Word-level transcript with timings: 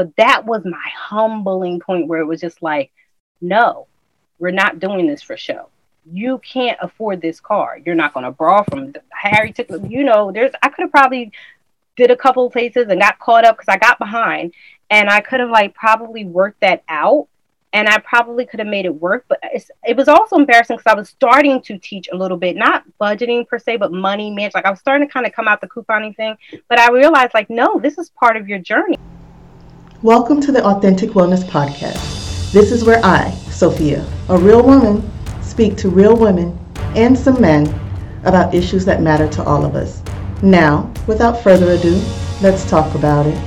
But 0.00 0.16
that 0.16 0.46
was 0.46 0.64
my 0.64 0.88
humbling 0.96 1.78
point 1.78 2.06
where 2.06 2.20
it 2.20 2.24
was 2.24 2.40
just 2.40 2.62
like, 2.62 2.90
no, 3.42 3.86
we're 4.38 4.50
not 4.50 4.80
doing 4.80 5.06
this 5.06 5.20
for 5.20 5.36
show. 5.36 5.68
You 6.10 6.38
can't 6.38 6.78
afford 6.80 7.20
this 7.20 7.38
car. 7.38 7.78
You're 7.84 7.94
not 7.94 8.14
going 8.14 8.24
to 8.24 8.30
borrow 8.30 8.64
from 8.64 8.94
Harry. 9.10 9.52
Took 9.52 9.68
you 9.90 10.02
know. 10.02 10.32
There's 10.32 10.52
I 10.62 10.70
could 10.70 10.84
have 10.84 10.90
probably 10.90 11.32
did 11.96 12.10
a 12.10 12.16
couple 12.16 12.46
of 12.46 12.52
places 12.54 12.86
and 12.88 12.98
got 12.98 13.18
caught 13.18 13.44
up 13.44 13.58
because 13.58 13.68
I 13.68 13.76
got 13.76 13.98
behind, 13.98 14.54
and 14.88 15.10
I 15.10 15.20
could 15.20 15.40
have 15.40 15.50
like 15.50 15.74
probably 15.74 16.24
worked 16.24 16.62
that 16.62 16.82
out 16.88 17.28
and 17.74 17.86
I 17.86 17.98
probably 17.98 18.46
could 18.46 18.60
have 18.60 18.68
made 18.68 18.86
it 18.86 18.94
work. 18.94 19.26
But 19.28 19.40
it 19.84 19.98
was 19.98 20.08
also 20.08 20.36
embarrassing 20.36 20.78
because 20.78 20.90
I 20.90 20.96
was 20.96 21.10
starting 21.10 21.60
to 21.60 21.76
teach 21.76 22.08
a 22.10 22.16
little 22.16 22.38
bit, 22.38 22.56
not 22.56 22.84
budgeting 22.98 23.46
per 23.46 23.58
se, 23.58 23.76
but 23.76 23.92
money 23.92 24.30
management. 24.30 24.54
Like 24.54 24.64
I 24.64 24.70
was 24.70 24.80
starting 24.80 25.06
to 25.06 25.12
kind 25.12 25.26
of 25.26 25.34
come 25.34 25.46
out 25.46 25.60
the 25.60 25.68
couponing 25.68 26.16
thing, 26.16 26.38
but 26.70 26.78
I 26.78 26.90
realized 26.90 27.34
like, 27.34 27.50
no, 27.50 27.78
this 27.78 27.98
is 27.98 28.08
part 28.08 28.38
of 28.38 28.48
your 28.48 28.60
journey. 28.60 28.96
Welcome 30.02 30.40
to 30.40 30.50
the 30.50 30.64
Authentic 30.64 31.10
Wellness 31.10 31.44
Podcast. 31.44 32.52
This 32.52 32.72
is 32.72 32.84
where 32.84 33.04
I, 33.04 33.32
Sophia, 33.50 34.02
a 34.30 34.38
real 34.38 34.62
woman, 34.62 35.06
speak 35.42 35.76
to 35.76 35.90
real 35.90 36.16
women 36.16 36.58
and 36.96 37.18
some 37.18 37.38
men 37.38 37.66
about 38.24 38.54
issues 38.54 38.86
that 38.86 39.02
matter 39.02 39.28
to 39.28 39.44
all 39.44 39.62
of 39.62 39.74
us. 39.74 40.02
Now, 40.42 40.90
without 41.06 41.42
further 41.42 41.72
ado, 41.72 42.00
let's 42.40 42.64
talk 42.70 42.94
about 42.94 43.26
it. 43.26 43.38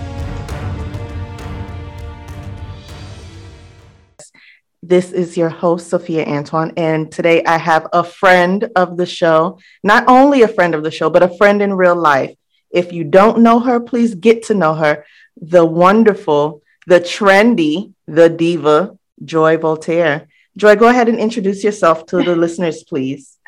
This 4.84 5.12
is 5.12 5.36
your 5.36 5.50
host, 5.50 5.90
Sophia 5.90 6.24
Antoine, 6.24 6.74
and 6.78 7.12
today 7.12 7.44
I 7.46 7.58
have 7.58 7.88
a 7.94 8.04
friend 8.04 8.70
of 8.76 8.96
the 8.96 9.08
show, 9.08 9.58
not 9.84 10.04
only 10.08 10.44
a 10.44 10.48
friend 10.48 10.76
of 10.76 10.84
the 10.84 10.92
show, 10.92 11.10
but 11.10 11.24
a 11.24 11.36
friend 11.36 11.64
in 11.64 11.74
real 11.74 11.96
life. 11.96 12.36
If 12.70 12.92
you 12.92 13.04
don't 13.04 13.40
know 13.40 13.60
her, 13.60 13.80
please 13.80 14.16
get 14.16 14.44
to 14.48 14.56
know 14.56 14.74
her. 14.74 15.06
The 15.38 15.66
wonderful, 15.66 16.62
the 16.88 17.00
trendy, 17.00 17.94
the 18.08 18.30
diva, 18.30 18.98
Joy 19.24 19.58
Voltaire. 19.58 20.28
Joy, 20.56 20.76
go 20.76 20.88
ahead 20.88 21.10
and 21.10 21.20
introduce 21.20 21.64
yourself 21.64 22.06
to 22.08 22.24
the 22.24 22.36
listeners, 22.36 22.84
please. 22.84 23.38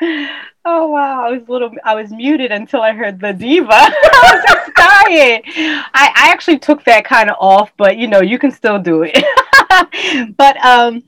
Oh 0.68 0.88
wow, 0.88 1.24
I 1.24 1.30
was 1.30 1.48
little 1.48 1.70
I 1.84 1.94
was 1.94 2.10
muted 2.10 2.50
until 2.50 2.82
I 2.82 2.92
heard 2.92 3.20
the 3.20 3.32
diva. 3.32 3.68
I 3.70 4.32
was 4.34 4.44
just 4.48 4.74
dying. 4.74 5.42
I, 5.94 6.12
I 6.12 6.32
actually 6.32 6.58
took 6.58 6.82
that 6.84 7.04
kind 7.04 7.30
of 7.30 7.36
off, 7.38 7.70
but 7.76 7.96
you 7.96 8.08
know, 8.08 8.20
you 8.20 8.36
can 8.36 8.50
still 8.50 8.80
do 8.80 9.04
it. 9.06 9.16
but 10.36 10.56
um 10.66 11.04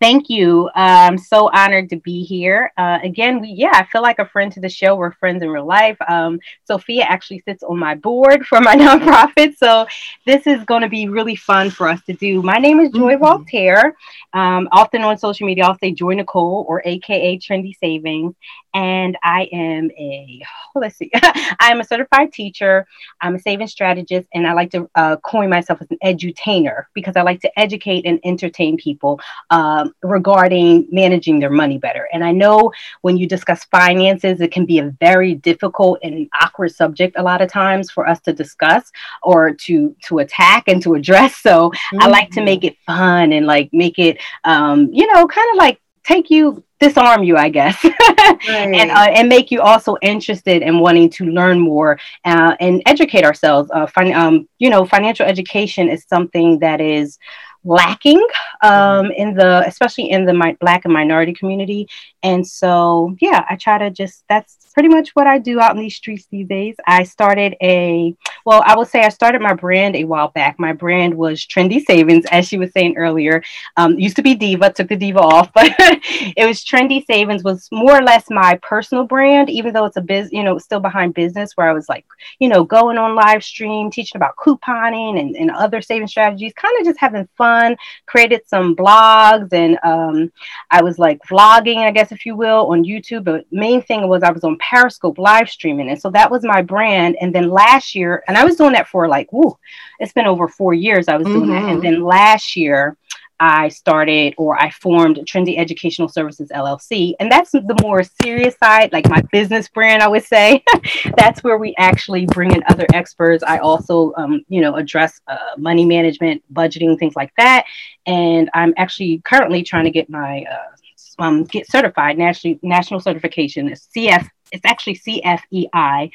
Thank 0.00 0.28
you. 0.28 0.68
I'm 0.74 1.16
so 1.16 1.48
honored 1.52 1.90
to 1.90 1.96
be 1.96 2.24
here. 2.24 2.72
Uh, 2.76 2.98
again, 3.04 3.40
we 3.40 3.50
yeah, 3.50 3.70
I 3.72 3.84
feel 3.84 4.02
like 4.02 4.18
a 4.18 4.26
friend 4.26 4.50
to 4.52 4.60
the 4.60 4.68
show. 4.68 4.96
We're 4.96 5.12
friends 5.12 5.44
in 5.44 5.48
real 5.48 5.64
life. 5.64 5.96
Um, 6.08 6.40
Sophia 6.64 7.04
actually 7.04 7.38
sits 7.40 7.62
on 7.62 7.78
my 7.78 7.94
board 7.94 8.44
for 8.48 8.60
my 8.60 8.74
nonprofit, 8.74 9.56
so 9.56 9.86
this 10.26 10.48
is 10.48 10.64
going 10.64 10.82
to 10.82 10.88
be 10.88 11.08
really 11.08 11.36
fun 11.36 11.70
for 11.70 11.88
us 11.88 12.02
to 12.06 12.14
do. 12.14 12.42
My 12.42 12.58
name 12.58 12.80
is 12.80 12.90
Joy 12.90 13.14
mm-hmm. 13.14 13.22
Voltaire. 13.22 13.94
Um, 14.32 14.68
often 14.72 15.02
on 15.02 15.16
social 15.18 15.46
media, 15.46 15.66
I'll 15.66 15.78
say 15.78 15.92
Joy 15.92 16.14
Nicole 16.14 16.64
or 16.68 16.82
AKA 16.84 17.38
Trendy 17.38 17.78
Savings, 17.78 18.34
and 18.74 19.16
I 19.22 19.48
am 19.52 19.90
a 19.92 20.42
let's 20.74 20.96
see, 20.96 21.10
I 21.14 21.70
am 21.70 21.80
a 21.80 21.84
certified 21.84 22.32
teacher. 22.32 22.86
I'm 23.20 23.34
a 23.34 23.38
savings 23.38 23.72
strategist, 23.72 24.28
and 24.34 24.46
I 24.46 24.52
like 24.52 24.70
to 24.72 24.88
uh, 24.94 25.16
coin 25.16 25.50
myself 25.50 25.80
as 25.82 25.90
an 25.90 25.98
edutainer 26.04 26.84
because 26.94 27.16
I 27.16 27.22
like 27.22 27.40
to 27.40 27.58
educate 27.58 28.06
and 28.06 28.20
entertain 28.24 28.76
people 28.76 29.20
um, 29.50 29.94
regarding 30.02 30.88
managing 30.90 31.40
their 31.40 31.50
money 31.50 31.78
better. 31.78 32.08
And 32.12 32.24
I 32.24 32.32
know 32.32 32.72
when 33.02 33.16
you 33.16 33.26
discuss 33.26 33.64
finances, 33.64 34.40
it 34.40 34.52
can 34.52 34.66
be 34.66 34.78
a 34.78 34.90
very 35.00 35.34
difficult 35.34 35.98
and 36.02 36.28
awkward 36.40 36.74
subject 36.74 37.16
a 37.18 37.22
lot 37.22 37.42
of 37.42 37.50
times 37.50 37.90
for 37.90 38.08
us 38.08 38.20
to 38.20 38.32
discuss 38.32 38.90
or 39.22 39.52
to 39.52 39.94
to 40.04 40.18
attack 40.18 40.64
and 40.68 40.82
to 40.82 40.94
address. 40.94 41.36
So 41.36 41.70
mm-hmm. 41.70 42.02
I 42.02 42.06
like 42.08 42.30
to 42.32 42.42
make 42.42 42.64
it 42.64 42.76
fun 42.86 43.32
and 43.32 43.46
like 43.46 43.70
make 43.72 43.98
it, 43.98 44.18
um, 44.44 44.90
you 44.92 45.12
know, 45.12 45.26
kind 45.26 45.50
of 45.52 45.56
like 45.56 45.80
take 46.04 46.30
you 46.30 46.64
disarm 46.80 47.22
you, 47.22 47.36
I 47.36 47.50
guess, 47.50 47.82
right. 47.84 48.48
and 48.48 48.90
uh, 48.90 49.10
and 49.14 49.28
make 49.28 49.50
you 49.50 49.60
also 49.60 49.96
interested 50.02 50.62
in 50.62 50.80
wanting 50.80 51.10
to 51.10 51.26
learn 51.26 51.60
more 51.60 51.98
uh, 52.24 52.56
and 52.58 52.82
educate 52.86 53.24
ourselves. 53.24 53.70
Uh, 53.72 53.86
fin- 53.86 54.14
um, 54.14 54.48
you 54.58 54.70
know, 54.70 54.84
financial 54.84 55.26
education 55.26 55.88
is 55.88 56.04
something 56.08 56.58
that 56.60 56.80
is 56.80 57.18
lacking 57.62 58.20
um, 58.62 58.72
mm-hmm. 58.72 59.12
in 59.12 59.34
the 59.34 59.62
especially 59.66 60.10
in 60.10 60.24
the 60.24 60.32
mi- 60.32 60.56
black 60.60 60.84
and 60.84 60.94
minority 60.94 61.34
community 61.34 61.86
and 62.22 62.46
so 62.46 63.14
yeah 63.20 63.44
i 63.48 63.56
try 63.56 63.78
to 63.78 63.90
just 63.90 64.24
that's 64.28 64.56
pretty 64.72 64.88
much 64.88 65.10
what 65.10 65.26
i 65.26 65.38
do 65.38 65.60
out 65.60 65.74
in 65.74 65.82
these 65.82 65.96
streets 65.96 66.26
these 66.30 66.46
days. 66.46 66.76
I 66.86 67.02
started 67.02 67.56
a 67.60 68.14
well 68.46 68.62
i 68.64 68.76
will 68.76 68.84
say 68.84 69.02
i 69.02 69.08
started 69.08 69.40
my 69.40 69.54
brand 69.54 69.96
a 69.96 70.04
while 70.04 70.28
back. 70.28 70.58
My 70.58 70.72
brand 70.72 71.14
was 71.14 71.44
trendy 71.44 71.84
savings 71.84 72.24
as 72.30 72.46
she 72.46 72.56
was 72.56 72.72
saying 72.72 72.96
earlier. 72.96 73.42
Um, 73.76 73.98
used 73.98 74.16
to 74.16 74.22
be 74.22 74.34
diva 74.34 74.72
took 74.72 74.88
the 74.88 74.96
diva 74.96 75.20
off 75.20 75.52
but 75.54 75.72
it 75.78 76.46
was 76.46 76.64
trendy 76.64 77.04
savings 77.06 77.44
was 77.44 77.68
more 77.72 77.98
or 77.98 78.02
less 78.02 78.30
my 78.30 78.58
personal 78.62 79.04
brand 79.04 79.50
even 79.50 79.72
though 79.72 79.84
it's 79.84 79.96
a 79.96 80.00
biz 80.00 80.30
you 80.32 80.42
know 80.42 80.58
still 80.58 80.80
behind 80.80 81.14
business 81.14 81.56
where 81.56 81.68
i 81.68 81.72
was 81.72 81.88
like 81.88 82.06
you 82.38 82.48
know 82.48 82.64
going 82.64 82.96
on 82.96 83.14
live 83.14 83.42
stream 83.42 83.90
teaching 83.90 84.16
about 84.16 84.36
couponing 84.36 85.20
and, 85.20 85.36
and 85.36 85.50
other 85.50 85.82
saving 85.82 86.06
strategies 86.06 86.52
kind 86.54 86.78
of 86.78 86.86
just 86.86 87.00
having 87.00 87.28
fun 87.36 87.60
fun, 87.60 87.76
created 88.06 88.42
some 88.46 88.74
blogs, 88.76 89.52
and 89.52 89.78
um, 89.82 90.32
I 90.70 90.82
was 90.82 90.98
like 90.98 91.20
vlogging, 91.22 91.78
I 91.78 91.90
guess, 91.90 92.09
if 92.12 92.26
you 92.26 92.36
will, 92.36 92.66
on 92.70 92.84
YouTube. 92.84 93.24
But 93.24 93.46
main 93.50 93.82
thing 93.82 94.08
was 94.08 94.22
I 94.22 94.32
was 94.32 94.44
on 94.44 94.58
Periscope 94.58 95.18
live 95.18 95.48
streaming. 95.48 95.88
And 95.90 96.00
so 96.00 96.10
that 96.10 96.30
was 96.30 96.44
my 96.44 96.62
brand. 96.62 97.16
And 97.20 97.34
then 97.34 97.50
last 97.50 97.94
year, 97.94 98.22
and 98.28 98.36
I 98.36 98.44
was 98.44 98.56
doing 98.56 98.72
that 98.72 98.88
for 98.88 99.08
like, 99.08 99.32
whoo, 99.32 99.56
it's 99.98 100.12
been 100.12 100.26
over 100.26 100.48
four 100.48 100.74
years 100.74 101.08
I 101.08 101.16
was 101.16 101.26
doing 101.26 101.42
mm-hmm. 101.42 101.50
that. 101.50 101.62
And 101.64 101.82
mm-hmm. 101.82 101.92
then 101.92 102.04
last 102.04 102.56
year, 102.56 102.96
I 103.40 103.68
started 103.68 104.34
or 104.36 104.60
I 104.60 104.70
formed 104.70 105.16
Trendy 105.24 105.58
Educational 105.58 106.08
Services 106.08 106.50
LLC. 106.54 107.14
And 107.18 107.32
that's 107.32 107.52
the 107.52 107.76
more 107.82 108.02
serious 108.22 108.54
side, 108.62 108.92
like 108.92 109.08
my 109.08 109.22
business 109.32 109.66
brand, 109.66 110.02
I 110.02 110.08
would 110.08 110.24
say. 110.24 110.62
that's 111.16 111.42
where 111.42 111.56
we 111.56 111.74
actually 111.78 112.26
bring 112.26 112.52
in 112.52 112.62
other 112.68 112.84
experts. 112.92 113.42
I 113.42 113.58
also, 113.58 114.12
um, 114.18 114.44
you 114.48 114.60
know, 114.60 114.76
address 114.76 115.22
uh, 115.26 115.38
money 115.56 115.86
management, 115.86 116.42
budgeting, 116.52 116.98
things 116.98 117.16
like 117.16 117.32
that. 117.38 117.64
And 118.04 118.50
I'm 118.52 118.74
actually 118.76 119.22
currently 119.24 119.62
trying 119.62 119.84
to 119.84 119.90
get 119.90 120.10
my 120.10 120.44
uh, 120.50 120.76
um, 121.20 121.44
get 121.44 121.70
certified 121.70 122.18
national 122.18 122.58
national 122.62 123.00
certification. 123.00 123.68
It's 123.68 123.88
CF. 123.96 124.28
It's 124.52 124.64
actually 124.64 124.96
CFEI 124.96 126.10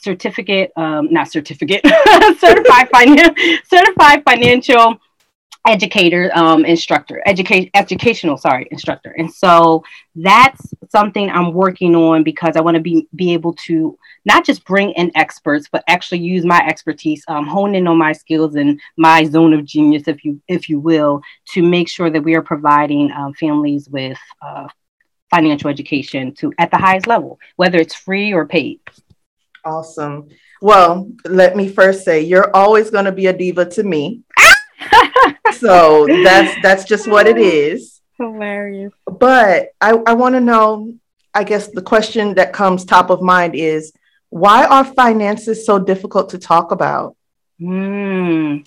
certificate, 0.00 0.72
um, 0.76 1.08
not 1.12 1.30
certificate, 1.30 1.82
certified 2.38 2.88
finan- 2.90 3.36
certified 3.66 4.22
financial 4.24 4.98
educator 5.66 6.30
um, 6.34 6.64
instructor 6.64 7.22
education 7.26 7.70
educational 7.74 8.36
sorry 8.36 8.68
instructor. 8.70 9.14
And 9.16 9.32
so 9.32 9.82
that's 10.16 10.74
something 10.90 11.28
i'm 11.30 11.52
working 11.52 11.96
on 11.96 12.22
because 12.22 12.56
i 12.56 12.60
want 12.60 12.76
to 12.76 12.80
be 12.80 13.08
be 13.16 13.32
able 13.32 13.52
to 13.52 13.98
not 14.24 14.44
just 14.44 14.64
bring 14.64 14.92
in 14.92 15.10
experts 15.16 15.68
but 15.70 15.82
actually 15.88 16.18
use 16.18 16.44
my 16.44 16.60
expertise 16.66 17.24
um, 17.28 17.46
hone 17.46 17.74
in 17.74 17.88
on 17.88 17.98
my 17.98 18.12
skills 18.12 18.54
and 18.54 18.80
my 18.96 19.24
zone 19.24 19.52
of 19.52 19.64
genius 19.64 20.06
if 20.06 20.24
you 20.24 20.40
if 20.46 20.68
you 20.68 20.78
will 20.78 21.20
to 21.46 21.62
make 21.62 21.88
sure 21.88 22.10
that 22.10 22.22
we 22.22 22.34
are 22.34 22.42
providing 22.42 23.10
um, 23.12 23.32
families 23.34 23.88
with 23.88 24.18
uh, 24.42 24.68
financial 25.30 25.68
education 25.68 26.32
to 26.34 26.52
at 26.58 26.70
the 26.70 26.78
highest 26.78 27.06
level 27.06 27.38
whether 27.56 27.78
it's 27.78 27.94
free 27.94 28.32
or 28.32 28.46
paid. 28.46 28.80
Awesome. 29.64 30.28
Well 30.60 31.10
let 31.24 31.56
me 31.56 31.68
first 31.68 32.04
say 32.04 32.20
you're 32.20 32.54
always 32.54 32.90
going 32.90 33.06
to 33.06 33.12
be 33.12 33.26
a 33.26 33.32
diva 33.32 33.64
to 33.70 33.82
me 33.82 34.23
so 35.52 36.06
that's 36.06 36.54
that's 36.62 36.84
just 36.84 37.08
what 37.08 37.26
it 37.26 37.38
is. 37.38 38.00
Hilarious. 38.18 38.92
But 39.06 39.70
I, 39.80 39.92
I 40.06 40.14
want 40.14 40.34
to 40.34 40.40
know, 40.40 40.94
I 41.34 41.44
guess 41.44 41.68
the 41.68 41.82
question 41.82 42.34
that 42.34 42.52
comes 42.52 42.84
top 42.84 43.10
of 43.10 43.22
mind 43.22 43.54
is 43.54 43.92
why 44.30 44.64
are 44.64 44.84
finances 44.84 45.66
so 45.66 45.78
difficult 45.78 46.30
to 46.30 46.38
talk 46.38 46.70
about? 46.70 47.16
Hmm. 47.58 48.58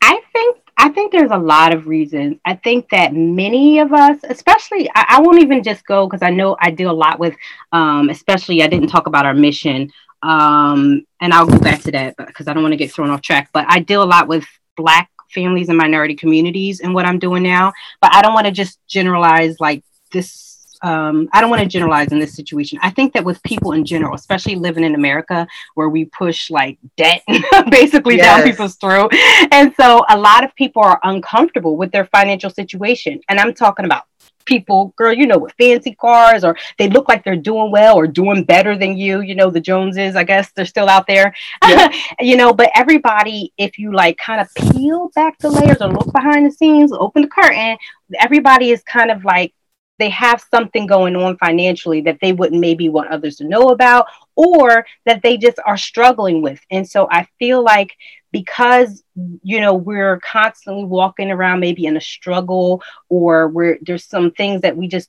I 0.00 0.20
think 0.32 0.58
I 0.76 0.90
think 0.90 1.10
there's 1.10 1.32
a 1.32 1.38
lot 1.38 1.74
of 1.74 1.88
reasons. 1.88 2.38
I 2.44 2.54
think 2.54 2.88
that 2.90 3.12
many 3.12 3.80
of 3.80 3.92
us, 3.92 4.18
especially, 4.22 4.88
I, 4.94 5.16
I 5.16 5.20
won't 5.20 5.42
even 5.42 5.64
just 5.64 5.84
go 5.84 6.06
because 6.06 6.22
I 6.22 6.30
know 6.30 6.56
I 6.60 6.70
deal 6.70 6.90
a 6.90 6.92
lot 6.92 7.18
with, 7.18 7.34
um, 7.72 8.10
especially 8.10 8.62
I 8.62 8.68
didn't 8.68 8.88
talk 8.88 9.08
about 9.08 9.26
our 9.26 9.34
mission, 9.34 9.90
um, 10.22 11.04
and 11.20 11.34
I'll 11.34 11.46
go 11.46 11.58
back 11.58 11.82
to 11.82 11.92
that 11.92 12.16
because 12.16 12.46
I 12.46 12.52
don't 12.52 12.62
want 12.62 12.72
to 12.72 12.76
get 12.76 12.92
thrown 12.92 13.10
off 13.10 13.22
track. 13.22 13.50
But 13.52 13.66
I 13.68 13.80
deal 13.80 14.04
a 14.04 14.04
lot 14.04 14.28
with 14.28 14.46
Black 14.76 15.10
families 15.32 15.68
and 15.68 15.78
minority 15.78 16.14
communities 16.14 16.80
and 16.80 16.94
what 16.94 17.06
I'm 17.06 17.18
doing 17.18 17.42
now. 17.42 17.72
But 18.00 18.14
I 18.14 18.22
don't 18.22 18.34
want 18.34 18.46
to 18.46 18.52
just 18.52 18.78
generalize 18.86 19.60
like 19.60 19.82
this. 20.12 20.46
Um, 20.80 21.28
I 21.32 21.40
don't 21.40 21.50
want 21.50 21.62
to 21.62 21.68
generalize 21.68 22.12
in 22.12 22.20
this 22.20 22.34
situation. 22.34 22.78
I 22.82 22.90
think 22.90 23.12
that 23.14 23.24
with 23.24 23.42
people 23.42 23.72
in 23.72 23.84
general, 23.84 24.14
especially 24.14 24.54
living 24.54 24.84
in 24.84 24.94
America, 24.94 25.46
where 25.74 25.88
we 25.88 26.04
push 26.04 26.50
like 26.50 26.78
debt 26.96 27.22
basically 27.70 28.16
yes. 28.16 28.24
down 28.26 28.48
people's 28.48 28.76
throat, 28.76 29.12
and 29.50 29.74
so 29.76 30.04
a 30.08 30.16
lot 30.16 30.44
of 30.44 30.54
people 30.54 30.82
are 30.82 31.00
uncomfortable 31.02 31.76
with 31.76 31.90
their 31.90 32.06
financial 32.06 32.50
situation. 32.50 33.20
And 33.28 33.40
I'm 33.40 33.54
talking 33.54 33.86
about 33.86 34.04
people, 34.48 34.94
girl, 34.96 35.12
you 35.12 35.26
know, 35.26 35.38
with 35.38 35.52
fancy 35.58 35.94
cars 35.94 36.42
or 36.42 36.56
they 36.78 36.88
look 36.88 37.08
like 37.08 37.22
they're 37.22 37.36
doing 37.36 37.70
well 37.70 37.96
or 37.96 38.06
doing 38.06 38.42
better 38.42 38.76
than 38.76 38.96
you. 38.96 39.20
You 39.20 39.34
know, 39.34 39.50
the 39.50 39.60
Joneses, 39.60 40.16
I 40.16 40.24
guess 40.24 40.50
they're 40.52 40.64
still 40.64 40.88
out 40.88 41.06
there. 41.06 41.34
Yeah. 41.62 41.92
you 42.20 42.36
know, 42.36 42.52
but 42.52 42.70
everybody, 42.74 43.52
if 43.58 43.78
you 43.78 43.92
like 43.92 44.16
kind 44.16 44.40
of 44.40 44.72
peel 44.72 45.10
back 45.14 45.38
the 45.38 45.50
layers 45.50 45.80
or 45.80 45.92
look 45.92 46.12
behind 46.12 46.46
the 46.46 46.50
scenes, 46.50 46.90
open 46.92 47.22
the 47.22 47.28
curtain, 47.28 47.76
everybody 48.18 48.70
is 48.70 48.82
kind 48.82 49.10
of 49.10 49.24
like 49.24 49.52
they 49.98 50.10
have 50.10 50.42
something 50.50 50.86
going 50.86 51.16
on 51.16 51.36
financially 51.36 52.00
that 52.02 52.18
they 52.20 52.32
wouldn't 52.32 52.60
maybe 52.60 52.88
want 52.88 53.10
others 53.10 53.36
to 53.36 53.44
know 53.44 53.70
about 53.70 54.06
or 54.36 54.86
that 55.04 55.22
they 55.22 55.36
just 55.36 55.58
are 55.66 55.76
struggling 55.76 56.40
with. 56.40 56.60
And 56.70 56.88
so 56.88 57.08
I 57.10 57.26
feel 57.38 57.62
like 57.62 57.94
because 58.32 59.02
you 59.42 59.60
know 59.60 59.74
we're 59.74 60.18
constantly 60.20 60.84
walking 60.84 61.30
around 61.30 61.60
maybe 61.60 61.86
in 61.86 61.96
a 61.96 62.00
struggle 62.00 62.82
or 63.08 63.48
we're 63.48 63.78
there's 63.82 64.04
some 64.04 64.30
things 64.30 64.62
that 64.62 64.76
we 64.76 64.88
just 64.88 65.08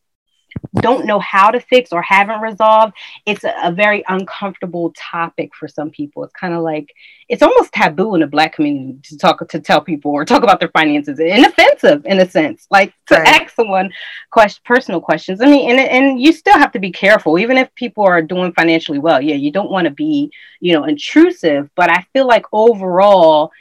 don't 0.81 1.05
know 1.05 1.19
how 1.19 1.51
to 1.51 1.59
fix 1.59 1.91
or 1.91 2.01
haven't 2.01 2.41
resolved, 2.41 2.93
it's 3.25 3.43
a, 3.43 3.53
a 3.63 3.71
very 3.71 4.03
uncomfortable 4.07 4.93
topic 4.95 5.53
for 5.55 5.67
some 5.67 5.89
people. 5.89 6.23
It's 6.23 6.33
kind 6.33 6.53
of 6.53 6.61
like 6.61 6.93
it's 7.27 7.41
almost 7.43 7.71
taboo 7.73 8.15
in 8.15 8.21
the 8.21 8.27
black 8.27 8.53
community 8.53 8.99
to 9.03 9.17
talk 9.17 9.47
to 9.47 9.59
tell 9.59 9.81
people 9.81 10.11
or 10.11 10.25
talk 10.25 10.43
about 10.43 10.59
their 10.59 10.69
finances 10.69 11.19
and 11.19 11.45
offensive 11.45 12.05
in 12.05 12.19
a 12.19 12.29
sense, 12.29 12.67
like 12.71 12.93
to 13.07 13.15
right. 13.15 13.41
ask 13.41 13.55
someone 13.55 13.91
question 14.31 14.61
personal 14.65 15.01
questions. 15.01 15.41
I 15.41 15.45
mean, 15.45 15.69
and 15.69 15.79
and 15.79 16.21
you 16.21 16.31
still 16.31 16.57
have 16.57 16.71
to 16.73 16.79
be 16.79 16.91
careful, 16.91 17.39
even 17.39 17.57
if 17.57 17.73
people 17.75 18.03
are 18.03 18.21
doing 18.21 18.51
financially 18.53 18.99
well. 18.99 19.21
Yeah, 19.21 19.35
you 19.35 19.51
don't 19.51 19.71
want 19.71 19.85
to 19.85 19.91
be 19.91 20.31
you 20.59 20.73
know 20.73 20.85
intrusive, 20.85 21.69
but 21.75 21.89
I 21.89 22.05
feel 22.13 22.27
like 22.27 22.45
overall, 22.51 23.51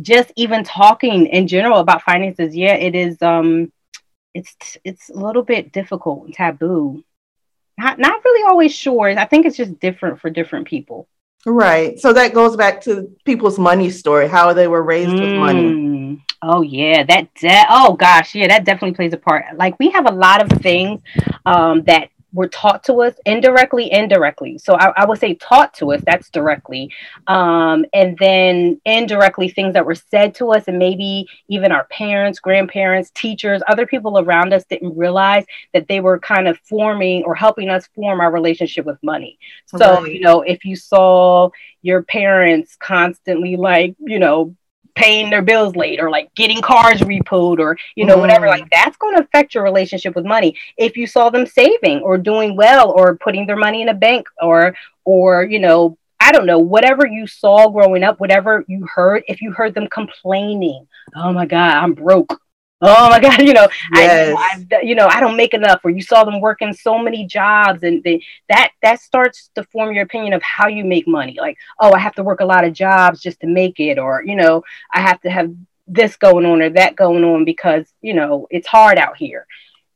just 0.00 0.32
even 0.36 0.64
talking 0.64 1.26
in 1.26 1.46
general 1.46 1.78
about 1.78 2.02
finances, 2.02 2.54
yeah, 2.54 2.74
it 2.74 2.94
is 2.94 3.20
um 3.22 3.72
it's 4.34 4.76
it's 4.84 5.08
a 5.08 5.14
little 5.14 5.42
bit 5.42 5.72
difficult 5.72 6.24
and 6.26 6.34
taboo. 6.34 7.02
Not 7.78 7.98
not 7.98 8.24
really 8.24 8.48
always 8.48 8.74
sure. 8.74 9.08
I 9.08 9.24
think 9.24 9.46
it's 9.46 9.56
just 9.56 9.80
different 9.80 10.20
for 10.20 10.30
different 10.30 10.66
people. 10.66 11.08
Right. 11.46 11.98
So 12.00 12.12
that 12.12 12.34
goes 12.34 12.56
back 12.56 12.80
to 12.82 13.10
people's 13.24 13.58
money 13.58 13.90
story, 13.90 14.28
how 14.28 14.52
they 14.52 14.66
were 14.66 14.82
raised 14.82 15.10
mm. 15.10 15.20
with 15.20 15.38
money. 15.38 15.62
Mm. 15.62 16.20
Oh 16.42 16.62
yeah, 16.62 17.04
that 17.04 17.34
de- 17.34 17.66
oh 17.70 17.94
gosh, 17.94 18.34
yeah, 18.34 18.48
that 18.48 18.64
definitely 18.64 18.94
plays 18.94 19.12
a 19.12 19.16
part. 19.16 19.44
Like 19.56 19.78
we 19.78 19.90
have 19.90 20.06
a 20.06 20.14
lot 20.14 20.42
of 20.42 20.58
things 20.60 21.00
um, 21.46 21.84
that 21.84 22.10
were 22.34 22.48
taught 22.48 22.84
to 22.84 23.00
us 23.00 23.14
indirectly, 23.24 23.90
indirectly. 23.90 24.58
So 24.58 24.74
I, 24.74 24.92
I 24.96 25.06
would 25.06 25.18
say 25.18 25.34
taught 25.34 25.72
to 25.74 25.92
us, 25.92 26.02
that's 26.04 26.28
directly. 26.28 26.92
Um, 27.28 27.86
and 27.94 28.18
then 28.18 28.80
indirectly, 28.84 29.48
things 29.48 29.72
that 29.74 29.86
were 29.86 29.94
said 29.94 30.34
to 30.36 30.52
us, 30.52 30.64
and 30.66 30.78
maybe 30.78 31.26
even 31.48 31.72
our 31.72 31.84
parents, 31.84 32.40
grandparents, 32.40 33.10
teachers, 33.14 33.62
other 33.68 33.86
people 33.86 34.18
around 34.18 34.52
us 34.52 34.64
didn't 34.64 34.96
realize 34.96 35.44
that 35.72 35.88
they 35.88 36.00
were 36.00 36.18
kind 36.18 36.48
of 36.48 36.58
forming 36.58 37.22
or 37.22 37.34
helping 37.34 37.70
us 37.70 37.88
form 37.94 38.20
our 38.20 38.32
relationship 38.32 38.84
with 38.84 39.02
money. 39.02 39.38
So, 39.66 40.02
right. 40.02 40.12
you 40.12 40.20
know, 40.20 40.42
if 40.42 40.64
you 40.64 40.76
saw 40.76 41.50
your 41.82 42.02
parents 42.02 42.76
constantly 42.76 43.56
like, 43.56 43.94
you 44.00 44.18
know, 44.18 44.56
paying 44.94 45.30
their 45.30 45.42
bills 45.42 45.74
late 45.76 46.00
or 46.00 46.10
like 46.10 46.34
getting 46.34 46.60
cars 46.60 47.00
repoed 47.00 47.58
or 47.58 47.76
you 47.94 48.04
know 48.04 48.16
mm. 48.16 48.20
whatever. 48.20 48.46
Like 48.46 48.68
that's 48.70 48.96
going 48.96 49.16
to 49.16 49.22
affect 49.22 49.54
your 49.54 49.64
relationship 49.64 50.14
with 50.14 50.24
money. 50.24 50.56
If 50.76 50.96
you 50.96 51.06
saw 51.06 51.30
them 51.30 51.46
saving 51.46 52.00
or 52.00 52.18
doing 52.18 52.56
well 52.56 52.90
or 52.90 53.16
putting 53.16 53.46
their 53.46 53.56
money 53.56 53.82
in 53.82 53.88
a 53.88 53.94
bank 53.94 54.28
or 54.40 54.76
or 55.04 55.44
you 55.44 55.58
know 55.58 55.98
I 56.20 56.32
don't 56.32 56.46
know, 56.46 56.58
whatever 56.58 57.06
you 57.06 57.26
saw 57.26 57.68
growing 57.68 58.02
up, 58.02 58.18
whatever 58.18 58.64
you 58.66 58.86
heard, 58.86 59.24
if 59.28 59.42
you 59.42 59.52
heard 59.52 59.74
them 59.74 59.88
complaining, 59.88 60.86
oh 61.14 61.32
my 61.32 61.44
God, 61.44 61.74
I'm 61.74 61.92
broke 61.92 62.40
oh 62.84 63.10
my 63.10 63.20
god 63.24 63.40
you 63.40 63.52
know 63.52 63.68
yes. 63.94 64.34
I, 64.36 64.66
I, 64.76 64.80
you 64.82 64.94
know 64.94 65.06
i 65.06 65.20
don't 65.20 65.36
make 65.36 65.54
enough 65.54 65.80
or 65.84 65.90
you 65.90 66.02
saw 66.02 66.24
them 66.24 66.40
working 66.40 66.72
so 66.72 66.98
many 66.98 67.26
jobs 67.26 67.82
and 67.82 68.02
they, 68.02 68.22
that 68.48 68.72
that 68.82 69.00
starts 69.00 69.50
to 69.54 69.64
form 69.64 69.94
your 69.94 70.04
opinion 70.04 70.32
of 70.32 70.42
how 70.42 70.68
you 70.68 70.84
make 70.84 71.06
money 71.08 71.36
like 71.40 71.56
oh 71.80 71.92
i 71.92 71.98
have 71.98 72.14
to 72.14 72.22
work 72.22 72.40
a 72.40 72.44
lot 72.44 72.64
of 72.64 72.72
jobs 72.72 73.20
just 73.20 73.40
to 73.40 73.46
make 73.46 73.80
it 73.80 73.98
or 73.98 74.22
you 74.24 74.36
know 74.36 74.62
i 74.92 75.00
have 75.00 75.20
to 75.22 75.30
have 75.30 75.52
this 75.86 76.16
going 76.16 76.46
on 76.46 76.62
or 76.62 76.70
that 76.70 76.96
going 76.96 77.24
on 77.24 77.44
because 77.44 77.86
you 78.00 78.14
know 78.14 78.46
it's 78.50 78.66
hard 78.66 78.98
out 78.98 79.16
here 79.16 79.46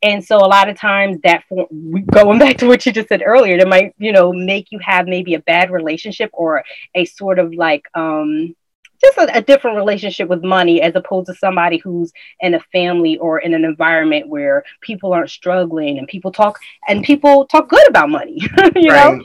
and 0.02 0.24
so 0.24 0.36
a 0.36 0.46
lot 0.46 0.68
of 0.68 0.76
times 0.76 1.18
that 1.24 1.44
for, 1.48 1.66
going 2.12 2.38
back 2.44 2.58
to 2.58 2.66
what 2.66 2.84
you 2.84 2.92
just 2.92 3.08
said 3.08 3.22
earlier 3.24 3.58
that 3.58 3.68
might 3.68 3.94
you 3.98 4.12
know 4.12 4.32
make 4.32 4.70
you 4.70 4.78
have 4.80 5.06
maybe 5.06 5.34
a 5.34 5.40
bad 5.40 5.70
relationship 5.70 6.30
or 6.32 6.64
a 6.94 7.04
sort 7.04 7.38
of 7.38 7.54
like 7.54 7.84
um 7.94 8.54
just 9.00 9.18
a, 9.18 9.36
a, 9.36 9.42
different 9.42 9.76
relationship 9.76 10.28
with 10.28 10.42
money 10.42 10.82
as 10.82 10.94
opposed 10.94 11.26
to 11.26 11.34
somebody 11.34 11.78
who's 11.78 12.12
in 12.40 12.54
a 12.54 12.60
family 12.72 13.16
or 13.18 13.38
in 13.38 13.54
an 13.54 13.64
environment 13.64 14.28
where 14.28 14.64
people 14.80 15.12
aren't 15.12 15.30
struggling 15.30 15.98
and 15.98 16.08
people 16.08 16.32
talk 16.32 16.58
and 16.88 17.04
people 17.04 17.46
talk 17.46 17.68
good 17.68 17.88
about 17.88 18.10
money 18.10 18.38
you 18.76 18.90
right. 18.90 19.18
know 19.18 19.24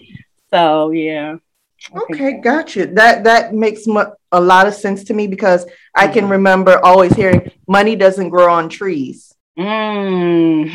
so 0.54 0.92
yeah. 0.92 1.38
Okay 2.04 2.40
gotcha. 2.40 2.86
That 2.86 3.24
that 3.24 3.56
makes 3.56 3.88
mu- 3.88 4.14
a 4.32 4.40
lot 4.40 4.68
of 4.68 4.76
sense 4.76 5.04
to 5.06 5.14
me 5.14 5.28
because 5.28 5.66
i 5.96 6.08
can 6.08 6.24
mm-hmm. 6.24 6.34
remember 6.34 6.80
always 6.86 7.14
hearing 7.14 7.52
money 7.68 7.96
doesn't 7.96 8.30
grow 8.30 8.54
on 8.54 8.70
trees. 8.70 9.34
Mm. 9.58 10.70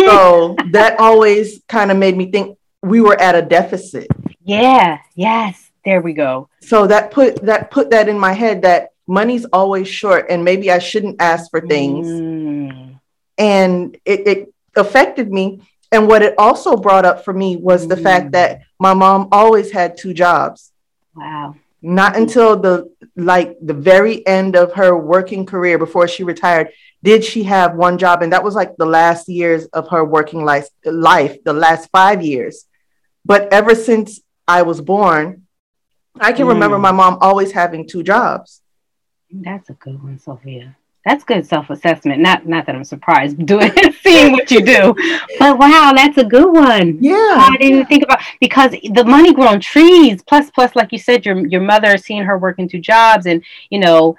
so 0.00 0.56
that 0.72 0.98
always 0.98 1.62
kind 1.68 1.90
of 1.90 1.96
made 1.96 2.16
me 2.16 2.30
think 2.30 2.58
we 2.82 3.00
were 3.02 3.20
at 3.20 3.34
a 3.34 3.42
deficit. 3.42 4.08
Yeah 4.42 4.98
yes 5.14 5.67
there 5.88 6.02
we 6.02 6.12
go. 6.12 6.50
So 6.60 6.86
that 6.86 7.10
put 7.10 7.42
that 7.46 7.70
put 7.70 7.90
that 7.90 8.08
in 8.08 8.18
my 8.18 8.32
head 8.32 8.62
that 8.62 8.90
money's 9.06 9.46
always 9.46 9.88
short 9.88 10.26
and 10.28 10.44
maybe 10.44 10.70
I 10.70 10.78
shouldn't 10.78 11.20
ask 11.20 11.50
for 11.50 11.62
things. 11.66 12.06
Mm. 12.06 13.00
And 13.38 13.96
it, 14.04 14.28
it 14.28 14.54
affected 14.76 15.32
me. 15.32 15.62
And 15.90 16.06
what 16.06 16.20
it 16.20 16.34
also 16.36 16.76
brought 16.76 17.06
up 17.06 17.24
for 17.24 17.32
me 17.32 17.56
was 17.56 17.86
mm. 17.86 17.88
the 17.88 17.96
fact 17.96 18.26
mm. 18.26 18.32
that 18.32 18.60
my 18.78 18.92
mom 18.92 19.28
always 19.32 19.72
had 19.72 19.96
two 19.96 20.12
jobs. 20.12 20.72
Wow. 21.14 21.56
Not 21.80 22.16
until 22.16 22.58
the 22.60 22.92
like 23.16 23.56
the 23.62 23.72
very 23.72 24.26
end 24.26 24.56
of 24.56 24.74
her 24.74 24.96
working 24.96 25.46
career 25.46 25.78
before 25.78 26.06
she 26.06 26.22
retired 26.22 26.68
did 27.02 27.24
she 27.24 27.44
have 27.44 27.76
one 27.76 27.96
job 27.96 28.22
and 28.22 28.32
that 28.32 28.42
was 28.42 28.54
like 28.54 28.76
the 28.76 28.84
last 28.84 29.28
years 29.28 29.66
of 29.66 29.88
her 29.88 30.04
working 30.04 30.44
life 30.44 30.68
life 30.84 31.42
the 31.44 31.52
last 31.52 31.88
5 31.92 32.22
years. 32.22 32.66
But 33.24 33.52
ever 33.52 33.74
since 33.74 34.20
I 34.46 34.62
was 34.62 34.80
born, 34.80 35.47
I 36.20 36.32
can 36.32 36.46
mm. 36.46 36.50
remember 36.50 36.78
my 36.78 36.92
mom 36.92 37.18
always 37.20 37.52
having 37.52 37.86
two 37.86 38.02
jobs. 38.02 38.62
That's 39.30 39.68
a 39.70 39.74
good 39.74 40.02
one, 40.02 40.18
Sophia. 40.18 40.76
That's 41.04 41.24
good 41.24 41.46
self-assessment. 41.46 42.20
Not 42.20 42.46
not 42.46 42.66
that 42.66 42.74
I'm 42.74 42.84
surprised 42.84 43.44
doing 43.46 43.72
seeing 44.02 44.32
what 44.32 44.50
you 44.50 44.60
do, 44.60 44.94
but 45.38 45.58
wow, 45.58 45.92
that's 45.94 46.18
a 46.18 46.24
good 46.24 46.52
one. 46.52 46.98
Yeah, 47.00 47.14
I 47.14 47.56
didn't 47.58 47.74
even 47.74 47.86
think 47.86 48.02
about 48.02 48.20
because 48.40 48.72
the 48.72 49.04
money 49.06 49.32
grown 49.32 49.60
trees. 49.60 50.22
Plus, 50.22 50.50
plus, 50.50 50.74
like 50.74 50.92
you 50.92 50.98
said, 50.98 51.24
your 51.24 51.46
your 51.46 51.60
mother 51.60 51.96
seeing 51.96 52.24
her 52.24 52.36
working 52.36 52.68
two 52.68 52.80
jobs, 52.80 53.26
and 53.26 53.42
you 53.70 53.78
know, 53.78 54.16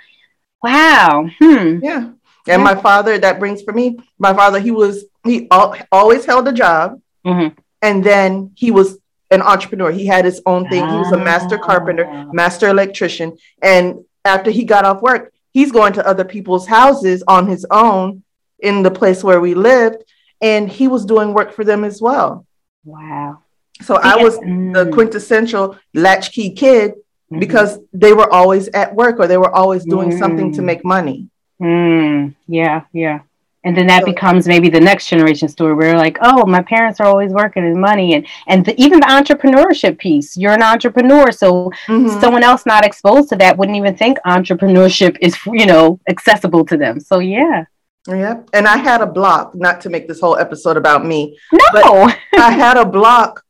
wow. 0.64 1.30
Hmm. 1.40 1.80
Yeah, 1.84 1.98
and 1.98 2.16
yeah. 2.48 2.58
my 2.58 2.76
father. 2.76 3.18
That 3.18 3.40
brings 3.40 3.62
for 3.62 3.74
me. 3.74 4.00
My 4.18 4.34
father. 4.34 4.60
He 4.60 4.72
was 4.72 5.06
he 5.24 5.48
al- 5.52 5.76
always 5.92 6.26
held 6.26 6.48
a 6.48 6.54
job, 6.54 7.02
mm-hmm. 7.26 7.60
and 7.82 8.04
then 8.04 8.52
he 8.56 8.72
was 8.72 8.99
an 9.32 9.42
entrepreneur. 9.42 9.92
He 9.92 10.06
had 10.06 10.26
his 10.26 10.42
own 10.46 10.68
thing. 10.70 10.88
He 10.88 10.96
was 10.96 11.12
a 11.12 11.18
master 11.18 11.58
carpenter, 11.58 12.06
ah. 12.08 12.26
master 12.32 12.68
electrician. 12.68 13.38
And 13.62 14.06
after 14.26 14.52
he 14.52 14.64
got 14.64 14.86
off 14.86 15.02
work, 15.02 15.34
he's 15.52 15.72
going 15.72 15.94
to 15.94 16.08
other 16.08 16.26
people's 16.26 16.68
houses 16.68 17.24
on 17.28 17.48
his 17.48 17.66
own 17.70 18.24
in 18.60 18.84
the 18.84 18.92
place 18.92 19.24
where 19.24 19.40
we 19.40 19.54
lived. 19.54 20.04
And 20.42 20.70
he 20.70 20.88
was 20.88 21.06
doing 21.06 21.34
work 21.34 21.54
for 21.54 21.64
them 21.64 21.84
as 21.84 22.02
well. 22.02 22.46
Wow. 22.84 23.44
So 23.82 23.96
I 23.96 24.16
was 24.18 24.38
mm. 24.38 24.74
the 24.74 24.92
quintessential 24.92 25.78
latchkey 25.94 26.52
kid 26.52 26.92
mm-hmm. 26.92 27.40
because 27.40 27.80
they 27.94 28.14
were 28.14 28.32
always 28.32 28.68
at 28.70 28.96
work 28.96 29.20
or 29.20 29.28
they 29.28 29.38
were 29.38 29.54
always 29.54 29.86
doing 29.86 30.12
mm. 30.12 30.20
something 30.20 30.54
to 30.54 30.62
mm. 30.62 30.66
make 30.66 30.86
money. 30.86 31.30
Mm. 31.62 32.36
Yeah, 32.48 32.84
yeah 32.94 33.20
and 33.64 33.76
then 33.76 33.88
that 33.88 34.06
becomes 34.06 34.48
maybe 34.48 34.70
the 34.70 34.80
next 34.80 35.08
generation 35.08 35.48
story 35.48 35.74
where 35.74 35.98
like 35.98 36.18
oh 36.22 36.46
my 36.46 36.62
parents 36.62 37.00
are 37.00 37.08
always 37.08 37.32
working 37.32 37.64
and 37.64 37.80
money 37.80 38.16
and 38.16 38.26
and 38.48 38.66
the, 38.66 38.80
even 38.82 39.00
the 39.00 39.06
entrepreneurship 39.06 39.98
piece. 39.98 40.38
You're 40.38 40.54
an 40.54 40.64
entrepreneur 40.64 41.32
so 41.32 41.72
mm-hmm. 41.88 42.20
someone 42.20 42.44
else 42.44 42.66
not 42.66 42.86
exposed 42.86 43.30
to 43.30 43.36
that 43.38 43.58
wouldn't 43.58 43.78
even 43.78 43.96
think 43.96 44.18
entrepreneurship 44.26 45.18
is 45.22 45.38
you 45.48 45.66
know 45.66 46.00
accessible 46.08 46.66
to 46.66 46.78
them. 46.78 47.00
So 47.00 47.20
yeah. 47.20 47.66
Yeah. 48.08 48.42
And 48.54 48.66
i 48.66 48.78
had 48.78 49.02
a 49.02 49.06
block 49.06 49.54
not 49.54 49.82
to 49.82 49.90
make 49.90 50.08
this 50.08 50.20
whole 50.20 50.38
episode 50.38 50.78
about 50.78 51.06
me 51.06 51.38
no! 51.76 52.10
i 52.38 52.52
had 52.52 52.78
a 52.78 52.86
block 52.86 53.44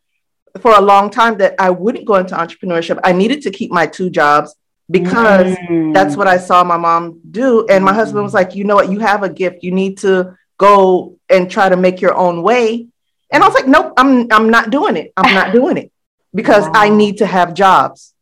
for 0.60 0.72
a 0.72 0.82
long 0.82 1.10
time 1.10 1.38
that 1.38 1.54
i 1.60 1.70
wouldn't 1.70 2.06
go 2.06 2.16
into 2.16 2.36
entrepreneurship. 2.36 3.00
I 3.04 3.14
needed 3.14 3.42
to 3.44 3.52
keep 3.52 3.72
my 3.72 3.86
two 3.86 4.10
jobs 4.10 4.56
because 4.90 5.56
mm. 5.58 5.94
that's 5.94 6.16
what 6.16 6.28
I 6.28 6.38
saw 6.38 6.64
my 6.64 6.78
mom 6.78 7.20
do. 7.30 7.66
And 7.68 7.84
my 7.84 7.94
husband 7.94 8.24
was 8.24 8.34
like, 8.34 8.56
you 8.56 8.64
know 8.64 8.76
what, 8.76 8.92
you 8.92 9.00
have 9.00 9.24
a 9.24 9.30
gift. 9.30 9.64
You 9.64 9.72
need 9.72 10.00
to 10.00 10.38
go 10.58 11.18
and 11.30 11.50
try 11.50 11.70
to 11.70 11.78
make 11.78 12.02
your 12.02 12.16
own 12.16 12.42
way. 12.42 12.88
And 13.32 13.44
I 13.44 13.48
was 13.48 13.54
like, 13.54 13.68
nope, 13.68 13.94
I'm 13.98 14.32
I'm 14.32 14.50
not 14.50 14.72
doing 14.72 14.96
it. 14.98 15.14
I'm 15.16 15.34
not 15.34 15.54
doing 15.54 15.78
it 15.78 15.92
because 16.34 16.66
wow. 16.66 16.72
I 16.76 16.90
need 16.90 17.20
to 17.20 17.26
have 17.26 17.54
jobs. 17.54 18.14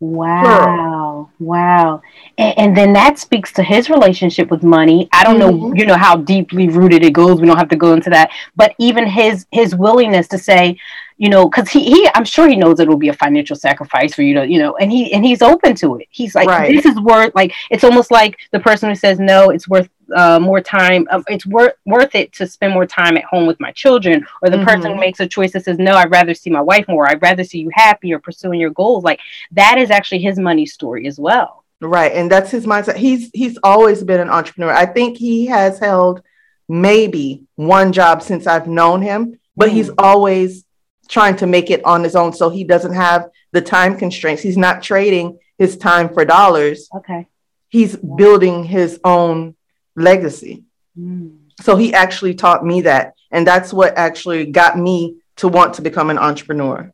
Wow. 0.00 0.97
Wow. 1.18 1.28
Wow. 1.58 2.02
And, 2.36 2.58
and, 2.58 2.76
then 2.76 2.92
that 2.92 3.18
speaks 3.18 3.52
to 3.52 3.62
his 3.62 3.90
relationship 3.90 4.50
with 4.50 4.62
money. 4.62 5.08
I 5.12 5.24
don't 5.24 5.38
mm-hmm. 5.38 5.68
know, 5.68 5.74
you 5.74 5.86
know, 5.86 5.96
how 5.96 6.16
deeply 6.16 6.68
rooted 6.68 7.02
it 7.02 7.12
goes. 7.12 7.40
We 7.40 7.46
don't 7.46 7.56
have 7.56 7.68
to 7.70 7.76
go 7.76 7.92
into 7.94 8.10
that. 8.10 8.30
But 8.56 8.74
even 8.78 9.06
his 9.06 9.46
his 9.50 9.74
willingness 9.74 10.28
to 10.28 10.38
say, 10.38 10.78
you 11.16 11.28
know, 11.28 11.48
because 11.48 11.68
he, 11.68 11.84
he 11.84 12.08
I'm 12.14 12.24
sure 12.24 12.48
he 12.48 12.56
knows 12.56 12.80
it 12.80 12.88
will 12.88 12.96
be 12.96 13.08
a 13.08 13.14
financial 13.14 13.56
sacrifice 13.56 14.14
for 14.14 14.22
you 14.22 14.34
to, 14.34 14.46
you 14.46 14.58
know, 14.58 14.76
and 14.76 14.92
he 14.92 15.12
and 15.12 15.24
he's 15.24 15.42
open 15.42 15.74
to 15.76 15.96
it. 15.96 16.06
He's 16.10 16.34
like, 16.34 16.48
right. 16.48 16.74
this 16.74 16.86
is 16.86 16.98
worth 17.00 17.34
like 17.34 17.52
it's 17.70 17.84
almost 17.84 18.10
like 18.10 18.38
the 18.52 18.60
person 18.60 18.88
who 18.88 18.94
says 18.94 19.18
no, 19.18 19.50
it's 19.50 19.68
worth 19.68 19.88
uh, 20.14 20.38
more 20.40 20.60
time. 20.60 21.06
Um, 21.10 21.24
it's 21.28 21.46
worth 21.46 21.74
worth 21.84 22.14
it 22.14 22.32
to 22.34 22.46
spend 22.46 22.74
more 22.74 22.86
time 22.86 23.16
at 23.16 23.24
home 23.24 23.46
with 23.46 23.60
my 23.60 23.72
children, 23.72 24.26
or 24.42 24.50
the 24.50 24.56
mm-hmm. 24.56 24.66
person 24.66 24.92
who 24.92 25.00
makes 25.00 25.20
a 25.20 25.26
choice 25.26 25.52
that 25.52 25.64
says 25.64 25.78
no, 25.78 25.92
I'd 25.92 26.10
rather 26.10 26.34
see 26.34 26.50
my 26.50 26.60
wife 26.60 26.86
more. 26.88 27.08
I'd 27.08 27.22
rather 27.22 27.44
see 27.44 27.60
you 27.60 27.70
happy 27.72 28.12
or 28.12 28.18
pursuing 28.18 28.60
your 28.60 28.70
goals. 28.70 29.04
Like 29.04 29.20
that 29.52 29.78
is 29.78 29.90
actually 29.90 30.20
his 30.20 30.38
money 30.38 30.66
story 30.66 31.06
as 31.06 31.18
well. 31.18 31.64
Right, 31.80 32.12
and 32.12 32.30
that's 32.30 32.50
his 32.50 32.66
mindset. 32.66 32.96
He's 32.96 33.30
he's 33.32 33.58
always 33.62 34.02
been 34.02 34.20
an 34.20 34.30
entrepreneur. 34.30 34.72
I 34.72 34.86
think 34.86 35.16
he 35.16 35.46
has 35.46 35.78
held 35.78 36.22
maybe 36.68 37.44
one 37.56 37.92
job 37.92 38.22
since 38.22 38.46
I've 38.46 38.66
known 38.66 39.02
him, 39.02 39.38
but 39.56 39.70
mm. 39.70 39.72
he's 39.72 39.90
always 39.98 40.64
trying 41.08 41.36
to 41.36 41.46
make 41.46 41.70
it 41.70 41.84
on 41.84 42.04
his 42.04 42.14
own 42.14 42.32
so 42.32 42.50
he 42.50 42.64
doesn't 42.64 42.92
have 42.94 43.30
the 43.52 43.62
time 43.62 43.96
constraints. 43.96 44.42
He's 44.42 44.58
not 44.58 44.82
trading 44.82 45.38
his 45.56 45.76
time 45.76 46.08
for 46.08 46.24
dollars. 46.24 46.88
Okay. 46.94 47.26
He's 47.68 47.96
building 47.96 48.64
his 48.64 49.00
own 49.04 49.54
legacy. 49.98 50.64
Mm. 50.98 51.38
So 51.60 51.76
he 51.76 51.92
actually 51.92 52.34
taught 52.34 52.64
me 52.64 52.82
that. 52.82 53.14
And 53.30 53.46
that's 53.46 53.72
what 53.72 53.96
actually 53.98 54.46
got 54.46 54.78
me 54.78 55.16
to 55.36 55.48
want 55.48 55.74
to 55.74 55.82
become 55.82 56.10
an 56.10 56.18
entrepreneur. 56.18 56.90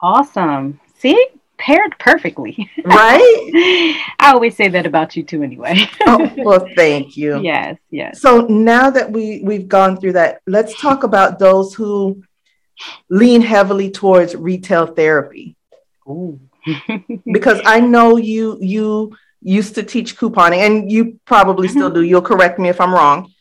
Awesome. 0.00 0.80
See, 0.98 1.26
paired 1.58 1.96
perfectly. 1.98 2.68
Right? 2.84 4.04
I 4.18 4.32
always 4.32 4.56
say 4.56 4.68
that 4.68 4.86
about 4.86 5.16
you 5.16 5.22
too 5.22 5.42
anyway. 5.42 5.88
oh, 6.06 6.32
well, 6.38 6.66
thank 6.74 7.16
you. 7.16 7.40
Yes, 7.42 7.78
yes. 7.90 8.20
So 8.20 8.40
now 8.42 8.90
that 8.90 9.10
we 9.10 9.40
we've 9.44 9.68
gone 9.68 9.96
through 9.96 10.14
that, 10.14 10.40
let's 10.46 10.78
talk 10.80 11.04
about 11.04 11.38
those 11.38 11.74
who 11.74 12.22
lean 13.08 13.40
heavily 13.40 13.90
towards 13.90 14.34
retail 14.34 14.86
therapy. 14.86 15.56
because 17.32 17.60
I 17.64 17.80
know 17.80 18.16
you 18.16 18.58
you 18.60 19.16
used 19.42 19.74
to 19.74 19.82
teach 19.82 20.16
couponing 20.16 20.58
and 20.58 20.90
you 20.90 21.18
probably 21.24 21.68
still 21.68 21.88
mm-hmm. 21.88 21.96
do. 21.96 22.02
You'll 22.02 22.22
correct 22.22 22.58
me 22.58 22.68
if 22.68 22.80
I'm 22.80 22.94
wrong. 22.94 23.32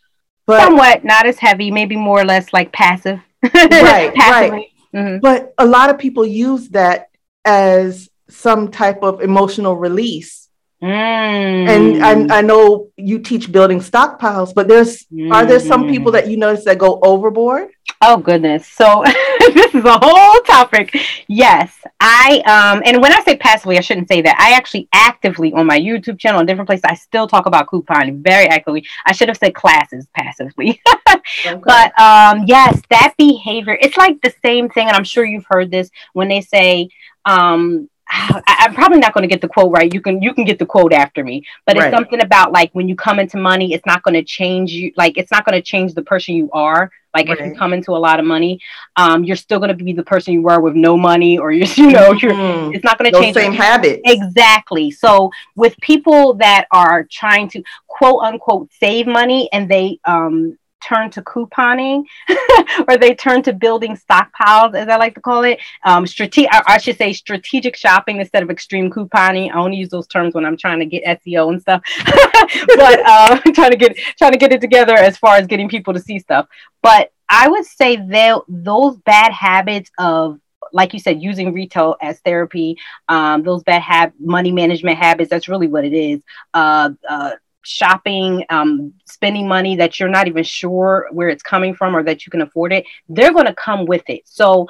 But 0.46 0.63
somewhat 0.63 1.03
not 1.03 1.25
as 1.25 1.38
heavy, 1.39 1.72
maybe 1.72 1.96
more 1.96 2.20
or 2.20 2.25
less 2.25 2.51
like 2.51 2.72
passive. 2.72 3.20
right, 3.53 4.13
right. 4.15 4.67
Mm-hmm. 4.93 5.20
But 5.20 5.53
a 5.58 5.65
lot 5.65 5.89
of 5.89 5.98
people 5.98 6.25
use 6.25 6.70
that 6.70 7.10
as 7.46 8.10
some 8.29 8.72
type 8.72 9.03
of 9.03 9.22
emotional 9.22 9.75
release. 9.75 10.50
Mm. 10.81 11.70
And 11.70 12.31
I, 12.31 12.39
I, 12.39 12.41
know 12.41 12.89
you 12.98 13.20
teach 13.20 13.51
building 13.51 13.79
stockpiles, 13.79 14.51
but 14.53 14.67
there's 14.67 15.05
mm. 15.13 15.31
are 15.31 15.46
there 15.46 15.60
some 15.60 15.88
people 15.88 16.12
that 16.13 16.27
you 16.27 16.38
notice 16.38 16.65
that 16.65 16.79
go 16.79 17.00
overboard? 17.03 17.70
Oh 18.01 18.17
goodness. 18.17 18.67
So 18.67 19.03
this 19.55 19.75
is 19.75 19.84
a 19.86 20.00
whole 20.01 20.41
topic. 20.41 20.96
Yes, 21.27 21.77
I 22.00 22.41
um 22.46 22.81
and 22.86 23.01
when 23.01 23.12
I 23.12 23.22
say 23.22 23.38
passively, 23.38 23.77
I 23.77 23.81
shouldn't 23.81 24.08
say 24.08 24.22
that. 24.22 24.36
I 24.39 24.53
actually 24.53 24.88
actively 24.93 25.53
on 25.53 25.65
my 25.65 25.79
YouTube 25.79 26.20
channel 26.20 26.39
and 26.39 26.48
different 26.48 26.67
places 26.67 26.84
I 26.86 26.96
still 26.96 27.27
talk 27.27 27.46
about 27.46 27.67
couponing 27.67 28.24
very 28.24 28.48
actively. 28.48 28.86
I 29.05 29.12
should 29.12 29.27
have 29.27 29.38
said 29.38 29.53
classes 29.53 30.08
passively. 30.15 30.81
okay. 31.10 31.62
But 31.63 32.00
um 32.00 32.46
yes, 32.48 32.81
that 32.89 33.13
behavior, 33.17 33.77
it's 33.81 33.98
like 33.98 34.22
the 34.22 34.34
same 34.43 34.70
thing 34.70 34.88
and 34.88 34.96
I'm 34.96 35.03
sure 35.03 35.25
you've 35.25 35.46
heard 35.50 35.72
this 35.72 35.89
when 36.13 36.27
they 36.27 36.41
say 36.41 36.89
um 37.25 37.89
I, 38.12 38.65
am 38.65 38.74
probably 38.74 39.00
not 39.00 39.13
going 39.13 39.24
to 39.24 39.27
get 39.27 39.41
the 39.41 39.48
quote 39.48 39.72
right. 39.72 39.91
You 39.93 40.01
can 40.01 40.22
you 40.22 40.34
can 40.34 40.43
get 40.43 40.60
the 40.60 40.65
quote 40.65 40.93
after 40.93 41.24
me, 41.24 41.46
but 41.65 41.77
it's 41.77 41.84
right. 41.84 41.93
something 41.93 42.22
about 42.22 42.51
like 42.51 42.70
when 42.74 42.89
you 42.89 42.96
come 42.96 43.20
into 43.20 43.38
money, 43.38 43.74
it's 43.74 43.86
not 43.86 44.03
going 44.03 44.15
to 44.15 44.24
change 44.24 44.72
you. 44.72 44.91
Like 44.98 45.17
it's 45.17 45.31
not 45.31 45.46
going 45.46 45.58
to 45.58 45.62
change 45.62 45.93
the 45.93 46.01
person 46.01 46.36
you 46.36 46.50
are. 46.51 46.91
Like 47.13 47.27
right. 47.27 47.39
if 47.39 47.46
you 47.46 47.56
come 47.56 47.74
into 47.74 47.91
a 47.91 48.00
lot 48.00 48.20
of 48.20 48.25
money, 48.25 48.60
um, 48.96 49.24
you're 49.24 49.36
still 49.36 49.60
going 49.60 49.75
to 49.75 49.84
be 49.84 49.94
the 49.94 50.03
person 50.03 50.34
you 50.34 50.41
were 50.41 50.60
with 50.60 50.75
no 50.75 50.98
money, 50.98 51.38
or 51.38 51.51
you're, 51.51 51.68
you 51.75 51.91
know 51.91 52.13
you're. 52.13 52.32
Mm-hmm. 52.32 52.75
It's 52.75 52.84
not 52.84 52.98
going 52.98 53.12
to 53.12 53.20
change. 53.20 53.36
Same 53.36 53.53
habit. 53.53 54.01
Exactly. 54.06 54.91
So 54.91 55.32
with 55.56 55.75
people 55.82 56.36
that 56.36 56.68
are 56.72 57.06
trying 57.10 57.50
to 57.50 57.63
quote 57.88 58.24
unquote 58.24 58.70
save 58.80 59.08
money 59.08 59.50
and 59.51 59.70
they 59.70 60.00
um 60.06 60.58
turn 60.81 61.09
to 61.11 61.21
couponing 61.21 62.03
or 62.88 62.97
they 62.97 63.15
turn 63.15 63.41
to 63.43 63.53
building 63.53 63.97
stockpiles, 63.97 64.75
as 64.75 64.88
I 64.88 64.97
like 64.97 65.15
to 65.15 65.21
call 65.21 65.43
it. 65.43 65.59
Um, 65.83 66.05
strate- 66.07 66.47
I 66.51 66.77
should 66.77 66.97
say 66.97 67.13
strategic 67.13 67.75
shopping 67.75 68.19
instead 68.19 68.43
of 68.43 68.50
extreme 68.50 68.89
couponing. 68.89 69.51
I 69.53 69.59
only 69.59 69.77
use 69.77 69.89
those 69.89 70.07
terms 70.07 70.33
when 70.33 70.45
I'm 70.45 70.57
trying 70.57 70.79
to 70.79 70.85
get 70.85 71.03
SEO 71.21 71.50
and 71.50 71.61
stuff, 71.61 71.81
but 72.05 73.00
uh, 73.05 73.39
trying 73.53 73.71
to 73.71 73.77
get 73.77 73.97
trying 74.17 74.31
to 74.31 74.38
get 74.38 74.51
it 74.51 74.61
together 74.61 74.95
as 74.95 75.17
far 75.17 75.35
as 75.35 75.47
getting 75.47 75.69
people 75.69 75.93
to 75.93 76.00
see 76.00 76.19
stuff. 76.19 76.47
But 76.81 77.11
I 77.29 77.47
would 77.47 77.65
say 77.65 77.95
that 77.95 78.41
those 78.47 78.97
bad 78.97 79.31
habits 79.31 79.89
of 79.97 80.39
like 80.73 80.93
you 80.93 81.00
said, 81.00 81.21
using 81.21 81.53
retail 81.53 81.95
as 82.01 82.19
therapy, 82.21 82.77
um, 83.09 83.43
those 83.43 83.63
bad 83.63 83.81
have 83.81 84.13
money 84.19 84.51
management 84.51 84.97
habits. 84.97 85.29
That's 85.29 85.50
really 85.50 85.67
what 85.67 85.85
it 85.85 85.93
is. 85.93 86.21
Uh, 86.53 86.91
uh, 87.09 87.31
shopping, 87.63 88.46
um, 88.50 88.94
spending 89.06 89.48
money 89.48 89.75
that 89.75 90.00
you're 90.00 90.10
not 90.10 90.27
even 90.27 90.44
sure 90.44 91.08
where 91.12 91.30
it's 91.30 91.44
coming 91.44 91.75
from 91.75 91.96
or 91.96 92.03
that 92.03 92.25
you 92.25 92.32
can 92.32 92.41
afford 92.41 92.74
it, 92.74 92.86
they're 93.10 93.34
going 93.34 93.46
to 93.46 93.53
come 93.53 93.86
with 93.86 94.03
it. 94.10 94.22
So 94.25 94.68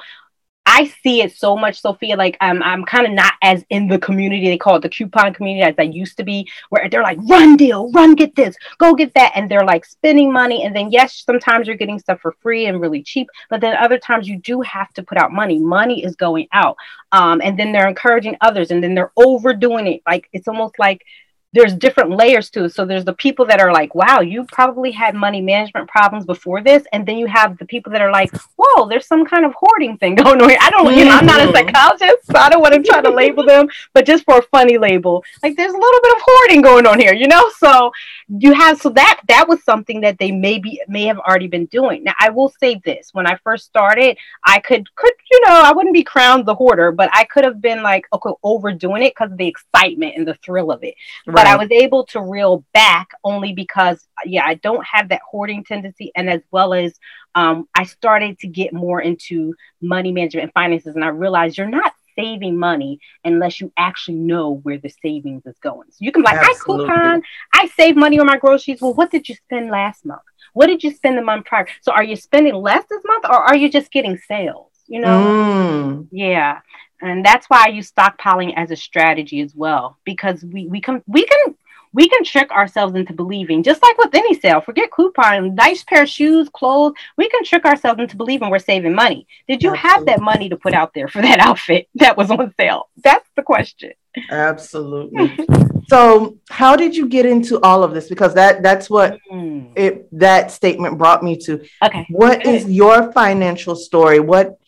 I 0.64 0.92
see 1.02 1.22
it 1.22 1.36
so 1.36 1.56
much, 1.56 1.80
Sophia. 1.80 2.16
Like 2.16 2.36
I'm, 2.40 2.62
I'm 2.62 2.84
kind 2.84 3.06
of 3.06 3.12
not 3.12 3.34
as 3.42 3.64
in 3.68 3.88
the 3.88 3.98
community. 3.98 4.46
They 4.46 4.56
call 4.56 4.76
it 4.76 4.82
the 4.82 4.88
coupon 4.88 5.34
community 5.34 5.64
as 5.68 5.74
I 5.76 5.82
used 5.82 6.16
to 6.18 6.24
be, 6.24 6.48
where 6.70 6.88
they're 6.88 7.02
like, 7.02 7.18
run 7.28 7.56
deal, 7.56 7.90
run, 7.90 8.14
get 8.14 8.36
this, 8.36 8.54
go 8.78 8.94
get 8.94 9.12
that. 9.14 9.32
And 9.34 9.50
they're 9.50 9.64
like 9.64 9.84
spending 9.84 10.32
money. 10.32 10.64
And 10.64 10.74
then, 10.74 10.92
yes, 10.92 11.24
sometimes 11.26 11.66
you're 11.66 11.76
getting 11.76 11.98
stuff 11.98 12.20
for 12.20 12.36
free 12.40 12.66
and 12.66 12.80
really 12.80 13.02
cheap, 13.02 13.28
but 13.50 13.60
then 13.60 13.76
other 13.76 13.98
times 13.98 14.28
you 14.28 14.38
do 14.38 14.60
have 14.60 14.92
to 14.94 15.02
put 15.02 15.18
out 15.18 15.32
money. 15.32 15.58
Money 15.58 16.04
is 16.04 16.14
going 16.14 16.46
out. 16.52 16.76
Um, 17.10 17.42
and 17.42 17.58
then 17.58 17.72
they're 17.72 17.88
encouraging 17.88 18.36
others 18.40 18.70
and 18.70 18.82
then 18.82 18.94
they're 18.94 19.12
overdoing 19.16 19.88
it. 19.88 20.02
Like 20.06 20.28
it's 20.32 20.48
almost 20.48 20.78
like 20.78 21.04
there's 21.52 21.74
different 21.74 22.10
layers 22.10 22.48
to 22.50 22.64
it. 22.64 22.74
So 22.74 22.86
there's 22.86 23.04
the 23.04 23.12
people 23.12 23.44
that 23.46 23.60
are 23.60 23.72
like, 23.72 23.94
wow, 23.94 24.20
you 24.20 24.44
probably 24.44 24.90
had 24.90 25.14
money 25.14 25.42
management 25.42 25.88
problems 25.88 26.24
before 26.24 26.62
this. 26.62 26.84
And 26.92 27.06
then 27.06 27.18
you 27.18 27.26
have 27.26 27.58
the 27.58 27.66
people 27.66 27.92
that 27.92 28.00
are 28.00 28.10
like, 28.10 28.30
whoa, 28.56 28.88
there's 28.88 29.06
some 29.06 29.26
kind 29.26 29.44
of 29.44 29.52
hoarding 29.54 29.98
thing 29.98 30.14
going 30.22 30.40
on. 30.40 30.48
Here. 30.48 30.58
I 30.60 30.70
don't, 30.70 30.96
you 30.96 31.04
know, 31.04 31.10
I'm 31.10 31.26
not 31.26 31.40
a 31.40 31.44
mm-hmm. 31.44 31.54
psychologist, 31.54 32.26
so 32.26 32.38
I 32.38 32.48
don't 32.48 32.62
want 32.62 32.74
to 32.74 32.82
try 32.82 33.02
to 33.02 33.10
label 33.10 33.44
them, 33.44 33.68
but 33.92 34.06
just 34.06 34.24
for 34.24 34.38
a 34.38 34.42
funny 34.42 34.78
label, 34.78 35.22
like 35.42 35.56
there's 35.56 35.72
a 35.72 35.76
little 35.76 36.00
bit 36.02 36.16
of 36.16 36.22
hoarding 36.24 36.62
going 36.62 36.86
on 36.86 36.98
here, 36.98 37.12
you 37.12 37.28
know? 37.28 37.50
So 37.58 37.92
you 38.28 38.54
have, 38.54 38.80
so 38.80 38.88
that, 38.90 39.20
that 39.28 39.46
was 39.46 39.62
something 39.62 40.00
that 40.00 40.18
they 40.18 40.32
maybe 40.32 40.80
may 40.88 41.04
have 41.04 41.18
already 41.18 41.48
been 41.48 41.66
doing. 41.66 42.04
Now 42.04 42.14
I 42.18 42.30
will 42.30 42.52
say 42.60 42.80
this, 42.84 43.10
when 43.12 43.26
I 43.26 43.36
first 43.44 43.66
started, 43.66 44.16
I 44.44 44.60
could, 44.60 44.94
could, 44.96 45.12
you 45.30 45.40
know, 45.46 45.60
I 45.62 45.72
wouldn't 45.72 45.94
be 45.94 46.02
crowned 46.04 46.46
the 46.46 46.54
hoarder, 46.54 46.92
but 46.92 47.10
I 47.12 47.24
could 47.24 47.44
have 47.44 47.60
been 47.60 47.82
like, 47.82 48.06
okay, 48.12 48.30
overdoing 48.42 49.02
it 49.02 49.14
because 49.14 49.32
of 49.32 49.38
the 49.38 49.48
excitement 49.48 50.14
and 50.16 50.26
the 50.26 50.34
thrill 50.34 50.70
of 50.70 50.82
it. 50.82 50.94
Right 51.26 51.41
but 51.42 51.50
I 51.50 51.56
was 51.56 51.70
able 51.72 52.04
to 52.06 52.20
reel 52.20 52.64
back 52.72 53.10
only 53.24 53.52
because, 53.52 54.06
yeah, 54.24 54.44
I 54.46 54.54
don't 54.54 54.84
have 54.86 55.08
that 55.08 55.22
hoarding 55.28 55.64
tendency, 55.64 56.12
and 56.14 56.30
as 56.30 56.40
well 56.52 56.72
as 56.72 56.98
um, 57.34 57.68
I 57.74 57.84
started 57.84 58.38
to 58.40 58.46
get 58.46 58.72
more 58.72 59.00
into 59.00 59.54
money 59.80 60.12
management 60.12 60.44
and 60.44 60.52
finances, 60.52 60.94
and 60.94 61.04
I 61.04 61.08
realized 61.08 61.58
you're 61.58 61.66
not 61.66 61.92
saving 62.16 62.56
money 62.56 63.00
unless 63.24 63.60
you 63.60 63.72
actually 63.76 64.18
know 64.18 64.60
where 64.62 64.78
the 64.78 64.90
savings 65.02 65.44
is 65.46 65.56
going. 65.62 65.88
So 65.90 65.96
you 66.00 66.12
can 66.12 66.22
be 66.22 66.26
like, 66.26 66.36
Absolutely. 66.36 66.84
I 66.84 66.88
coupon, 66.88 67.22
I 67.54 67.66
save 67.68 67.96
money 67.96 68.20
on 68.20 68.26
my 68.26 68.36
groceries. 68.36 68.80
Well, 68.80 68.94
what 68.94 69.10
did 69.10 69.28
you 69.28 69.34
spend 69.34 69.70
last 69.70 70.04
month? 70.04 70.20
What 70.52 70.66
did 70.66 70.84
you 70.84 70.92
spend 70.92 71.16
the 71.16 71.22
month 71.22 71.46
prior? 71.46 71.66
So 71.80 71.90
are 71.90 72.04
you 72.04 72.16
spending 72.16 72.54
less 72.54 72.84
this 72.88 73.02
month 73.04 73.24
or 73.24 73.36
are 73.36 73.56
you 73.56 73.70
just 73.70 73.90
getting 73.90 74.18
sales? 74.28 74.68
You 74.86 75.00
know? 75.00 75.08
Mm. 75.08 76.08
Yeah 76.12 76.60
and 77.02 77.24
that's 77.24 77.46
why 77.50 77.64
I 77.66 77.70
use 77.70 77.90
stockpiling 77.90 78.54
as 78.56 78.70
a 78.70 78.76
strategy 78.76 79.40
as 79.40 79.54
well 79.54 79.98
because 80.04 80.44
we 80.44 80.66
we 80.66 80.80
can 80.80 81.02
we 81.06 81.26
can 81.26 81.54
we 81.92 82.08
can 82.08 82.24
trick 82.24 82.50
ourselves 82.50 82.94
into 82.94 83.12
believing 83.12 83.62
just 83.62 83.82
like 83.82 83.98
with 83.98 84.14
any 84.14 84.34
sale. 84.34 84.60
Forget 84.60 84.90
coupon 84.90 85.54
nice 85.54 85.84
pair 85.84 86.04
of 86.04 86.08
shoes 86.08 86.48
clothes. 86.48 86.94
We 87.16 87.28
can 87.28 87.44
trick 87.44 87.64
ourselves 87.64 88.00
into 88.00 88.16
believing 88.16 88.50
we're 88.50 88.58
saving 88.58 88.94
money. 88.94 89.26
Did 89.46 89.62
you 89.62 89.70
absolutely. 89.70 89.88
have 89.88 90.06
that 90.06 90.20
money 90.22 90.48
to 90.48 90.56
put 90.56 90.74
out 90.74 90.94
there 90.94 91.08
for 91.08 91.20
that 91.22 91.38
outfit 91.46 91.88
that 91.96 92.16
was 92.16 92.30
on 92.30 92.54
sale? 92.58 92.88
That's 93.02 93.28
the 93.36 93.42
question. 93.42 93.92
Absolutely. 94.30 95.38
So 95.88 96.38
how 96.48 96.74
did 96.74 96.96
you 96.96 97.06
get 97.06 97.26
into 97.26 97.60
all 97.60 97.82
of 97.82 97.92
this? 97.92 98.08
Because 98.08 98.32
that 98.34 98.62
that's 98.62 98.88
what 98.88 99.18
mm. 99.30 99.70
it 99.76 100.08
that 100.18 100.50
statement 100.50 100.96
brought 100.96 101.22
me 101.22 101.36
to. 101.38 101.62
Okay. 101.84 102.06
What 102.08 102.46
is 102.46 102.64
your 102.64 103.12
financial 103.12 103.76
story? 103.76 104.18
What 104.18 104.58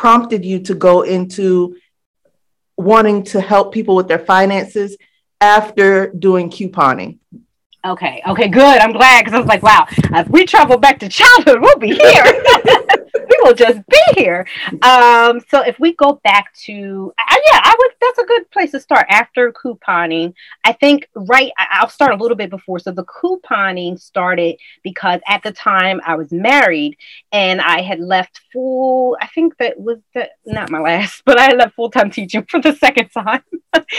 prompted 0.00 0.46
you 0.46 0.58
to 0.58 0.74
go 0.74 1.02
into 1.02 1.76
wanting 2.78 3.22
to 3.22 3.38
help 3.38 3.70
people 3.70 3.94
with 3.94 4.08
their 4.08 4.18
finances 4.18 4.96
after 5.42 6.06
doing 6.18 6.48
couponing? 6.48 7.18
Okay, 7.84 8.22
okay, 8.26 8.48
good. 8.48 8.78
I'm 8.78 8.92
glad 8.92 9.20
because 9.20 9.34
I 9.34 9.38
was 9.38 9.46
like, 9.46 9.62
wow, 9.62 9.86
if 9.90 10.26
we 10.28 10.46
travel 10.46 10.78
back 10.78 11.00
to 11.00 11.08
childhood, 11.10 11.60
we'll 11.60 11.78
be 11.78 11.94
here. 11.94 12.24
we 13.28 13.36
will 13.42 13.52
just 13.52 13.80
be 13.88 14.02
here. 14.16 14.46
Um, 14.80 15.38
so 15.50 15.60
if 15.60 15.78
we 15.78 15.94
go 15.94 16.18
back 16.24 16.54
to, 16.64 17.12
uh, 17.18 17.36
yeah, 17.52 17.60
I 17.62 17.76
would. 17.78 17.89
That's 18.10 18.24
a 18.24 18.26
good 18.26 18.50
place 18.50 18.72
to 18.72 18.80
start 18.80 19.06
after 19.08 19.52
couponing. 19.52 20.34
I 20.64 20.72
think 20.72 21.08
right. 21.14 21.52
I'll 21.56 21.88
start 21.88 22.12
a 22.12 22.16
little 22.16 22.36
bit 22.36 22.50
before. 22.50 22.80
So 22.80 22.90
the 22.90 23.04
couponing 23.04 24.00
started 24.00 24.56
because 24.82 25.20
at 25.28 25.44
the 25.44 25.52
time 25.52 26.00
I 26.04 26.16
was 26.16 26.32
married 26.32 26.96
and 27.30 27.60
I 27.60 27.82
had 27.82 28.00
left 28.00 28.40
full. 28.52 29.16
I 29.20 29.28
think 29.28 29.56
that 29.58 29.78
was 29.78 29.98
the 30.12 30.28
not 30.44 30.70
my 30.70 30.80
last, 30.80 31.22
but 31.26 31.38
I 31.38 31.52
left 31.52 31.76
full 31.76 31.90
time 31.90 32.10
teaching 32.10 32.44
for 32.48 32.60
the 32.60 32.74
second 32.74 33.10
time. 33.10 33.42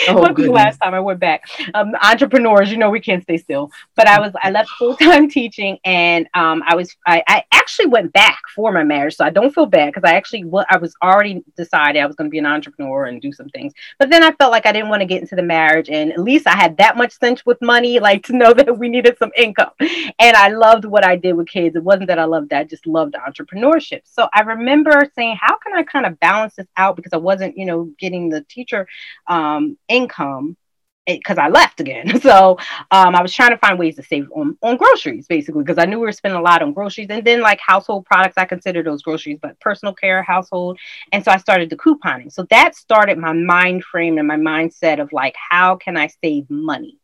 Oh, 0.10 0.34
the 0.34 0.52
last 0.52 0.80
time 0.80 0.94
I 0.94 1.00
went 1.00 1.20
back. 1.20 1.46
Um, 1.74 1.96
entrepreneurs, 2.02 2.72
you 2.72 2.78
know, 2.78 2.90
we 2.90 3.00
can't 3.00 3.24
stay 3.24 3.38
still. 3.38 3.72
But 3.96 4.08
I 4.08 4.20
was 4.20 4.34
I 4.42 4.52
left 4.52 4.70
full 4.72 4.98
time 4.98 5.30
teaching, 5.30 5.78
and 5.86 6.28
um, 6.34 6.64
I 6.66 6.76
was 6.76 6.94
I, 7.08 7.24
I 7.28 7.44
actually 7.54 7.88
went 7.88 8.12
back 8.12 8.42
for 8.54 8.72
my 8.74 8.84
marriage, 8.84 9.16
so 9.16 9.24
I 9.24 9.30
don't 9.30 9.54
feel 9.54 9.66
bad 9.66 9.94
because 9.94 10.04
I 10.04 10.16
actually 10.16 10.44
what 10.44 10.68
I 10.70 10.78
was 10.78 10.94
already 11.02 11.44
decided 11.56 12.02
I 12.02 12.06
was 12.06 12.16
going 12.16 12.30
to 12.30 12.32
be 12.32 12.40
an 12.40 12.46
entrepreneur 12.46 13.06
and 13.06 13.22
do 13.22 13.32
some 13.32 13.48
things. 13.50 13.74
But 14.02 14.10
then 14.10 14.24
I 14.24 14.32
felt 14.32 14.52
like 14.52 14.66
I 14.66 14.72
didn't 14.72 14.90
want 14.90 15.02
to 15.02 15.06
get 15.06 15.22
into 15.22 15.36
the 15.36 15.44
marriage, 15.44 15.88
and 15.88 16.12
at 16.12 16.18
least 16.18 16.48
I 16.48 16.56
had 16.56 16.76
that 16.78 16.98
much 16.98 17.12
sense 17.20 17.46
with 17.46 17.62
money, 17.62 18.00
like 18.10 18.24
to 18.24 18.36
know 18.36 18.52
that 18.52 18.80
we 18.80 18.90
needed 18.90 19.16
some 19.20 19.30
income. 19.38 19.70
And 19.80 20.36
I 20.36 20.48
loved 20.48 20.86
what 20.86 21.06
I 21.06 21.16
did 21.16 21.34
with 21.34 21.48
kids. 21.48 21.76
It 21.76 21.84
wasn't 21.84 22.08
that 22.08 22.18
I 22.18 22.24
loved 22.24 22.50
that; 22.50 22.62
I 22.62 22.64
just 22.64 22.88
loved 22.88 23.14
entrepreneurship. 23.14 24.02
So 24.06 24.28
I 24.34 24.42
remember 24.42 25.08
saying, 25.14 25.38
"How 25.40 25.56
can 25.60 25.76
I 25.76 25.84
kind 25.84 26.08
of 26.08 26.20
balance 26.20 26.56
this 26.56 26.66
out?" 26.78 26.96
Because 26.96 27.14
I 27.14 27.18
wasn't, 27.18 27.56
you 27.56 27.68
know, 27.68 27.92
getting 28.00 28.30
the 28.30 28.42
teacher 28.42 28.88
um, 29.28 29.78
income 29.88 30.58
because 31.06 31.38
I 31.38 31.50
left 31.50 31.80
again. 31.80 32.20
So 32.22 32.58
um, 32.92 33.16
I 33.16 33.22
was 33.22 33.34
trying 33.34 33.50
to 33.50 33.58
find 33.58 33.80
ways 33.80 33.96
to 33.96 34.04
save 34.04 34.30
on, 34.36 34.56
on 34.62 34.78
groceries, 34.78 35.26
basically, 35.28 35.64
because 35.64 35.80
I 35.80 35.86
knew 35.86 36.00
we 36.00 36.06
were 36.06 36.12
spending 36.12 36.40
a 36.40 36.44
lot 36.44 36.62
on 36.62 36.72
groceries 36.72 37.08
and 37.10 37.26
then 37.26 37.42
like 37.42 37.60
household 37.60 38.06
products. 38.06 38.38
I 38.38 38.46
consider 38.46 38.84
those 38.84 39.02
groceries, 39.02 39.40
but 39.42 39.60
personal 39.60 39.94
care, 39.94 40.22
household. 40.22 40.80
And 41.12 41.24
so 41.26 41.32
I 41.32 41.38
started 41.38 41.70
the 41.70 41.78
couponing. 41.78 42.32
So 42.32 42.46
that 42.52 42.76
started 42.76 43.18
my 43.18 43.34
mind 43.34 43.84
frame 43.84 44.20
and 44.20 44.28
my 44.28 44.38
mindset 44.38 45.02
of 45.02 45.12
like, 45.12 45.36
how 45.36 45.76
can 45.76 45.98
I 45.98 46.08
save 46.24 46.50
money? 46.50 47.00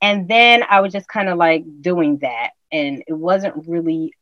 And 0.00 0.28
then 0.28 0.62
I 0.68 0.80
was 0.80 0.92
just 0.92 1.08
kind 1.08 1.28
of 1.28 1.38
like 1.38 1.64
doing 1.80 2.18
that. 2.18 2.50
And 2.70 3.02
it 3.06 3.12
wasn't 3.12 3.66
really 3.68 4.14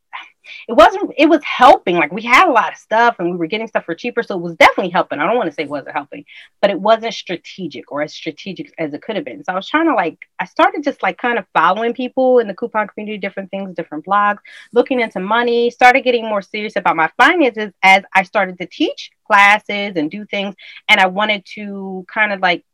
it 0.68 0.72
wasn't 0.72 1.12
it 1.16 1.28
was 1.28 1.42
helping. 1.44 1.96
Like 1.96 2.12
we 2.12 2.22
had 2.22 2.48
a 2.48 2.52
lot 2.52 2.72
of 2.72 2.78
stuff 2.78 3.16
and 3.18 3.30
we 3.30 3.36
were 3.36 3.46
getting 3.46 3.68
stuff 3.68 3.84
for 3.84 3.94
cheaper 3.94 4.22
so 4.22 4.36
it 4.36 4.42
was 4.42 4.56
definitely 4.56 4.90
helping. 4.90 5.18
I 5.18 5.26
don't 5.26 5.36
want 5.36 5.48
to 5.48 5.54
say 5.54 5.64
it 5.64 5.68
wasn't 5.68 5.94
helping 5.94 6.24
but 6.60 6.70
it 6.70 6.80
wasn't 6.80 7.14
strategic 7.14 7.90
or 7.90 8.02
as 8.02 8.14
strategic 8.14 8.72
as 8.78 8.92
it 8.94 9.02
could 9.02 9.16
have 9.16 9.24
been. 9.24 9.42
So 9.44 9.52
i 9.52 9.56
was 9.56 9.68
trying 9.68 9.86
to 9.86 9.94
like 9.94 10.18
i 10.38 10.44
started 10.44 10.82
just 10.82 11.02
like 11.02 11.18
kind 11.18 11.38
of 11.38 11.44
following 11.52 11.94
people 11.94 12.38
in 12.38 12.48
the 12.48 12.54
coupon 12.54 12.88
community 12.88 13.18
different 13.18 13.50
things 13.50 13.74
different 13.74 14.04
blogs 14.04 14.38
looking 14.72 15.00
into 15.00 15.20
money 15.20 15.70
started 15.70 16.02
getting 16.02 16.24
more 16.24 16.42
serious 16.42 16.76
about 16.76 16.96
my 16.96 17.10
finances 17.16 17.72
as 17.82 18.02
i 18.14 18.22
started 18.22 18.58
to 18.58 18.66
teach 18.66 19.10
classes 19.26 19.92
and 19.96 20.10
do 20.10 20.24
things 20.26 20.54
and 20.88 21.00
i 21.00 21.06
wanted 21.06 21.44
to 21.44 22.04
kind 22.12 22.32
of 22.32 22.40
like 22.40 22.64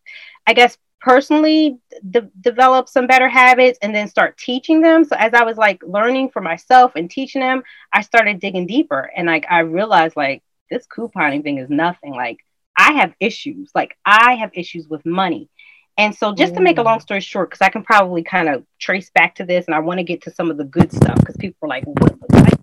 i 0.47 0.53
guess 0.53 0.77
personally 1.07 1.79
de- 2.11 2.29
develop 2.41 2.89
some 2.89 3.07
better 3.07 3.29
habits 3.29 3.79
and 3.81 3.95
then 3.95 4.09
start 4.09 4.37
teaching 4.37 4.81
them. 4.81 5.05
So 5.05 5.15
as 5.15 5.33
i 5.35 5.45
was 5.45 5.57
like 5.57 5.81
learning 5.85 6.31
for 6.31 6.43
myself 6.43 6.97
and 6.97 7.09
teaching 7.09 7.43
them 7.43 7.63
i 7.93 8.01
started 8.01 8.41
digging 8.41 8.67
deeper. 8.67 9.13
And 9.17 9.29
like 9.29 9.47
i 9.49 9.61
realized 9.61 10.17
like 10.17 10.43
this 10.69 10.85
couponing 10.89 11.45
thing 11.45 11.59
is 11.59 11.71
nothing. 11.71 12.13
Like 12.13 12.39
i 12.77 12.91
have 12.95 13.15
issues. 13.21 13.71
Like 13.73 13.97
i 14.05 14.35
have 14.35 14.51
issues 14.53 14.89
with 14.89 15.07
money. 15.07 15.49
And 15.97 16.13
so 16.13 16.35
just 16.35 16.55
to 16.57 16.61
make 16.61 16.77
a 16.77 16.83
mm. 16.83 16.87
long 16.87 16.99
story 16.99 17.21
short 17.21 17.51
because 17.51 17.65
i 17.65 17.69
can 17.69 17.85
probably 17.85 18.25
kind 18.25 18.49
of 18.49 18.65
trace 18.81 19.11
back 19.11 19.37
to 19.37 19.45
this 19.45 19.67
and 19.67 19.77
i 19.77 19.79
want 19.79 19.99
to 19.99 20.05
get 20.05 20.23
to 20.23 20.33
some 20.33 20.51
of 20.51 20.57
the 20.57 20.65
good 20.65 20.93
stuff 20.93 21.19
because 21.21 21.37
people 21.37 21.59
are 21.63 21.69
like 21.69 21.87
what, 21.87 22.21
what 22.33 22.56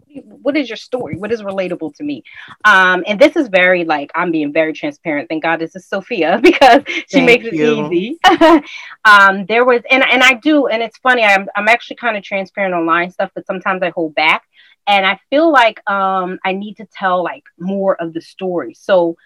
is 0.56 0.70
your 0.70 0.78
story? 0.78 1.18
What 1.18 1.32
is 1.32 1.42
relatable 1.42 1.96
to 1.96 2.04
me? 2.04 2.24
Um, 2.66 3.04
and 3.08 3.20
this 3.20 3.36
is 3.36 3.48
very 3.48 3.84
like 3.84 4.12
I'm 4.16 4.32
being 4.32 4.54
very 4.54 4.74
transparent. 4.74 5.30
Thank 5.30 5.44
God 5.44 5.58
this 5.58 5.76
is 5.76 5.86
Sophia 5.86 6.40
because 6.44 6.84
she 6.88 7.26
Thank 7.26 7.26
makes 7.26 7.46
it 7.46 7.54
easy. 7.56 8.18
um, 9.06 9.46
there 9.46 9.66
was 9.66 9.82
and 9.90 10.04
and 10.04 10.24
I 10.24 10.34
do, 10.34 10.68
and 10.68 10.82
it's 10.82 10.98
funny. 10.98 11.24
I'm 11.24 11.48
I'm 11.56 11.68
actually 11.68 11.98
kind 11.98 12.18
of 12.18 12.24
transparent 12.24 12.74
online 12.74 13.12
stuff, 13.12 13.32
but 13.36 13.46
sometimes 13.46 13.84
I 13.84 13.90
hold 13.90 14.16
back, 14.16 14.44
and 14.88 15.06
I 15.06 15.20
feel 15.30 15.52
like 15.52 15.80
um 15.90 16.40
I 16.44 16.54
need 16.54 16.78
to 16.78 16.86
tell 16.86 17.24
like 17.24 17.44
more 17.58 18.02
of 18.02 18.14
the 18.14 18.22
story. 18.22 18.74
So 18.74 19.18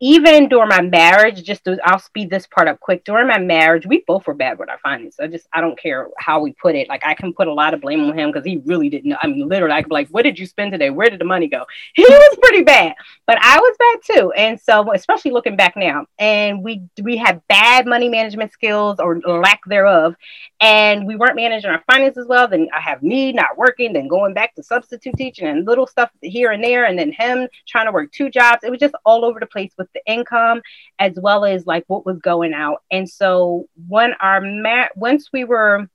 even 0.00 0.48
during 0.48 0.68
my 0.68 0.82
marriage, 0.82 1.42
just 1.42 1.64
to, 1.64 1.78
I'll 1.82 1.98
speed 1.98 2.28
this 2.28 2.46
part 2.46 2.68
up 2.68 2.78
quick. 2.80 3.04
During 3.04 3.28
my 3.28 3.38
marriage, 3.38 3.86
we 3.86 4.04
both 4.06 4.26
were 4.26 4.34
bad 4.34 4.58
with 4.58 4.68
our 4.68 4.78
finances. 4.78 5.18
I 5.18 5.26
just 5.26 5.48
I 5.54 5.62
don't 5.62 5.78
care 5.78 6.08
how 6.18 6.40
we 6.40 6.52
put 6.52 6.74
it. 6.74 6.88
Like 6.88 7.04
I 7.06 7.14
can 7.14 7.32
put 7.32 7.48
a 7.48 7.52
lot 7.52 7.72
of 7.72 7.80
blame 7.80 8.04
on 8.04 8.18
him 8.18 8.30
because 8.30 8.44
he 8.44 8.58
really 8.66 8.90
didn't 8.90 9.08
know. 9.10 9.16
I 9.22 9.28
mean, 9.28 9.48
literally, 9.48 9.72
I 9.72 9.82
could 9.82 9.88
be 9.88 9.94
like, 9.94 10.08
"What 10.08 10.22
did 10.22 10.38
you 10.38 10.46
spend 10.46 10.72
today? 10.72 10.90
Where 10.90 11.08
did 11.08 11.18
the 11.18 11.24
money 11.24 11.48
go?" 11.48 11.64
He 11.94 12.02
was 12.02 12.38
pretty 12.42 12.62
bad, 12.62 12.94
but 13.26 13.38
I 13.40 13.58
was 13.58 13.76
bad 13.78 14.16
too. 14.16 14.32
And 14.32 14.60
so, 14.60 14.92
especially 14.92 15.30
looking 15.30 15.56
back 15.56 15.76
now, 15.76 16.04
and 16.18 16.62
we 16.62 16.82
we 17.02 17.16
had 17.16 17.40
bad 17.48 17.86
money 17.86 18.10
management 18.10 18.52
skills 18.52 18.98
or 19.00 19.18
lack 19.20 19.60
thereof, 19.64 20.14
and 20.60 21.06
we 21.06 21.16
weren't 21.16 21.36
managing 21.36 21.70
our 21.70 21.82
finances 21.90 22.26
well. 22.28 22.48
Then 22.48 22.68
I 22.74 22.80
have 22.80 23.02
me 23.02 23.32
not 23.32 23.56
working, 23.56 23.94
then 23.94 24.08
going 24.08 24.34
back 24.34 24.54
to 24.56 24.62
substitute 24.62 25.14
teaching 25.16 25.46
and 25.46 25.66
little 25.66 25.86
stuff 25.86 26.10
here 26.20 26.52
and 26.52 26.62
there, 26.62 26.84
and 26.84 26.98
then 26.98 27.12
him 27.12 27.48
trying 27.66 27.86
to 27.86 27.92
work 27.92 28.12
two 28.12 28.28
jobs. 28.28 28.62
It 28.62 28.70
was 28.70 28.80
just 28.80 28.94
all 29.06 29.24
over 29.24 29.40
the 29.40 29.46
place 29.46 29.72
with 29.78 29.85
the 29.94 30.02
income 30.06 30.62
as 30.98 31.12
well 31.16 31.44
as 31.44 31.66
like 31.66 31.84
what 31.86 32.06
was 32.06 32.18
going 32.18 32.52
out. 32.52 32.82
And 32.90 33.08
so 33.08 33.68
when 33.88 34.12
our 34.20 34.40
mat 34.40 34.92
once 34.96 35.30
we 35.32 35.44
were 35.44 35.88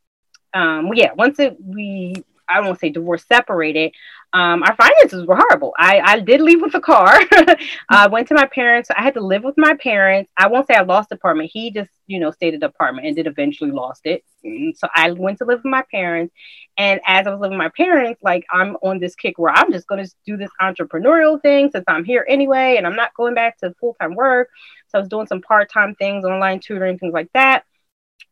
um 0.53 0.91
yeah, 0.93 1.11
once 1.13 1.39
it 1.39 1.57
we 1.63 2.15
I 2.51 2.59
won't 2.61 2.79
say 2.79 2.89
divorce 2.89 3.25
separated, 3.27 3.93
um, 4.33 4.63
our 4.63 4.75
finances 4.75 5.25
were 5.25 5.35
horrible. 5.35 5.73
I, 5.77 5.99
I 5.99 6.19
did 6.19 6.39
leave 6.39 6.61
with 6.61 6.73
a 6.73 6.79
car. 6.79 7.19
I 7.89 8.07
went 8.07 8.29
to 8.29 8.33
my 8.33 8.45
parents. 8.45 8.89
I 8.89 9.01
had 9.01 9.13
to 9.15 9.21
live 9.21 9.43
with 9.43 9.55
my 9.57 9.75
parents. 9.75 10.31
I 10.37 10.47
won't 10.47 10.67
say 10.67 10.75
I 10.75 10.83
lost 10.83 11.09
the 11.09 11.15
apartment. 11.15 11.49
He 11.51 11.69
just, 11.69 11.89
you 12.07 12.17
know, 12.17 12.31
stayed 12.31 12.53
at 12.53 12.61
the 12.61 12.67
apartment 12.67 13.07
and 13.07 13.15
did 13.15 13.27
eventually 13.27 13.71
lost 13.71 14.05
it. 14.05 14.23
And 14.43 14.75
so 14.77 14.87
I 14.95 15.11
went 15.11 15.39
to 15.39 15.45
live 15.45 15.59
with 15.59 15.71
my 15.71 15.83
parents. 15.91 16.33
And 16.77 17.01
as 17.05 17.27
I 17.27 17.31
was 17.31 17.41
living 17.41 17.57
with 17.57 17.65
my 17.65 17.71
parents, 17.75 18.21
like 18.23 18.45
I'm 18.49 18.77
on 18.77 18.99
this 18.99 19.15
kick 19.15 19.37
where 19.37 19.51
I'm 19.53 19.71
just 19.71 19.87
going 19.87 20.03
to 20.03 20.09
do 20.25 20.37
this 20.37 20.51
entrepreneurial 20.61 21.41
thing 21.41 21.69
since 21.69 21.83
I'm 21.89 22.05
here 22.05 22.25
anyway, 22.29 22.77
and 22.77 22.87
I'm 22.87 22.95
not 22.95 23.13
going 23.15 23.33
back 23.33 23.57
to 23.59 23.73
full 23.81 23.95
time 23.99 24.15
work. 24.15 24.47
So 24.87 24.97
I 24.97 25.01
was 25.01 25.09
doing 25.09 25.27
some 25.27 25.41
part 25.41 25.69
time 25.69 25.93
things, 25.95 26.23
online 26.23 26.61
tutoring, 26.61 26.97
things 26.97 27.13
like 27.13 27.29
that 27.33 27.65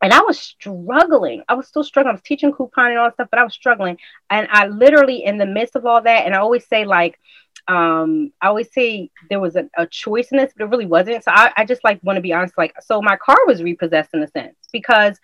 and 0.02 0.12
I 0.12 0.20
was 0.20 0.38
struggling. 0.38 1.42
I 1.48 1.54
was 1.54 1.66
still 1.68 1.84
struggling. 1.84 2.10
I 2.10 2.14
was 2.14 2.22
teaching 2.22 2.52
coupon 2.52 2.90
and 2.90 2.98
all 2.98 3.06
that 3.06 3.14
stuff, 3.14 3.28
but 3.30 3.40
I 3.40 3.44
was 3.44 3.54
struggling. 3.54 3.98
And 4.30 4.48
I 4.50 4.66
literally, 4.66 5.24
in 5.24 5.38
the 5.38 5.46
midst 5.46 5.76
of 5.76 5.86
all 5.86 6.02
that, 6.02 6.26
and 6.26 6.34
I 6.34 6.38
always 6.38 6.66
say, 6.66 6.84
like, 6.84 7.18
um, 7.68 8.32
I 8.40 8.48
always 8.48 8.72
say 8.72 9.10
there 9.28 9.40
was 9.40 9.56
a, 9.56 9.68
a 9.76 9.86
choice 9.86 10.32
in 10.32 10.38
this, 10.38 10.52
but 10.56 10.64
it 10.64 10.70
really 10.70 10.86
wasn't. 10.86 11.24
So 11.24 11.32
I, 11.32 11.52
I 11.56 11.64
just 11.64 11.84
like 11.84 12.00
want 12.02 12.16
to 12.16 12.22
be 12.22 12.32
honest. 12.32 12.56
Like, 12.56 12.74
so 12.82 13.02
my 13.02 13.16
car 13.16 13.38
was 13.46 13.62
repossessed 13.62 14.10
in 14.14 14.22
a 14.22 14.28
sense 14.28 14.56
because 14.72 15.18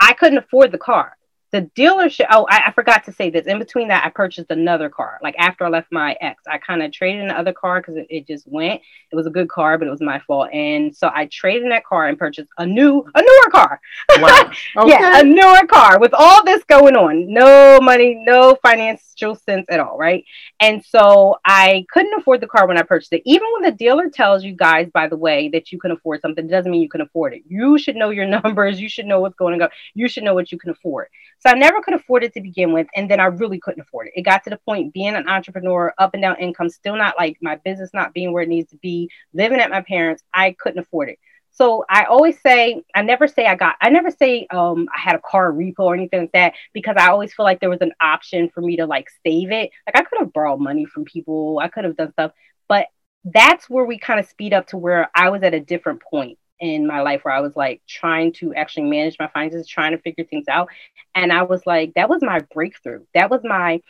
I 0.00 0.12
couldn't 0.14 0.38
afford 0.38 0.72
the 0.72 0.78
car 0.78 1.16
the 1.52 1.70
dealership 1.76 2.26
oh 2.30 2.46
I, 2.48 2.68
I, 2.68 2.72
forgot 2.72 3.04
to 3.04 3.12
say 3.12 3.28
this. 3.28 3.46
In 3.46 3.58
between 3.58 3.88
that 3.88 4.04
i 4.04 4.08
purchased 4.08 4.50
another 4.50 4.88
car. 4.88 5.18
Like 5.22 5.34
after 5.38 5.64
i 5.64 5.68
left 5.68 5.92
my 5.92 6.16
ex 6.20 6.42
i 6.48 6.58
kind 6.58 6.82
of 6.82 6.92
traded 6.92 7.20
in 7.20 7.28
the 7.28 7.38
other 7.38 7.52
car 7.52 7.80
because 7.80 7.96
it, 7.96 8.06
it, 8.08 8.26
just 8.26 8.48
went. 8.48 8.80
It 9.10 9.16
was 9.16 9.26
a 9.26 9.30
good 9.30 9.48
car 9.48 9.76
but 9.76 9.86
it 9.86 9.90
was 9.90 10.00
my 10.00 10.18
fault. 10.20 10.50
And 10.52 10.96
so 10.96 11.10
i 11.14 11.26
traded 11.26 11.64
in 11.64 11.68
that 11.68 11.84
car 11.84 12.08
and 12.08 12.18
purchased 12.18 12.48
a 12.58 12.66
new 12.66 13.04
a 13.14 13.20
newer 13.20 13.50
car. 13.50 13.80
Wow. 14.18 14.50
okay. 14.78 14.88
yeah 14.88 15.20
a 15.20 15.22
newer 15.22 15.66
car 15.66 16.00
with 16.00 16.14
all 16.14 16.42
this 16.44 16.64
going 16.64 16.96
on. 16.96 17.32
No 17.32 17.80
money 17.80 18.14
no 18.26 18.56
financial 18.62 19.34
sense 19.34 19.66
at 19.68 19.78
all 19.78 19.98
right? 19.98 20.24
And 20.58 20.82
so 20.84 21.36
i 21.44 21.84
couldn't 21.90 22.18
afford 22.18 22.40
the 22.40 22.46
car 22.46 22.66
when 22.66 22.78
i 22.78 22.82
purchased 22.82 23.12
it. 23.12 23.22
Even 23.26 23.46
when 23.52 23.62
the 23.62 23.76
dealer 23.76 24.08
tells 24.08 24.42
you 24.42 24.54
guys 24.54 24.88
by 24.92 25.06
the 25.06 25.16
way 25.18 25.50
that 25.50 25.70
you 25.70 25.78
can 25.78 25.90
afford 25.90 26.22
something 26.22 26.46
doesn't 26.46 26.70
mean 26.70 26.80
you 26.80 26.88
can 26.88 27.02
afford 27.02 27.34
it. 27.34 27.42
You 27.46 27.78
should 27.78 27.96
know 27.96 28.08
your 28.08 28.26
numbers. 28.42 28.80
You 28.80 28.88
should 28.88 29.06
know 29.06 29.20
what's 29.20 29.36
going 29.36 29.58
to 29.58 29.66
go 29.66 29.70
you 29.94 30.08
should 30.08 30.24
know 30.24 30.34
what 30.34 30.50
you 30.50 30.58
can 30.58 30.70
afford 30.70 31.08
so 31.42 31.50
I 31.50 31.54
never 31.54 31.82
could 31.82 31.94
afford 31.94 32.22
it 32.22 32.32
to 32.34 32.40
begin 32.40 32.72
with. 32.72 32.86
And 32.94 33.10
then 33.10 33.18
I 33.18 33.24
really 33.24 33.58
couldn't 33.58 33.80
afford 33.80 34.06
it. 34.06 34.12
It 34.14 34.22
got 34.22 34.44
to 34.44 34.50
the 34.50 34.58
point 34.58 34.94
being 34.94 35.16
an 35.16 35.28
entrepreneur, 35.28 35.92
up 35.98 36.14
and 36.14 36.22
down 36.22 36.38
income, 36.38 36.70
still 36.70 36.94
not 36.94 37.16
like 37.18 37.36
my 37.42 37.56
business 37.56 37.90
not 37.92 38.14
being 38.14 38.32
where 38.32 38.44
it 38.44 38.48
needs 38.48 38.70
to 38.70 38.76
be, 38.76 39.10
living 39.34 39.58
at 39.58 39.68
my 39.68 39.80
parents, 39.80 40.22
I 40.32 40.52
couldn't 40.52 40.78
afford 40.78 41.08
it. 41.08 41.18
So 41.50 41.84
I 41.90 42.04
always 42.04 42.40
say, 42.40 42.84
I 42.94 43.02
never 43.02 43.26
say 43.26 43.46
I 43.46 43.56
got, 43.56 43.74
I 43.80 43.90
never 43.90 44.12
say 44.12 44.46
um, 44.50 44.88
I 44.96 45.00
had 45.00 45.16
a 45.16 45.20
car 45.20 45.52
repo 45.52 45.80
or 45.80 45.94
anything 45.94 46.20
like 46.20 46.32
that 46.32 46.54
because 46.72 46.94
I 46.96 47.08
always 47.08 47.34
feel 47.34 47.44
like 47.44 47.58
there 47.58 47.68
was 47.68 47.82
an 47.82 47.92
option 48.00 48.48
for 48.48 48.60
me 48.60 48.76
to 48.76 48.86
like 48.86 49.08
save 49.26 49.50
it. 49.50 49.70
Like 49.84 49.96
I 49.96 50.04
could 50.04 50.20
have 50.20 50.32
borrowed 50.32 50.60
money 50.60 50.84
from 50.84 51.04
people, 51.04 51.58
I 51.58 51.66
could 51.66 51.84
have 51.84 51.96
done 51.96 52.12
stuff, 52.12 52.30
but 52.68 52.86
that's 53.24 53.68
where 53.68 53.84
we 53.84 53.98
kind 53.98 54.20
of 54.20 54.26
speed 54.26 54.52
up 54.52 54.68
to 54.68 54.78
where 54.78 55.10
I 55.12 55.30
was 55.30 55.42
at 55.42 55.54
a 55.54 55.60
different 55.60 56.02
point 56.02 56.38
in 56.62 56.86
my 56.86 57.00
life 57.02 57.24
where 57.24 57.34
I 57.34 57.40
was 57.40 57.56
like 57.56 57.82
trying 57.88 58.32
to 58.34 58.54
actually 58.54 58.84
manage 58.84 59.18
my 59.18 59.26
finances, 59.26 59.66
trying 59.66 59.92
to 59.92 59.98
figure 59.98 60.24
things 60.24 60.46
out. 60.48 60.68
And 61.14 61.32
I 61.32 61.42
was 61.42 61.66
like, 61.66 61.92
that 61.94 62.08
was 62.08 62.22
my 62.22 62.38
breakthrough. 62.54 63.04
That 63.14 63.30
was 63.30 63.40
my 63.42 63.82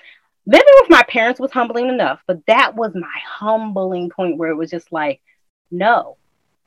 living 0.46 0.74
with 0.80 0.90
my 0.90 1.02
parents 1.02 1.38
was 1.38 1.52
humbling 1.52 1.88
enough, 1.90 2.20
but 2.26 2.44
that 2.46 2.74
was 2.74 2.94
my 2.94 3.18
humbling 3.28 4.08
point 4.10 4.38
where 4.38 4.50
it 4.50 4.56
was 4.56 4.70
just 4.70 4.90
like, 4.90 5.20
no, 5.70 6.16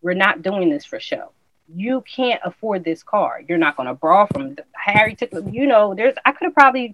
we're 0.04 0.14
not 0.14 0.44
doing 0.44 0.70
this 0.70 0.86
for 0.86 1.00
show. 1.00 1.32
You 1.76 2.02
can't 2.02 2.40
afford 2.46 2.86
this 2.86 3.02
car. 3.02 3.42
You're 3.50 3.58
not 3.58 3.76
going 3.76 3.88
to 3.88 3.96
borrow 3.96 4.28
from 4.32 4.56
Harry. 4.74 5.16
Took 5.16 5.32
you 5.52 5.66
know, 5.66 5.96
there's 5.96 6.14
I 6.24 6.32
could 6.34 6.46
have 6.46 6.54
probably 6.54 6.94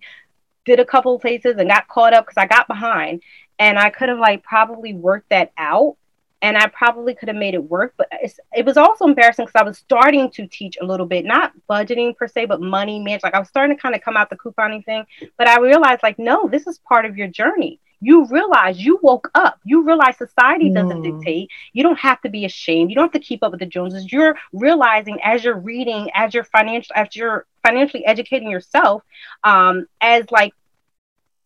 did 0.66 0.80
a 0.80 0.86
couple 0.86 1.16
of 1.16 1.22
places 1.22 1.58
and 1.58 1.70
got 1.70 1.90
caught 1.90 2.14
up 2.14 2.26
because 2.26 2.38
I 2.42 2.48
got 2.48 2.68
behind. 2.68 3.22
and 3.60 3.78
I 3.78 3.90
could 3.92 4.10
have 4.10 4.20
like 4.20 4.44
probably 4.44 4.94
worked 4.94 5.30
that 5.30 5.52
out 5.58 5.98
and 6.42 6.58
I 6.58 6.68
probably 6.68 7.14
could 7.14 7.28
have 7.28 7.38
made 7.38 7.54
it 7.54 7.64
work. 7.64 7.94
But 7.98 8.10
it 8.54 8.66
was 8.66 8.78
also 8.78 9.06
embarrassing 9.06 9.46
because 9.46 9.62
I 9.62 9.66
was 9.66 9.78
starting 9.78 10.30
to 10.32 10.48
teach 10.48 10.78
a 10.82 10.86
little 10.86 11.06
bit, 11.06 11.26
not 11.26 11.54
budgeting 11.70 12.16
per 12.16 12.28
se, 12.28 12.46
but 12.46 12.62
money 12.62 13.00
management. 13.00 13.24
Like 13.24 13.36
I 13.36 13.40
was 13.40 13.48
starting 13.50 13.76
to 13.76 13.82
kind 13.82 13.96
of 13.96 14.02
come 14.02 14.18
out 14.18 14.30
the 14.30 14.38
couponing 14.38 14.84
thing, 14.86 15.06
but 15.38 15.48
I 15.48 15.60
realized 15.60 16.04
like, 16.04 16.18
no, 16.20 16.48
this 16.48 16.68
is 16.68 16.80
part 16.80 17.06
of 17.06 17.18
your 17.18 17.28
journey. 17.28 17.80
You 18.04 18.26
realize 18.26 18.84
you 18.84 19.00
woke 19.04 19.30
up. 19.36 19.60
You 19.64 19.84
realize 19.84 20.18
society 20.18 20.72
doesn't 20.74 21.04
mm. 21.04 21.20
dictate. 21.20 21.50
You 21.74 21.84
don't 21.84 22.00
have 22.00 22.20
to 22.22 22.30
be 22.30 22.46
ashamed. 22.46 22.90
You 22.90 22.96
don't 22.96 23.14
have 23.14 23.22
to 23.22 23.28
keep 23.28 23.44
up 23.44 23.52
with 23.52 23.60
the 23.60 23.68
Joneses. 23.68 24.12
You're 24.12 24.36
realizing 24.54 25.20
as 25.24 25.44
you're 25.44 25.60
reading, 25.60 26.10
as 26.16 26.34
you're 26.34 26.44
financial, 26.44 26.96
as 26.96 27.16
you're 27.16 27.46
financially 27.64 28.04
educating 28.04 28.50
yourself, 28.50 29.04
um, 29.44 29.86
as 30.02 30.26
like 30.32 30.54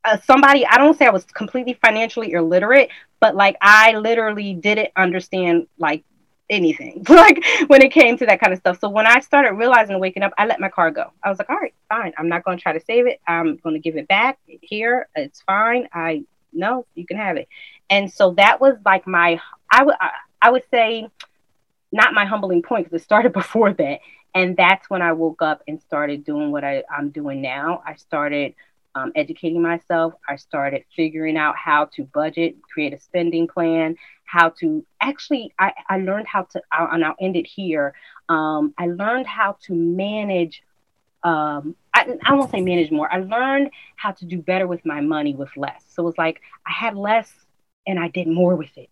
uh, 0.05 0.17
somebody 0.23 0.65
i 0.67 0.77
don't 0.77 0.97
say 0.97 1.05
i 1.05 1.09
was 1.09 1.25
completely 1.25 1.73
financially 1.81 2.33
illiterate 2.33 2.89
but 3.25 3.35
like 3.35 3.57
i 3.59 3.93
literally 3.93 4.53
didn't 4.53 4.91
understand 4.95 5.65
like 5.79 6.03
anything 6.47 7.03
like 7.09 7.43
when 7.65 7.81
it 7.81 7.91
came 7.91 8.15
to 8.15 8.25
that 8.27 8.39
kind 8.39 8.53
of 8.53 8.59
stuff. 8.59 8.79
So 8.79 8.87
when 8.87 9.07
i 9.07 9.19
started 9.19 9.53
realizing 9.53 9.99
waking 9.99 10.21
up 10.21 10.31
i 10.37 10.45
let 10.45 10.59
my 10.59 10.69
car 10.69 10.91
go. 10.91 11.11
I 11.23 11.29
was 11.29 11.39
like 11.39 11.49
all 11.49 11.57
right 11.57 11.73
fine. 11.89 12.13
I'm 12.19 12.29
not 12.29 12.43
going 12.43 12.55
to 12.59 12.61
try 12.61 12.73
to 12.73 12.79
save 12.79 13.07
it. 13.07 13.19
I'm 13.27 13.57
going 13.63 13.73
to 13.73 13.79
give 13.79 13.97
it 13.97 14.07
back 14.07 14.37
here. 14.61 15.07
It's 15.15 15.41
fine. 15.41 15.87
I 15.91 16.23
no 16.53 16.85
you 16.93 17.07
can 17.07 17.17
have 17.17 17.37
it. 17.37 17.47
And 17.89 18.11
so 18.11 18.35
that 18.41 18.61
was 18.61 18.75
like 18.85 19.07
my 19.07 19.41
i 19.71 19.83
would 19.83 19.95
i 20.39 20.51
would 20.51 20.65
say 20.69 21.09
not 21.91 22.13
my 22.13 22.25
humbling 22.25 22.61
point 22.61 22.85
because 22.85 23.01
it 23.01 23.03
started 23.03 23.33
before 23.41 23.73
that. 23.73 24.01
And 24.35 24.55
that's 24.55 24.87
when 24.87 25.01
i 25.01 25.13
woke 25.13 25.41
up 25.41 25.63
and 25.67 25.81
started 25.81 26.23
doing 26.23 26.51
what 26.51 26.63
I, 26.63 26.83
i'm 26.95 27.09
doing 27.09 27.41
now. 27.41 27.81
I 27.83 27.95
started 27.95 28.53
um, 28.95 29.11
educating 29.15 29.61
myself. 29.61 30.13
I 30.27 30.37
started 30.37 30.83
figuring 30.95 31.37
out 31.37 31.55
how 31.57 31.85
to 31.95 32.03
budget, 32.05 32.55
create 32.61 32.93
a 32.93 32.99
spending 32.99 33.47
plan, 33.47 33.97
how 34.23 34.49
to 34.61 34.85
actually, 35.01 35.53
I, 35.59 35.73
I 35.89 35.99
learned 35.99 36.27
how 36.27 36.43
to, 36.43 36.61
I, 36.71 36.87
and 36.93 37.03
I'll 37.03 37.15
end 37.19 37.35
it 37.35 37.45
here. 37.45 37.93
Um, 38.29 38.73
I 38.77 38.87
learned 38.87 39.27
how 39.27 39.57
to 39.63 39.73
manage. 39.73 40.63
Um, 41.23 41.75
I, 41.93 42.17
I 42.23 42.33
won't 42.33 42.51
say 42.51 42.61
manage 42.61 42.91
more. 42.91 43.11
I 43.11 43.19
learned 43.19 43.71
how 43.95 44.11
to 44.11 44.25
do 44.25 44.41
better 44.41 44.67
with 44.67 44.85
my 44.85 45.01
money 45.01 45.33
with 45.33 45.49
less. 45.57 45.83
So 45.89 46.03
it 46.03 46.05
was 46.05 46.17
like 46.17 46.41
I 46.67 46.71
had 46.71 46.95
less 46.95 47.31
and 47.87 47.99
I 47.99 48.07
did 48.09 48.27
more 48.27 48.55
with 48.55 48.75
it. 48.77 48.89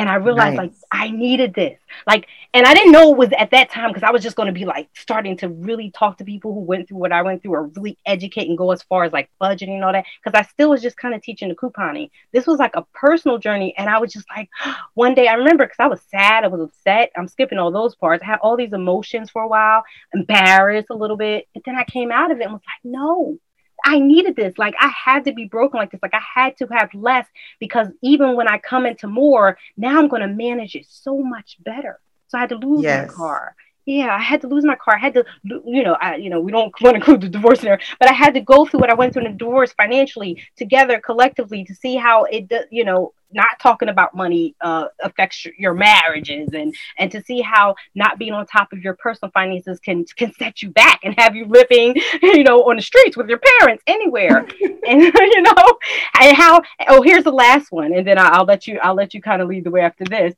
And 0.00 0.08
I 0.08 0.14
realized 0.14 0.56
nice. 0.56 0.70
like 0.70 0.72
I 0.90 1.10
needed 1.10 1.52
this. 1.52 1.78
Like, 2.06 2.26
and 2.54 2.64
I 2.64 2.72
didn't 2.72 2.92
know 2.92 3.12
it 3.12 3.18
was 3.18 3.28
at 3.36 3.50
that 3.50 3.70
time 3.70 3.90
because 3.90 4.02
I 4.02 4.10
was 4.10 4.22
just 4.22 4.34
going 4.34 4.46
to 4.46 4.52
be 4.58 4.64
like 4.64 4.88
starting 4.94 5.36
to 5.36 5.50
really 5.50 5.90
talk 5.90 6.16
to 6.16 6.24
people 6.24 6.54
who 6.54 6.60
went 6.60 6.88
through 6.88 6.96
what 6.96 7.12
I 7.12 7.20
went 7.20 7.42
through 7.42 7.52
or 7.52 7.66
really 7.76 7.98
educate 8.06 8.48
and 8.48 8.56
go 8.56 8.70
as 8.70 8.82
far 8.82 9.04
as 9.04 9.12
like 9.12 9.28
budgeting 9.42 9.74
and 9.74 9.84
all 9.84 9.92
that. 9.92 10.06
Because 10.24 10.38
I 10.38 10.48
still 10.48 10.70
was 10.70 10.80
just 10.80 10.96
kind 10.96 11.14
of 11.14 11.20
teaching 11.20 11.50
the 11.50 11.54
couponing. 11.54 12.08
This 12.32 12.46
was 12.46 12.58
like 12.58 12.74
a 12.76 12.86
personal 12.94 13.36
journey. 13.36 13.74
And 13.76 13.90
I 13.90 13.98
was 13.98 14.10
just 14.10 14.24
like, 14.34 14.48
one 14.94 15.14
day 15.14 15.28
I 15.28 15.34
remember 15.34 15.66
because 15.66 15.80
I 15.80 15.88
was 15.88 16.00
sad, 16.08 16.44
I 16.44 16.48
was 16.48 16.62
upset. 16.62 17.12
I'm 17.14 17.28
skipping 17.28 17.58
all 17.58 17.70
those 17.70 17.94
parts. 17.94 18.22
I 18.22 18.26
had 18.26 18.38
all 18.40 18.56
these 18.56 18.72
emotions 18.72 19.28
for 19.28 19.42
a 19.42 19.48
while, 19.48 19.82
embarrassed 20.14 20.88
a 20.88 20.96
little 20.96 21.18
bit. 21.18 21.46
But 21.52 21.64
then 21.66 21.76
I 21.76 21.84
came 21.84 22.10
out 22.10 22.30
of 22.30 22.40
it 22.40 22.44
and 22.44 22.54
was 22.54 22.62
like, 22.66 22.90
no, 22.90 23.36
I 23.84 23.98
needed 23.98 24.36
this. 24.36 24.56
Like 24.58 24.74
I 24.78 24.88
had 24.88 25.24
to 25.24 25.32
be 25.32 25.46
broken 25.46 25.78
like 25.78 25.90
this. 25.90 26.02
Like 26.02 26.14
I 26.14 26.22
had 26.34 26.56
to 26.58 26.66
have 26.72 26.92
less 26.94 27.26
because 27.58 27.88
even 28.02 28.36
when 28.36 28.48
I 28.48 28.58
come 28.58 28.86
into 28.86 29.06
more, 29.06 29.58
now 29.76 29.98
I'm 29.98 30.08
going 30.08 30.22
to 30.22 30.28
manage 30.28 30.74
it 30.74 30.86
so 30.88 31.22
much 31.22 31.56
better. 31.64 32.00
So 32.28 32.38
I 32.38 32.42
had 32.42 32.50
to 32.50 32.56
lose 32.56 32.82
yes. 32.82 33.08
my 33.08 33.14
car 33.14 33.56
yeah, 33.86 34.14
I 34.14 34.18
had 34.18 34.40
to 34.42 34.46
lose 34.46 34.64
my 34.64 34.76
car. 34.76 34.94
I 34.96 34.98
had 34.98 35.14
to, 35.14 35.24
you 35.42 35.82
know, 35.82 35.96
I, 36.00 36.16
you 36.16 36.30
know, 36.30 36.40
we 36.40 36.52
don't 36.52 36.72
want 36.80 36.94
to 36.94 37.00
include 37.00 37.22
the 37.22 37.28
divorce 37.28 37.60
in 37.60 37.66
there, 37.66 37.80
but 37.98 38.08
I 38.08 38.12
had 38.12 38.34
to 38.34 38.40
go 38.40 38.64
through 38.64 38.80
what 38.80 38.90
I 38.90 38.94
went 38.94 39.12
through 39.12 39.24
in 39.24 39.32
the 39.32 39.38
divorce 39.38 39.72
financially 39.72 40.42
together 40.56 41.00
collectively 41.00 41.64
to 41.64 41.74
see 41.74 41.96
how 41.96 42.24
it, 42.24 42.50
you 42.70 42.84
know, 42.84 43.12
not 43.32 43.58
talking 43.60 43.88
about 43.88 44.14
money 44.14 44.54
uh, 44.60 44.86
affects 45.02 45.46
your 45.58 45.74
marriages 45.74 46.48
and 46.52 46.74
and 46.98 47.10
to 47.12 47.22
see 47.22 47.40
how 47.40 47.74
not 47.94 48.18
being 48.18 48.32
on 48.32 48.46
top 48.46 48.72
of 48.72 48.80
your 48.80 48.94
personal 48.94 49.30
finances 49.32 49.78
can 49.80 50.04
can 50.16 50.32
set 50.34 50.62
you 50.62 50.70
back 50.70 51.00
and 51.04 51.14
have 51.18 51.36
you 51.36 51.46
living 51.46 51.94
you 52.22 52.42
know 52.42 52.62
on 52.64 52.76
the 52.76 52.82
streets 52.82 53.16
with 53.16 53.28
your 53.28 53.40
parents 53.60 53.82
anywhere. 53.86 54.46
And 54.82 55.02
you 55.14 55.42
know 55.42 55.78
and 56.18 56.36
how 56.36 56.62
oh 56.88 57.02
here's 57.02 57.22
the 57.22 57.30
last 57.30 57.70
one 57.70 57.92
and 57.92 58.06
then 58.06 58.18
I'll 58.18 58.46
let 58.46 58.66
you 58.66 58.78
I'll 58.82 58.94
let 58.94 59.12
you 59.12 59.20
kind 59.20 59.42
of 59.42 59.48
lead 59.48 59.64
the 59.64 59.70
way 59.70 59.82
after 59.82 60.04
this 60.04 60.34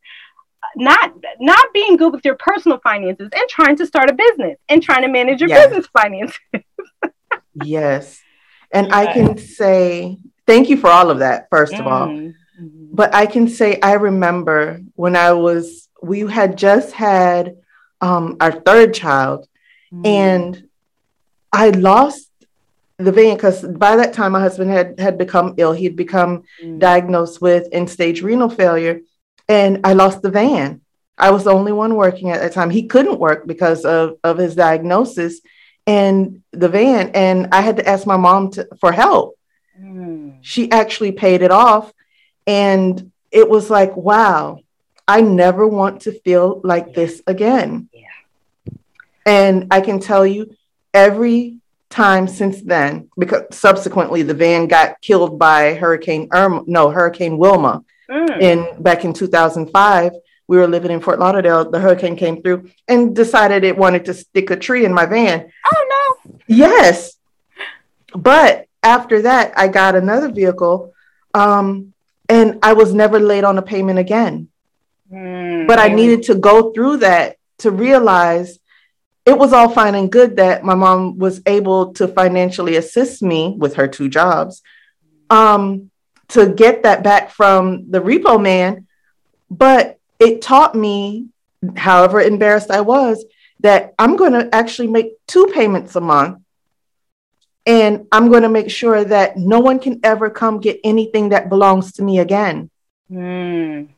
not 0.76 1.12
not 1.40 1.66
being 1.72 1.96
good 1.96 2.12
with 2.12 2.24
your 2.24 2.36
personal 2.36 2.78
finances 2.78 3.28
and 3.34 3.48
trying 3.48 3.76
to 3.76 3.86
start 3.86 4.10
a 4.10 4.14
business 4.14 4.58
and 4.68 4.82
trying 4.82 5.02
to 5.02 5.08
manage 5.08 5.40
your 5.40 5.48
yes. 5.48 5.66
business 5.66 5.86
finances. 5.88 6.38
yes. 7.64 8.20
And. 8.70 8.92
I 8.92 9.12
can 9.12 9.36
say 9.38 10.18
thank 10.46 10.68
you 10.68 10.76
for 10.76 10.88
all 10.88 11.10
of 11.10 11.18
that, 11.18 11.48
first 11.50 11.74
of 11.74 11.86
all. 11.86 12.08
Mm-hmm. 12.08 12.94
But 12.94 13.14
I 13.14 13.26
can 13.26 13.48
say 13.48 13.80
I 13.80 13.94
remember 13.94 14.80
when 14.94 15.16
I 15.16 15.32
was 15.32 15.88
we 16.02 16.20
had 16.20 16.58
just 16.58 16.92
had 16.92 17.56
um, 18.00 18.36
our 18.40 18.52
third 18.52 18.92
child 18.92 19.46
mm-hmm. 19.92 20.06
and 20.06 20.68
I 21.52 21.70
lost 21.70 22.28
the 22.98 23.12
van 23.12 23.36
because 23.36 23.62
by 23.62 23.96
that 23.96 24.12
time 24.12 24.32
my 24.32 24.40
husband 24.40 24.70
had 24.70 24.98
had 24.98 25.18
become 25.18 25.54
ill. 25.56 25.72
He 25.72 25.84
had 25.84 25.96
become 25.96 26.44
mm-hmm. 26.62 26.78
diagnosed 26.78 27.40
with 27.40 27.68
end 27.72 27.90
stage 27.90 28.22
renal 28.22 28.50
failure 28.50 29.00
and 29.48 29.80
I 29.84 29.92
lost 29.92 30.22
the 30.22 30.30
van. 30.30 30.80
I 31.18 31.30
was 31.30 31.44
the 31.44 31.52
only 31.52 31.72
one 31.72 31.94
working 31.94 32.30
at 32.30 32.40
that 32.40 32.52
time. 32.52 32.70
He 32.70 32.86
couldn't 32.86 33.20
work 33.20 33.46
because 33.46 33.84
of, 33.84 34.18
of 34.24 34.38
his 34.38 34.54
diagnosis 34.54 35.40
and 35.86 36.42
the 36.52 36.68
van. 36.68 37.10
And 37.14 37.48
I 37.52 37.60
had 37.60 37.76
to 37.76 37.88
ask 37.88 38.06
my 38.06 38.16
mom 38.16 38.50
to, 38.52 38.68
for 38.80 38.92
help. 38.92 39.38
Mm. 39.80 40.38
She 40.40 40.70
actually 40.70 41.12
paid 41.12 41.42
it 41.42 41.50
off. 41.50 41.92
And 42.46 43.12
it 43.30 43.48
was 43.48 43.70
like, 43.70 43.96
wow, 43.96 44.60
I 45.06 45.20
never 45.20 45.66
want 45.66 46.02
to 46.02 46.12
feel 46.20 46.60
like 46.64 46.88
yeah. 46.88 46.92
this 46.94 47.22
again. 47.26 47.88
Yeah. 47.92 48.74
And 49.24 49.68
I 49.70 49.80
can 49.80 50.00
tell 50.00 50.26
you, 50.26 50.56
every 50.92 51.58
time 51.88 52.26
since 52.26 52.60
then, 52.62 53.08
because 53.18 53.44
subsequently 53.52 54.22
the 54.22 54.34
van 54.34 54.66
got 54.66 55.00
killed 55.00 55.38
by 55.38 55.74
Hurricane 55.74 56.28
Irma, 56.32 56.62
no, 56.66 56.90
Hurricane 56.90 57.38
Wilma. 57.38 57.84
Mm. 58.32 58.42
In 58.42 58.82
back 58.82 59.04
in 59.04 59.12
2005, 59.12 60.12
we 60.48 60.56
were 60.56 60.66
living 60.66 60.90
in 60.90 61.00
Fort 61.00 61.18
Lauderdale. 61.18 61.70
The 61.70 61.80
hurricane 61.80 62.16
came 62.16 62.42
through 62.42 62.70
and 62.88 63.14
decided 63.14 63.64
it 63.64 63.76
wanted 63.76 64.04
to 64.06 64.14
stick 64.14 64.50
a 64.50 64.56
tree 64.56 64.84
in 64.84 64.92
my 64.92 65.06
van. 65.06 65.50
Oh 65.72 66.18
no! 66.26 66.38
Yes, 66.46 67.16
but 68.14 68.66
after 68.82 69.22
that, 69.22 69.52
I 69.56 69.68
got 69.68 69.94
another 69.94 70.30
vehicle, 70.30 70.92
um, 71.34 71.92
and 72.28 72.58
I 72.62 72.72
was 72.72 72.92
never 72.92 73.18
late 73.20 73.44
on 73.44 73.58
a 73.58 73.62
payment 73.62 73.98
again. 73.98 74.48
Mm. 75.10 75.66
But 75.66 75.78
I 75.78 75.88
needed 75.88 76.24
to 76.24 76.34
go 76.34 76.72
through 76.72 76.98
that 76.98 77.36
to 77.58 77.70
realize 77.70 78.58
it 79.24 79.38
was 79.38 79.52
all 79.52 79.68
fine 79.68 79.94
and 79.94 80.10
good 80.10 80.36
that 80.36 80.64
my 80.64 80.74
mom 80.74 81.18
was 81.18 81.40
able 81.46 81.94
to 81.94 82.08
financially 82.08 82.76
assist 82.76 83.22
me 83.22 83.54
with 83.56 83.74
her 83.74 83.86
two 83.86 84.08
jobs. 84.08 84.62
Um, 85.30 85.91
to 86.28 86.48
get 86.48 86.82
that 86.84 87.02
back 87.02 87.30
from 87.30 87.90
the 87.90 88.00
repo 88.00 88.40
man. 88.40 88.86
But 89.50 89.98
it 90.18 90.42
taught 90.42 90.74
me, 90.74 91.28
however 91.76 92.20
embarrassed 92.20 92.70
I 92.70 92.80
was, 92.80 93.24
that 93.60 93.94
I'm 93.98 94.16
going 94.16 94.32
to 94.32 94.54
actually 94.54 94.88
make 94.88 95.12
two 95.26 95.46
payments 95.54 95.96
a 95.96 96.00
month. 96.00 96.38
And 97.64 98.06
I'm 98.10 98.28
going 98.28 98.42
to 98.42 98.48
make 98.48 98.70
sure 98.70 99.04
that 99.04 99.36
no 99.36 99.60
one 99.60 99.78
can 99.78 100.00
ever 100.02 100.30
come 100.30 100.60
get 100.60 100.80
anything 100.82 101.28
that 101.28 101.48
belongs 101.48 101.92
to 101.92 102.02
me 102.02 102.18
again. 102.18 102.70
Mm. 103.10 103.88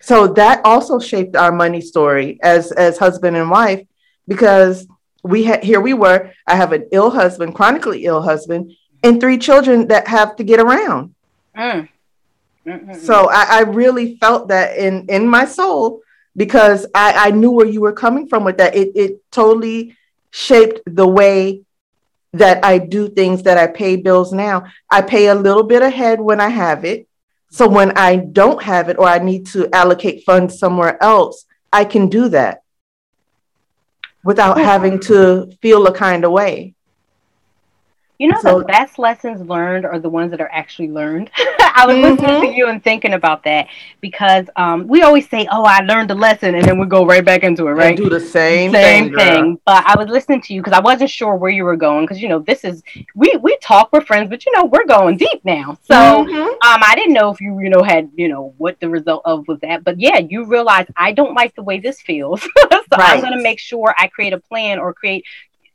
So 0.00 0.28
that 0.28 0.62
also 0.64 0.98
shaped 0.98 1.36
our 1.36 1.52
money 1.52 1.80
story 1.80 2.38
as 2.42 2.72
as 2.72 2.98
husband 2.98 3.36
and 3.36 3.50
wife 3.50 3.86
because 4.26 4.86
we 5.22 5.44
had 5.44 5.62
here 5.62 5.80
we 5.80 5.94
were. 5.94 6.32
I 6.46 6.56
have 6.56 6.72
an 6.72 6.88
ill 6.90 7.10
husband, 7.10 7.54
chronically 7.54 8.04
ill 8.04 8.22
husband, 8.22 8.72
and 9.04 9.20
three 9.20 9.38
children 9.38 9.88
that 9.88 10.08
have 10.08 10.36
to 10.36 10.44
get 10.44 10.58
around. 10.58 11.14
Mm. 11.56 11.88
So 13.00 13.28
I, 13.28 13.58
I, 13.58 13.60
really 13.62 14.16
felt 14.18 14.48
that 14.48 14.78
in 14.78 15.06
in 15.08 15.26
my 15.26 15.44
soul 15.44 16.00
because 16.36 16.86
I, 16.94 17.28
I 17.28 17.30
knew 17.32 17.50
where 17.50 17.66
you 17.66 17.80
were 17.80 17.92
coming 17.92 18.28
from 18.28 18.44
with 18.44 18.58
that. 18.58 18.74
It 18.76 18.92
it 18.94 19.30
totally 19.32 19.96
shaped 20.30 20.80
the 20.86 21.06
way 21.06 21.62
that 22.32 22.64
I 22.64 22.78
do 22.78 23.08
things 23.08 23.42
that 23.42 23.58
I 23.58 23.66
pay 23.66 23.96
bills 23.96 24.32
now. 24.32 24.64
I 24.88 25.02
pay 25.02 25.26
a 25.26 25.34
little 25.34 25.64
bit 25.64 25.82
ahead 25.82 26.20
when 26.20 26.40
I 26.40 26.48
have 26.48 26.84
it. 26.84 27.08
So 27.50 27.68
when 27.68 27.98
I 27.98 28.16
don't 28.16 28.62
have 28.62 28.88
it 28.88 28.98
or 28.98 29.06
I 29.06 29.18
need 29.18 29.46
to 29.48 29.68
allocate 29.74 30.24
funds 30.24 30.58
somewhere 30.58 31.02
else, 31.02 31.44
I 31.72 31.84
can 31.84 32.08
do 32.08 32.28
that 32.28 32.62
without 34.24 34.58
having 34.58 35.00
to 35.00 35.50
feel 35.60 35.86
a 35.86 35.92
kind 35.92 36.24
of 36.24 36.32
way 36.32 36.74
You 38.22 38.28
know, 38.28 38.38
so, 38.40 38.60
the 38.60 38.66
best 38.66 39.00
lessons 39.00 39.40
learned 39.48 39.84
are 39.84 39.98
the 39.98 40.08
ones 40.08 40.30
that 40.30 40.40
are 40.40 40.48
actually 40.52 40.88
learned. 40.88 41.28
I 41.36 41.82
was 41.88 41.96
mm-hmm. 41.96 42.22
listening 42.22 42.52
to 42.52 42.56
you 42.56 42.68
and 42.68 42.80
thinking 42.80 43.14
about 43.14 43.42
that 43.42 43.66
because 44.00 44.46
um, 44.54 44.86
we 44.86 45.02
always 45.02 45.28
say, 45.28 45.48
"Oh, 45.50 45.64
I 45.64 45.80
learned 45.80 46.08
a 46.12 46.14
lesson," 46.14 46.54
and 46.54 46.64
then 46.64 46.78
we 46.78 46.86
go 46.86 47.04
right 47.04 47.24
back 47.24 47.42
into 47.42 47.66
it, 47.66 47.72
right? 47.72 47.88
And 47.88 47.96
do 47.96 48.08
the 48.08 48.20
same 48.20 48.70
same 48.70 49.06
thing. 49.06 49.16
thing. 49.16 49.60
But 49.66 49.84
I 49.88 49.98
was 49.98 50.08
listening 50.08 50.40
to 50.42 50.54
you 50.54 50.60
because 50.60 50.72
I 50.72 50.78
wasn't 50.78 51.10
sure 51.10 51.34
where 51.34 51.50
you 51.50 51.64
were 51.64 51.74
going 51.74 52.04
because 52.04 52.22
you 52.22 52.28
know 52.28 52.38
this 52.38 52.62
is 52.62 52.84
we 53.16 53.36
we 53.42 53.58
talk 53.60 53.92
we're 53.92 54.02
friends, 54.02 54.30
but 54.30 54.46
you 54.46 54.52
know 54.54 54.66
we're 54.66 54.86
going 54.86 55.16
deep 55.16 55.44
now. 55.44 55.76
So 55.82 55.96
mm-hmm. 55.96 56.46
um, 56.46 56.58
I 56.62 56.94
didn't 56.94 57.14
know 57.14 57.32
if 57.32 57.40
you 57.40 57.58
you 57.58 57.70
know 57.70 57.82
had 57.82 58.08
you 58.14 58.28
know 58.28 58.54
what 58.56 58.78
the 58.78 58.88
result 58.88 59.22
of 59.24 59.48
was 59.48 59.58
that, 59.62 59.82
but 59.82 59.98
yeah, 59.98 60.18
you 60.18 60.44
realize 60.44 60.86
I 60.96 61.10
don't 61.10 61.34
like 61.34 61.56
the 61.56 61.64
way 61.64 61.80
this 61.80 62.00
feels, 62.00 62.40
so 62.42 62.48
right. 62.70 62.86
I'm 62.92 63.20
going 63.20 63.36
to 63.36 63.42
make 63.42 63.58
sure 63.58 63.92
I 63.98 64.06
create 64.06 64.32
a 64.32 64.38
plan 64.38 64.78
or 64.78 64.94
create 64.94 65.24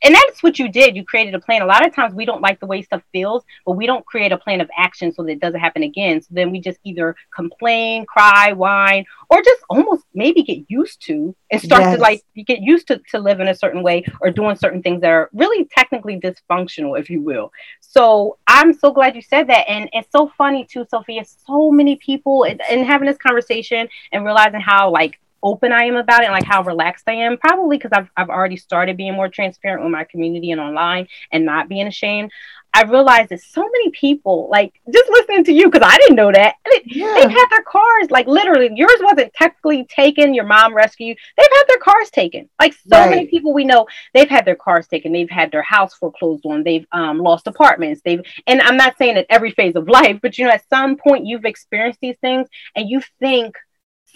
and 0.04 0.14
that's 0.14 0.44
what 0.44 0.60
you 0.60 0.70
did. 0.70 0.96
You 0.96 1.04
created 1.04 1.34
a 1.34 1.40
plan. 1.40 1.62
A 1.62 1.66
lot 1.66 1.86
of 1.86 1.94
times 1.94 2.14
we 2.14 2.26
don't 2.26 2.42
like 2.42 2.60
the 2.60 2.66
way 2.66 2.82
stuff 2.82 3.02
feels, 3.12 3.44
but 3.66 3.74
we 3.74 3.88
don't 3.88 4.06
create 4.06 4.32
a 4.32 4.38
plan 4.38 4.62
of 4.62 4.70
action 4.78 5.12
so 5.12 5.24
that 5.24 5.32
it 5.32 5.40
doesn't 5.40 5.60
happen 5.60 5.84
again. 5.84 6.22
So 6.22 6.28
then 6.32 6.52
we 6.52 6.60
just 6.60 6.80
either 6.84 7.16
complain, 7.36 8.06
cry, 8.06 8.54
whine, 8.54 9.06
or 9.30 9.42
just 9.42 9.62
almost 9.70 10.04
maybe 10.14 10.44
get 10.44 10.70
used 10.70 11.02
to 11.08 11.36
and 11.52 11.62
start 11.62 11.82
yes. 11.82 11.96
to 11.96 12.02
like 12.02 12.22
get 12.46 12.62
used 12.62 12.88
to, 12.88 13.02
to 13.12 13.20
live 13.20 13.40
in 13.40 13.48
a 13.48 13.56
certain 13.56 13.82
way 13.82 14.04
or 14.22 14.30
doing 14.30 14.56
certain 14.56 14.82
things 14.82 15.02
that 15.02 15.10
are 15.10 15.30
really 15.34 15.66
technically 15.66 16.20
dysfunctional, 16.20 17.00
if 17.00 17.10
you 17.10 17.22
will. 17.22 17.52
So 17.82 18.38
I'm 18.48 18.74
so 18.74 18.92
glad 18.92 19.16
you 19.16 19.22
said 19.22 19.48
that. 19.48 19.68
And 19.68 19.90
it's 19.94 20.12
so 20.12 20.32
funny 20.38 20.66
too, 20.66 20.86
Sophia. 20.90 21.24
So 21.26 21.72
many 21.72 21.96
people 21.96 22.44
and, 22.44 22.62
and 22.70 22.86
having 22.86 23.08
this 23.08 23.18
conversation 23.18 23.88
and 24.12 24.24
realizing 24.24 24.62
how 24.62 24.92
like 24.92 25.20
open 25.44 25.72
I 25.72 25.84
am 25.84 25.96
about 25.96 26.22
it 26.22 26.26
and 26.26 26.34
like 26.34 26.46
how 26.46 26.64
relaxed 26.64 27.06
I 27.08 27.14
am. 27.14 27.38
Probably 27.38 27.78
because 27.78 27.92
I've, 27.94 28.10
I've 28.18 28.30
already 28.30 28.58
started 28.58 28.98
being 28.98 29.14
more 29.14 29.30
transparent 29.30 29.84
with 29.84 29.92
my 29.92 30.04
community 30.04 30.52
and 30.52 30.62
online 30.62 31.08
and 31.32 31.46
not 31.46 31.70
being 31.70 31.88
ashamed. 31.88 32.32
I 32.74 32.84
realized 32.84 33.30
that 33.30 33.42
so 33.42 33.62
many 33.62 33.90
people, 33.90 34.50
like 34.52 34.80
just 34.94 35.10
listening 35.10 35.44
to 35.46 35.52
you, 35.52 35.70
because 35.70 35.88
I 35.90 35.98
didn't 35.98 36.16
know 36.16 36.32
that, 36.32 36.56
yeah. 36.86 37.16
they've 37.16 37.30
had 37.30 37.48
their 37.50 37.64
cars, 37.64 38.12
like 38.12 38.28
literally, 38.28 38.70
yours 38.76 39.00
wasn't 39.02 39.34
technically 39.34 39.86
taken, 39.86 40.36
your 40.36 40.46
mom 40.46 40.76
rescued, 40.76 41.18
they've 41.38 41.48
had 41.52 41.64
their 41.68 41.80
cars 41.80 42.12
taken. 42.12 42.50
Like 42.60 42.74
so 42.74 43.00
right. 43.00 43.10
many 43.10 43.28
people 43.28 43.52
we 43.52 43.66
know, 43.66 43.88
they've 44.14 44.30
had 44.30 44.46
their 44.46 44.56
cars 44.56 44.88
taken, 44.88 45.12
they've 45.12 45.30
had 45.30 45.52
their 45.52 45.64
house 45.64 45.96
foreclosed 45.96 46.46
on, 46.46 46.64
they've 46.64 46.86
um, 46.92 47.18
lost 47.18 47.48
apartments, 47.48 48.02
they've, 48.06 48.22
and 48.46 48.62
I'm 48.62 48.78
not 48.78 48.98
saying 49.00 49.18
at 49.18 49.26
every 49.30 49.52
phase 49.52 49.76
of 49.76 49.90
life, 49.90 50.20
but 50.22 50.38
you 50.38 50.46
know, 50.46 50.52
at 50.52 50.70
some 50.70 50.98
point 50.98 51.26
you've 51.26 51.46
experienced 51.46 52.00
these 52.00 52.18
things 52.22 52.48
and 52.76 52.88
you 52.88 53.02
think, 53.20 53.56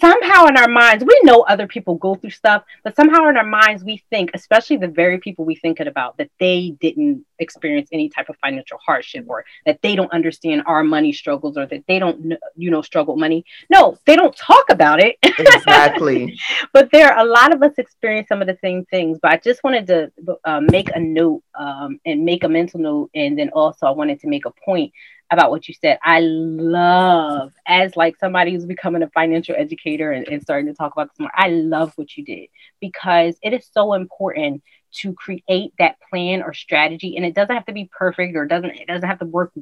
somehow 0.00 0.46
in 0.46 0.56
our 0.56 0.68
minds, 0.68 1.04
we 1.04 1.18
know 1.22 1.42
other 1.42 1.66
people 1.66 1.94
go 1.96 2.14
through 2.14 2.30
stuff, 2.30 2.64
but 2.82 2.96
somehow 2.96 3.28
in 3.28 3.36
our 3.36 3.46
minds, 3.46 3.84
we 3.84 4.02
think, 4.10 4.30
especially 4.34 4.76
the 4.76 4.88
very 4.88 5.18
people 5.18 5.44
we 5.44 5.54
thinking 5.54 5.86
about, 5.86 6.16
that 6.16 6.30
they 6.40 6.74
didn't 6.80 7.24
experience 7.38 7.88
any 7.92 8.08
type 8.08 8.28
of 8.28 8.36
financial 8.36 8.78
hardship 8.84 9.24
or 9.28 9.44
that 9.66 9.80
they 9.82 9.94
don't 9.94 10.12
understand 10.12 10.62
our 10.66 10.82
money 10.82 11.12
struggles 11.12 11.56
or 11.56 11.66
that 11.66 11.84
they 11.86 11.98
don't, 11.98 12.34
you 12.56 12.70
know, 12.70 12.82
struggle 12.82 13.16
money. 13.16 13.44
No, 13.70 13.98
they 14.06 14.16
don't 14.16 14.36
talk 14.36 14.64
about 14.70 15.00
it. 15.00 15.16
Exactly. 15.22 16.38
but 16.72 16.90
there 16.92 17.12
are 17.12 17.24
a 17.24 17.28
lot 17.28 17.54
of 17.54 17.62
us 17.62 17.72
experience 17.78 18.28
some 18.28 18.40
of 18.40 18.46
the 18.46 18.58
same 18.60 18.84
things. 18.86 19.18
But 19.20 19.32
I 19.32 19.36
just 19.38 19.62
wanted 19.64 19.86
to 19.88 20.12
uh, 20.44 20.60
make 20.60 20.88
a 20.94 21.00
note 21.00 21.42
um, 21.54 22.00
and 22.06 22.24
make 22.24 22.44
a 22.44 22.48
mental 22.48 22.80
note. 22.80 23.10
And 23.14 23.38
then 23.38 23.50
also, 23.50 23.86
I 23.86 23.90
wanted 23.90 24.20
to 24.20 24.28
make 24.28 24.46
a 24.46 24.52
point 24.64 24.92
about 25.32 25.50
what 25.50 25.66
you 25.66 25.74
said. 25.74 25.98
I 26.02 26.20
love, 26.20 27.52
as 27.66 27.96
like 27.96 28.16
somebody 28.18 28.52
who's 28.52 28.66
becoming 28.66 29.02
a 29.02 29.08
financial 29.10 29.54
educator 29.56 30.12
and, 30.12 30.28
and 30.28 30.42
starting 30.42 30.66
to 30.66 30.74
talk 30.74 30.92
about 30.92 31.08
this 31.08 31.18
more, 31.18 31.30
I 31.34 31.48
love 31.48 31.92
what 31.96 32.16
you 32.16 32.24
did 32.24 32.48
because 32.80 33.36
it 33.42 33.54
is 33.54 33.66
so 33.72 33.94
important 33.94 34.62
to 34.96 35.14
create 35.14 35.72
that 35.78 35.96
plan 36.10 36.42
or 36.42 36.52
strategy. 36.52 37.16
And 37.16 37.24
it 37.24 37.34
doesn't 37.34 37.54
have 37.54 37.64
to 37.66 37.72
be 37.72 37.90
perfect 37.90 38.36
or 38.36 38.44
doesn't 38.46 38.70
it 38.70 38.86
doesn't 38.86 39.08
have 39.08 39.20
to 39.20 39.24
work 39.24 39.52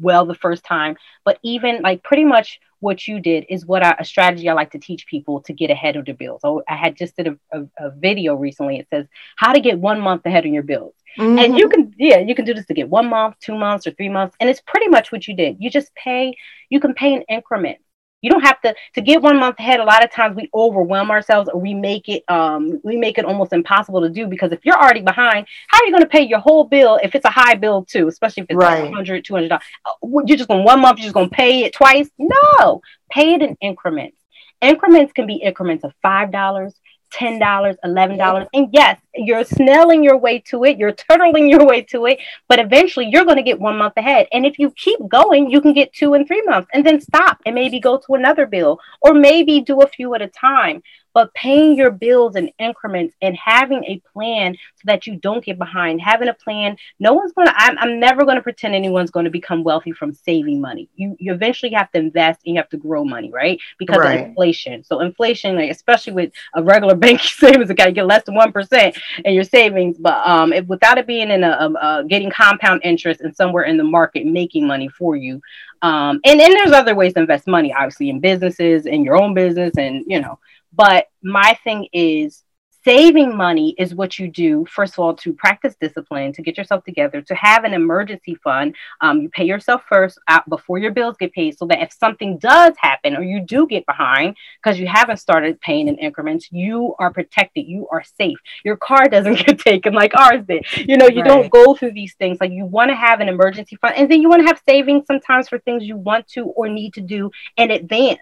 well 0.00 0.26
the 0.26 0.34
first 0.34 0.64
time, 0.64 0.96
but 1.24 1.38
even 1.42 1.82
like 1.82 2.04
pretty 2.04 2.24
much 2.24 2.60
what 2.80 3.06
you 3.08 3.20
did 3.20 3.46
is 3.48 3.66
what 3.66 3.82
I, 3.82 3.96
a 3.98 4.04
strategy 4.04 4.48
I 4.48 4.54
like 4.54 4.72
to 4.72 4.78
teach 4.78 5.06
people 5.06 5.40
to 5.42 5.52
get 5.52 5.70
ahead 5.70 5.96
of 5.96 6.04
their 6.04 6.14
bills. 6.14 6.42
So 6.42 6.62
I 6.68 6.76
had 6.76 6.96
just 6.96 7.16
did 7.16 7.28
a, 7.28 7.38
a, 7.52 7.86
a 7.86 7.90
video 7.90 8.34
recently. 8.34 8.78
It 8.78 8.88
says 8.90 9.06
how 9.36 9.52
to 9.52 9.60
get 9.60 9.78
one 9.78 10.00
month 10.00 10.26
ahead 10.26 10.44
of 10.46 10.52
your 10.52 10.62
bills. 10.62 10.94
Mm-hmm. 11.18 11.38
And 11.38 11.58
you 11.58 11.68
can, 11.68 11.94
yeah, 11.96 12.18
you 12.18 12.34
can 12.34 12.44
do 12.44 12.52
this 12.52 12.66
to 12.66 12.74
get 12.74 12.90
one 12.90 13.08
month, 13.08 13.36
two 13.40 13.56
months, 13.56 13.86
or 13.86 13.92
three 13.92 14.10
months. 14.10 14.36
And 14.38 14.50
it's 14.50 14.60
pretty 14.66 14.88
much 14.88 15.12
what 15.12 15.26
you 15.26 15.34
did. 15.34 15.56
You 15.58 15.70
just 15.70 15.94
pay, 15.94 16.34
you 16.68 16.78
can 16.78 16.92
pay 16.92 17.14
an 17.14 17.22
increment. 17.22 17.78
You 18.26 18.32
don't 18.32 18.42
have 18.42 18.60
to 18.62 18.74
to 18.94 19.00
get 19.00 19.22
one 19.22 19.38
month 19.38 19.60
ahead. 19.60 19.78
A 19.78 19.84
lot 19.84 20.02
of 20.02 20.10
times 20.10 20.34
we 20.34 20.50
overwhelm 20.52 21.12
ourselves 21.12 21.48
or 21.48 21.60
we 21.60 21.74
make 21.74 22.08
it 22.08 22.24
um 22.28 22.80
we 22.82 22.96
make 22.96 23.18
it 23.18 23.24
almost 23.24 23.52
impossible 23.52 24.00
to 24.00 24.10
do 24.10 24.26
because 24.26 24.50
if 24.50 24.64
you're 24.64 24.76
already 24.76 25.00
behind, 25.00 25.46
how 25.68 25.78
are 25.78 25.84
you 25.86 25.92
going 25.92 26.02
to 26.02 26.08
pay 26.08 26.22
your 26.22 26.40
whole 26.40 26.64
bill 26.64 26.98
if 27.04 27.14
it's 27.14 27.24
a 27.24 27.30
high 27.30 27.54
bill 27.54 27.84
too, 27.84 28.08
especially 28.08 28.42
if 28.42 28.46
it's 28.50 28.56
right. 28.56 28.82
like 28.82 28.90
100 28.90 29.24
200 29.24 29.48
dollars. 29.48 29.62
Uh, 29.86 30.22
you're 30.26 30.36
just 30.36 30.48
going 30.48 30.64
one 30.64 30.80
month, 30.80 30.98
you're 30.98 31.04
just 31.04 31.14
going 31.14 31.30
to 31.30 31.36
pay 31.36 31.62
it 31.62 31.72
twice? 31.72 32.10
No. 32.18 32.82
Pay 33.10 33.34
it 33.34 33.42
in 33.42 33.56
increments. 33.60 34.18
Increments 34.60 35.12
can 35.12 35.26
be 35.26 35.34
increments 35.36 35.84
of 35.84 35.92
$5, 36.04 36.72
$10, 37.12 37.76
$11. 37.84 38.46
And 38.52 38.68
yes, 38.72 39.00
you're 39.14 39.44
snailing 39.44 40.04
your 40.04 40.16
way 40.16 40.40
to 40.40 40.64
it, 40.64 40.78
you're 40.78 40.92
turtling 40.92 41.50
your 41.50 41.64
way 41.66 41.82
to 41.82 42.06
it, 42.06 42.18
but 42.48 42.58
eventually 42.58 43.08
you're 43.10 43.24
going 43.24 43.36
to 43.36 43.42
get 43.42 43.60
one 43.60 43.76
month 43.76 43.94
ahead. 43.96 44.26
And 44.32 44.44
if 44.44 44.58
you 44.58 44.70
keep 44.72 44.98
going, 45.08 45.50
you 45.50 45.60
can 45.60 45.72
get 45.72 45.92
two 45.92 46.14
and 46.14 46.26
three 46.26 46.42
months 46.42 46.68
and 46.72 46.84
then 46.84 47.00
stop 47.00 47.38
and 47.46 47.54
maybe 47.54 47.80
go 47.80 47.98
to 47.98 48.14
another 48.14 48.46
bill 48.46 48.80
or 49.00 49.14
maybe 49.14 49.60
do 49.60 49.80
a 49.80 49.88
few 49.88 50.14
at 50.14 50.22
a 50.22 50.28
time 50.28 50.82
but 51.16 51.32
paying 51.32 51.74
your 51.74 51.90
bills 51.90 52.36
in 52.36 52.50
increments 52.58 53.16
and 53.22 53.34
having 53.38 53.82
a 53.84 53.98
plan 54.12 54.54
so 54.74 54.82
that 54.84 55.06
you 55.06 55.16
don't 55.16 55.42
get 55.42 55.56
behind. 55.56 55.98
Having 55.98 56.28
a 56.28 56.34
plan 56.34 56.76
no 57.00 57.14
one's 57.14 57.32
going 57.32 57.48
to 57.48 57.54
I'm, 57.56 57.78
I'm 57.78 57.98
never 57.98 58.26
going 58.26 58.36
to 58.36 58.42
pretend 58.42 58.74
anyone's 58.74 59.10
going 59.10 59.24
to 59.24 59.30
become 59.30 59.64
wealthy 59.64 59.92
from 59.92 60.12
saving 60.12 60.60
money. 60.60 60.90
You, 60.94 61.16
you 61.18 61.32
eventually 61.32 61.72
have 61.72 61.90
to 61.92 61.98
invest 61.98 62.42
and 62.44 62.54
you 62.54 62.60
have 62.60 62.68
to 62.68 62.76
grow 62.76 63.02
money 63.02 63.30
right? 63.32 63.58
Because 63.78 63.96
right. 63.96 64.20
of 64.20 64.26
inflation. 64.26 64.84
So 64.84 65.00
inflation 65.00 65.56
like 65.56 65.70
especially 65.70 66.12
with 66.12 66.32
a 66.52 66.62
regular 66.62 66.94
bank 67.06 67.20
savings 67.22 67.70
account 67.70 67.88
you 67.88 67.94
get 67.94 68.06
less 68.06 68.24
than 68.24 68.34
1% 68.34 69.00
in 69.24 69.32
your 69.32 69.44
savings 69.44 69.96
but 69.96 70.20
um 70.28 70.52
if, 70.52 70.66
without 70.66 70.98
it 70.98 71.06
being 71.06 71.30
in 71.30 71.44
a, 71.44 71.48
a, 71.48 71.72
a 71.72 72.04
getting 72.06 72.30
compound 72.30 72.82
interest 72.84 73.22
and 73.22 73.34
somewhere 73.34 73.64
in 73.64 73.78
the 73.78 73.84
market 73.84 74.26
making 74.26 74.66
money 74.66 74.88
for 74.88 75.16
you 75.16 75.40
um, 75.82 76.20
and, 76.24 76.40
then 76.40 76.52
there's 76.52 76.72
other 76.72 76.94
ways 76.94 77.12
to 77.14 77.20
invest 77.20 77.46
money, 77.46 77.72
obviously, 77.72 78.08
in 78.08 78.20
businesses, 78.20 78.86
in 78.86 79.04
your 79.04 79.20
own 79.20 79.34
business, 79.34 79.72
and 79.76 80.04
you 80.06 80.20
know, 80.20 80.38
but 80.76 81.06
my 81.22 81.58
thing 81.64 81.88
is 81.92 82.44
saving 82.86 83.36
money 83.36 83.74
is 83.78 83.96
what 83.96 84.16
you 84.16 84.28
do 84.28 84.64
first 84.66 84.92
of 84.92 85.00
all 85.00 85.12
to 85.12 85.32
practice 85.32 85.74
discipline 85.80 86.32
to 86.32 86.40
get 86.40 86.56
yourself 86.56 86.84
together 86.84 87.20
to 87.20 87.34
have 87.34 87.64
an 87.64 87.74
emergency 87.74 88.36
fund. 88.44 88.76
Um, 89.00 89.22
you 89.22 89.28
pay 89.28 89.44
yourself 89.44 89.82
first 89.88 90.20
out 90.28 90.48
before 90.48 90.78
your 90.78 90.92
bills 90.92 91.16
get 91.18 91.32
paid 91.32 91.58
so 91.58 91.66
that 91.66 91.82
if 91.82 91.92
something 91.92 92.38
does 92.38 92.74
happen 92.78 93.16
or 93.16 93.24
you 93.24 93.40
do 93.40 93.66
get 93.66 93.84
behind 93.86 94.36
because 94.62 94.78
you 94.78 94.86
haven't 94.86 95.16
started 95.16 95.60
paying 95.60 95.88
in 95.88 95.98
increments 95.98 96.48
you 96.52 96.94
are 97.00 97.12
protected 97.12 97.66
you 97.66 97.88
are 97.90 98.04
safe. 98.04 98.38
Your 98.64 98.76
car 98.76 99.08
doesn't 99.08 99.38
get 99.46 99.58
taken 99.58 99.92
like 99.92 100.14
ours 100.14 100.44
did. 100.46 100.64
You 100.76 100.96
know 100.96 101.08
you 101.08 101.22
right. 101.22 101.28
don't 101.28 101.50
go 101.50 101.74
through 101.74 101.92
these 101.92 102.14
things 102.14 102.38
like 102.40 102.52
you 102.52 102.66
want 102.66 102.90
to 102.90 102.94
have 102.94 103.18
an 103.18 103.28
emergency 103.28 103.74
fund 103.80 103.96
and 103.96 104.08
then 104.08 104.22
you 104.22 104.28
want 104.28 104.42
to 104.42 104.46
have 104.46 104.62
savings 104.64 105.06
sometimes 105.08 105.48
for 105.48 105.58
things 105.58 105.82
you 105.82 105.96
want 105.96 106.28
to 106.28 106.44
or 106.44 106.68
need 106.68 106.94
to 106.94 107.00
do 107.00 107.32
in 107.56 107.72
advance 107.72 108.20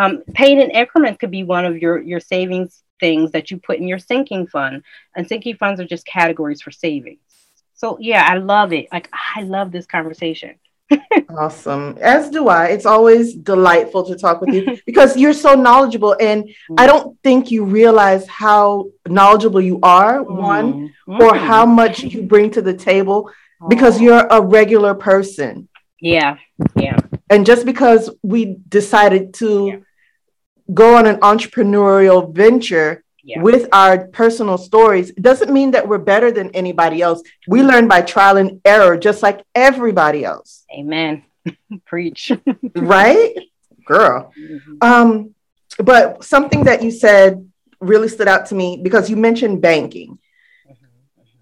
um, 0.00 0.22
paying 0.34 0.60
in 0.60 0.70
increments 0.70 1.18
could 1.18 1.30
be 1.30 1.44
one 1.44 1.66
of 1.66 1.76
your 1.76 2.00
your 2.00 2.20
savings 2.20 2.82
things 3.00 3.32
that 3.32 3.50
you 3.50 3.58
put 3.58 3.78
in 3.78 3.86
your 3.86 3.98
sinking 3.98 4.46
fund, 4.46 4.82
and 5.14 5.28
sinking 5.28 5.56
funds 5.56 5.80
are 5.80 5.86
just 5.86 6.06
categories 6.06 6.62
for 6.62 6.70
savings. 6.70 7.20
So 7.74 7.98
yeah, 8.00 8.24
I 8.26 8.36
love 8.38 8.72
it. 8.72 8.88
Like 8.90 9.10
I 9.12 9.42
love 9.42 9.72
this 9.72 9.86
conversation. 9.86 10.54
awesome. 11.30 11.98
As 12.00 12.30
do 12.30 12.48
I. 12.48 12.66
It's 12.66 12.86
always 12.86 13.34
delightful 13.34 14.04
to 14.06 14.16
talk 14.16 14.40
with 14.40 14.54
you 14.54 14.78
because 14.86 15.16
you're 15.16 15.34
so 15.34 15.54
knowledgeable. 15.54 16.16
And 16.18 16.44
mm. 16.44 16.74
I 16.78 16.86
don't 16.86 17.16
think 17.22 17.50
you 17.50 17.64
realize 17.64 18.26
how 18.26 18.86
knowledgeable 19.06 19.60
you 19.60 19.78
are, 19.82 20.22
one, 20.22 20.92
mm. 21.08 21.20
or 21.20 21.36
how 21.36 21.64
much 21.64 22.02
you 22.02 22.22
bring 22.22 22.50
to 22.52 22.62
the 22.62 22.74
table 22.74 23.30
because 23.68 24.00
you're 24.00 24.26
a 24.30 24.40
regular 24.40 24.94
person. 24.94 25.68
Yeah. 26.00 26.38
Yeah. 26.74 26.98
And 27.28 27.46
just 27.46 27.64
because 27.66 28.10
we 28.22 28.56
decided 28.68 29.34
to 29.34 29.66
yeah 29.68 29.76
go 30.72 30.96
on 30.96 31.06
an 31.06 31.16
entrepreneurial 31.16 32.34
venture 32.34 33.02
yeah. 33.22 33.40
with 33.42 33.68
our 33.72 34.06
personal 34.08 34.58
stories 34.58 35.10
it 35.10 35.22
doesn't 35.22 35.52
mean 35.52 35.72
that 35.72 35.86
we're 35.86 35.98
better 35.98 36.30
than 36.30 36.50
anybody 36.50 37.02
else. 37.02 37.22
We 37.46 37.62
learn 37.62 37.88
by 37.88 38.02
trial 38.02 38.36
and 38.36 38.60
error, 38.64 38.96
just 38.96 39.22
like 39.22 39.44
everybody 39.54 40.24
else. 40.24 40.64
Amen. 40.72 41.24
Preach. 41.86 42.32
right? 42.76 43.34
Girl. 43.84 44.32
Mm-hmm. 44.38 44.76
Um, 44.80 45.34
but 45.78 46.24
something 46.24 46.64
that 46.64 46.82
you 46.82 46.90
said 46.90 47.48
really 47.80 48.08
stood 48.08 48.28
out 48.28 48.46
to 48.46 48.54
me 48.54 48.78
because 48.82 49.08
you 49.08 49.16
mentioned 49.16 49.62
banking. 49.62 50.18
Mm-hmm. 50.68 50.84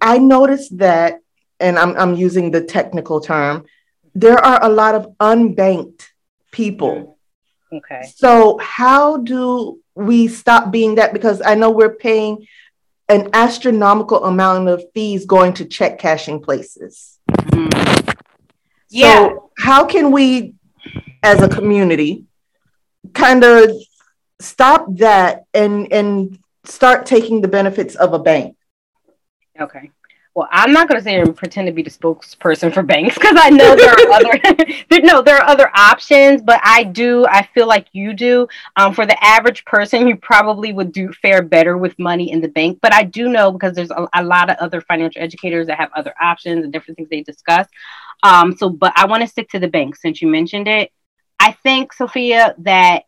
I 0.00 0.18
noticed 0.18 0.78
that, 0.78 1.20
and 1.60 1.78
I'm, 1.78 1.96
I'm 1.96 2.14
using 2.14 2.50
the 2.50 2.62
technical 2.62 3.20
term, 3.20 3.66
there 4.14 4.38
are 4.38 4.64
a 4.64 4.68
lot 4.68 4.94
of 4.94 5.14
unbanked 5.20 6.08
people 6.50 7.17
Okay. 7.72 8.12
So 8.16 8.58
how 8.58 9.18
do 9.18 9.80
we 9.94 10.28
stop 10.28 10.70
being 10.70 10.96
that? 10.96 11.12
Because 11.12 11.42
I 11.44 11.54
know 11.54 11.70
we're 11.70 11.94
paying 11.94 12.46
an 13.08 13.30
astronomical 13.32 14.24
amount 14.24 14.68
of 14.68 14.84
fees 14.92 15.26
going 15.26 15.54
to 15.54 15.64
check 15.64 15.98
cashing 15.98 16.40
places. 16.40 17.18
Mm-hmm. 17.30 18.10
Yeah. 18.90 19.28
So 19.28 19.50
how 19.58 19.84
can 19.84 20.10
we, 20.12 20.54
as 21.22 21.42
a 21.42 21.48
community, 21.48 22.24
kind 23.14 23.44
of 23.44 23.70
stop 24.40 24.86
that 24.96 25.44
and 25.52 25.92
and 25.92 26.38
start 26.64 27.06
taking 27.06 27.40
the 27.40 27.48
benefits 27.48 27.94
of 27.96 28.12
a 28.12 28.18
bank? 28.18 28.56
Okay 29.60 29.90
well, 30.38 30.48
I'm 30.52 30.72
not 30.72 30.86
going 30.86 31.00
to 31.00 31.02
say 31.02 31.20
and 31.20 31.36
pretend 31.36 31.66
to 31.66 31.72
be 31.72 31.82
the 31.82 31.90
spokesperson 31.90 32.72
for 32.72 32.84
banks 32.84 33.16
because 33.16 33.36
I 33.36 33.50
know 33.50 33.74
there 33.74 33.90
are 33.90 34.12
other 34.12 34.40
no, 35.02 35.20
there 35.20 35.36
are 35.36 35.48
other 35.48 35.68
options, 35.74 36.42
but 36.42 36.60
I 36.62 36.84
do. 36.84 37.26
I 37.26 37.42
feel 37.54 37.66
like 37.66 37.88
you 37.90 38.14
do. 38.14 38.46
Um, 38.76 38.94
for 38.94 39.04
the 39.04 39.16
average 39.20 39.64
person, 39.64 40.06
you 40.06 40.14
probably 40.14 40.72
would 40.72 40.92
do 40.92 41.12
fare 41.12 41.42
better 41.42 41.76
with 41.76 41.98
money 41.98 42.30
in 42.30 42.40
the 42.40 42.46
bank. 42.46 42.78
But 42.80 42.94
I 42.94 43.02
do 43.02 43.28
know 43.28 43.50
because 43.50 43.74
there's 43.74 43.90
a, 43.90 44.06
a 44.14 44.22
lot 44.22 44.48
of 44.48 44.58
other 44.58 44.80
financial 44.80 45.20
educators 45.20 45.66
that 45.66 45.76
have 45.76 45.90
other 45.96 46.14
options 46.22 46.62
and 46.62 46.72
different 46.72 46.98
things 46.98 47.08
they 47.08 47.22
discuss. 47.22 47.66
Um, 48.22 48.56
so, 48.56 48.70
but 48.70 48.92
I 48.94 49.06
want 49.06 49.22
to 49.22 49.26
stick 49.26 49.50
to 49.50 49.58
the 49.58 49.66
bank 49.66 49.96
since 49.96 50.22
you 50.22 50.28
mentioned 50.28 50.68
it. 50.68 50.92
I 51.40 51.50
think 51.64 51.92
Sophia 51.92 52.54
that 52.58 53.06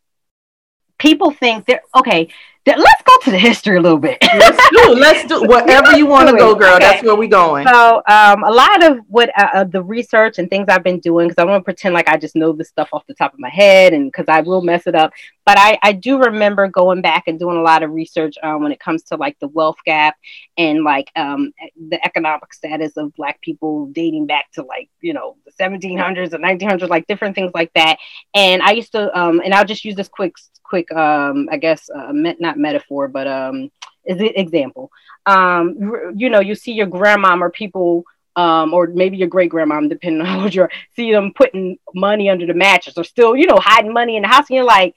people 0.98 1.30
think 1.30 1.66
that 1.66 1.82
okay 1.96 2.28
let's 2.66 3.02
go 3.02 3.12
to 3.22 3.30
the 3.30 3.38
history 3.38 3.76
a 3.76 3.80
little 3.80 3.98
bit. 3.98 4.18
let's 4.38 4.70
do. 4.70 4.94
Let's 4.94 5.24
do 5.26 5.42
whatever 5.46 5.96
you 5.96 6.06
want 6.06 6.28
to 6.28 6.36
go, 6.36 6.54
girl. 6.54 6.76
Okay. 6.76 6.84
That's 6.84 7.02
where 7.02 7.16
we're 7.16 7.28
going. 7.28 7.66
So, 7.66 8.02
um, 8.08 8.44
a 8.44 8.50
lot 8.50 8.84
of 8.84 8.98
what 9.08 9.30
uh, 9.38 9.48
uh 9.54 9.64
the 9.64 9.82
research 9.82 10.38
and 10.38 10.48
things 10.48 10.66
I've 10.68 10.84
been 10.84 11.00
doing, 11.00 11.28
because 11.28 11.42
I 11.42 11.46
want 11.46 11.60
to 11.60 11.64
pretend 11.64 11.94
like 11.94 12.08
I 12.08 12.16
just 12.16 12.36
know 12.36 12.52
this 12.52 12.68
stuff 12.68 12.88
off 12.92 13.06
the 13.06 13.14
top 13.14 13.32
of 13.32 13.40
my 13.40 13.48
head, 13.48 13.92
and 13.92 14.10
because 14.10 14.26
I 14.28 14.40
will 14.40 14.62
mess 14.62 14.86
it 14.86 14.94
up. 14.94 15.12
But 15.46 15.58
I, 15.58 15.78
I 15.82 15.92
do 15.92 16.18
remember 16.18 16.68
going 16.68 17.02
back 17.02 17.24
and 17.26 17.38
doing 17.38 17.56
a 17.56 17.62
lot 17.62 17.82
of 17.82 17.90
research 17.90 18.36
um, 18.42 18.62
when 18.62 18.72
it 18.72 18.78
comes 18.78 19.02
to 19.04 19.16
like 19.16 19.36
the 19.40 19.48
wealth 19.48 19.78
gap 19.84 20.16
and 20.56 20.84
like 20.84 21.10
um, 21.16 21.52
the 21.88 22.04
economic 22.04 22.52
status 22.52 22.96
of 22.96 23.14
Black 23.14 23.40
people 23.40 23.86
dating 23.86 24.26
back 24.26 24.50
to 24.52 24.62
like 24.62 24.88
you 25.00 25.12
know 25.14 25.36
the 25.46 25.52
1700s 25.52 26.32
and 26.32 26.44
1900s, 26.44 26.88
like 26.88 27.06
different 27.06 27.34
things 27.34 27.52
like 27.54 27.72
that. 27.74 27.98
And 28.34 28.62
I 28.62 28.72
used 28.72 28.92
to, 28.92 29.18
um, 29.18 29.40
and 29.44 29.54
I'll 29.54 29.64
just 29.64 29.84
use 29.84 29.96
this 29.96 30.08
quick 30.08 30.34
quick 30.70 30.90
um 30.92 31.48
i 31.50 31.56
guess 31.56 31.90
uh, 31.90 32.12
not 32.12 32.49
metaphor 32.58 33.08
but 33.08 33.26
um 33.26 33.70
is 34.04 34.20
it 34.20 34.36
example. 34.36 34.90
Um 35.26 36.12
you 36.16 36.30
know 36.30 36.40
you 36.40 36.54
see 36.54 36.72
your 36.72 36.86
grandmom 36.86 37.40
or 37.40 37.50
people 37.50 38.04
um, 38.36 38.72
or 38.72 38.86
maybe 38.86 39.16
your 39.16 39.28
great 39.28 39.50
grandmom, 39.50 39.88
depending 39.88 40.26
on 40.26 40.40
old 40.42 40.54
you 40.54 40.62
are, 40.62 40.70
see 40.94 41.12
them 41.12 41.32
putting 41.34 41.78
money 41.94 42.30
under 42.30 42.46
the 42.46 42.54
mattress 42.54 42.96
or 42.96 43.04
still, 43.04 43.36
you 43.36 43.46
know, 43.46 43.58
hiding 43.58 43.92
money 43.92 44.16
in 44.16 44.22
the 44.22 44.28
house, 44.28 44.48
and 44.48 44.56
you're 44.56 44.64
like, 44.64 44.94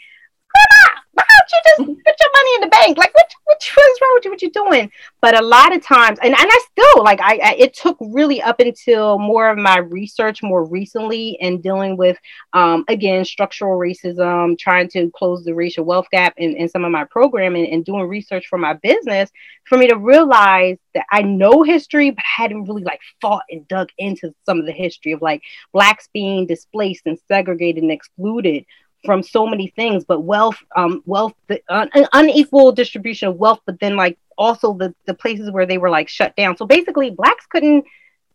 you 1.53 1.61
just 1.65 2.03
put 2.05 2.15
your 2.19 2.31
money 2.33 2.55
in 2.55 2.61
the 2.61 2.67
bank? 2.67 2.97
Like, 2.97 3.13
what, 3.13 3.27
what, 3.45 3.57
what's 3.75 4.01
wrong 4.01 4.11
with 4.15 4.25
you? 4.25 4.31
What 4.31 4.41
you 4.41 4.51
doing? 4.51 4.91
But 5.21 5.39
a 5.39 5.43
lot 5.43 5.75
of 5.75 5.83
times, 5.83 6.19
and, 6.21 6.33
and 6.33 6.49
I 6.51 6.65
still 6.71 7.03
like, 7.03 7.21
I, 7.21 7.39
I, 7.43 7.55
it 7.57 7.73
took 7.73 7.97
really 7.99 8.41
up 8.41 8.59
until 8.59 9.19
more 9.19 9.49
of 9.49 9.57
my 9.57 9.77
research 9.77 10.43
more 10.43 10.65
recently 10.65 11.37
and 11.39 11.61
dealing 11.61 11.97
with, 11.97 12.17
um, 12.53 12.83
again, 12.87 13.23
structural 13.25 13.79
racism, 13.79 14.57
trying 14.57 14.89
to 14.89 15.11
close 15.15 15.43
the 15.43 15.55
racial 15.55 15.85
wealth 15.85 16.07
gap 16.11 16.33
in, 16.37 16.55
in 16.55 16.67
some 16.69 16.83
of 16.83 16.91
my 16.91 17.05
programming 17.05 17.71
and 17.71 17.85
doing 17.85 18.07
research 18.07 18.47
for 18.47 18.57
my 18.57 18.73
business 18.73 19.29
for 19.65 19.77
me 19.77 19.87
to 19.87 19.97
realize 19.97 20.77
that 20.93 21.05
I 21.11 21.21
know 21.21 21.63
history, 21.63 22.11
but 22.11 22.19
I 22.19 22.43
hadn't 22.43 22.65
really 22.65 22.83
like 22.83 22.99
fought 23.21 23.43
and 23.49 23.67
dug 23.67 23.89
into 23.97 24.33
some 24.45 24.59
of 24.59 24.65
the 24.65 24.71
history 24.71 25.13
of 25.13 25.21
like 25.21 25.41
blacks 25.71 26.09
being 26.13 26.45
displaced 26.45 27.03
and 27.05 27.17
segregated 27.27 27.83
and 27.83 27.91
excluded 27.91 28.65
from 29.05 29.23
so 29.23 29.45
many 29.45 29.67
things, 29.67 30.03
but 30.05 30.21
wealth, 30.21 30.57
um, 30.75 31.03
wealth, 31.05 31.33
the 31.47 31.61
uh, 31.69 31.85
unequal 32.13 32.71
distribution 32.71 33.27
of 33.29 33.35
wealth, 33.35 33.59
but 33.65 33.79
then 33.79 33.95
like 33.95 34.17
also 34.37 34.73
the 34.73 34.93
the 35.05 35.13
places 35.13 35.51
where 35.51 35.65
they 35.65 35.77
were 35.77 35.89
like 35.89 36.09
shut 36.09 36.35
down. 36.35 36.57
So 36.57 36.65
basically, 36.65 37.09
blacks 37.11 37.45
couldn't 37.47 37.85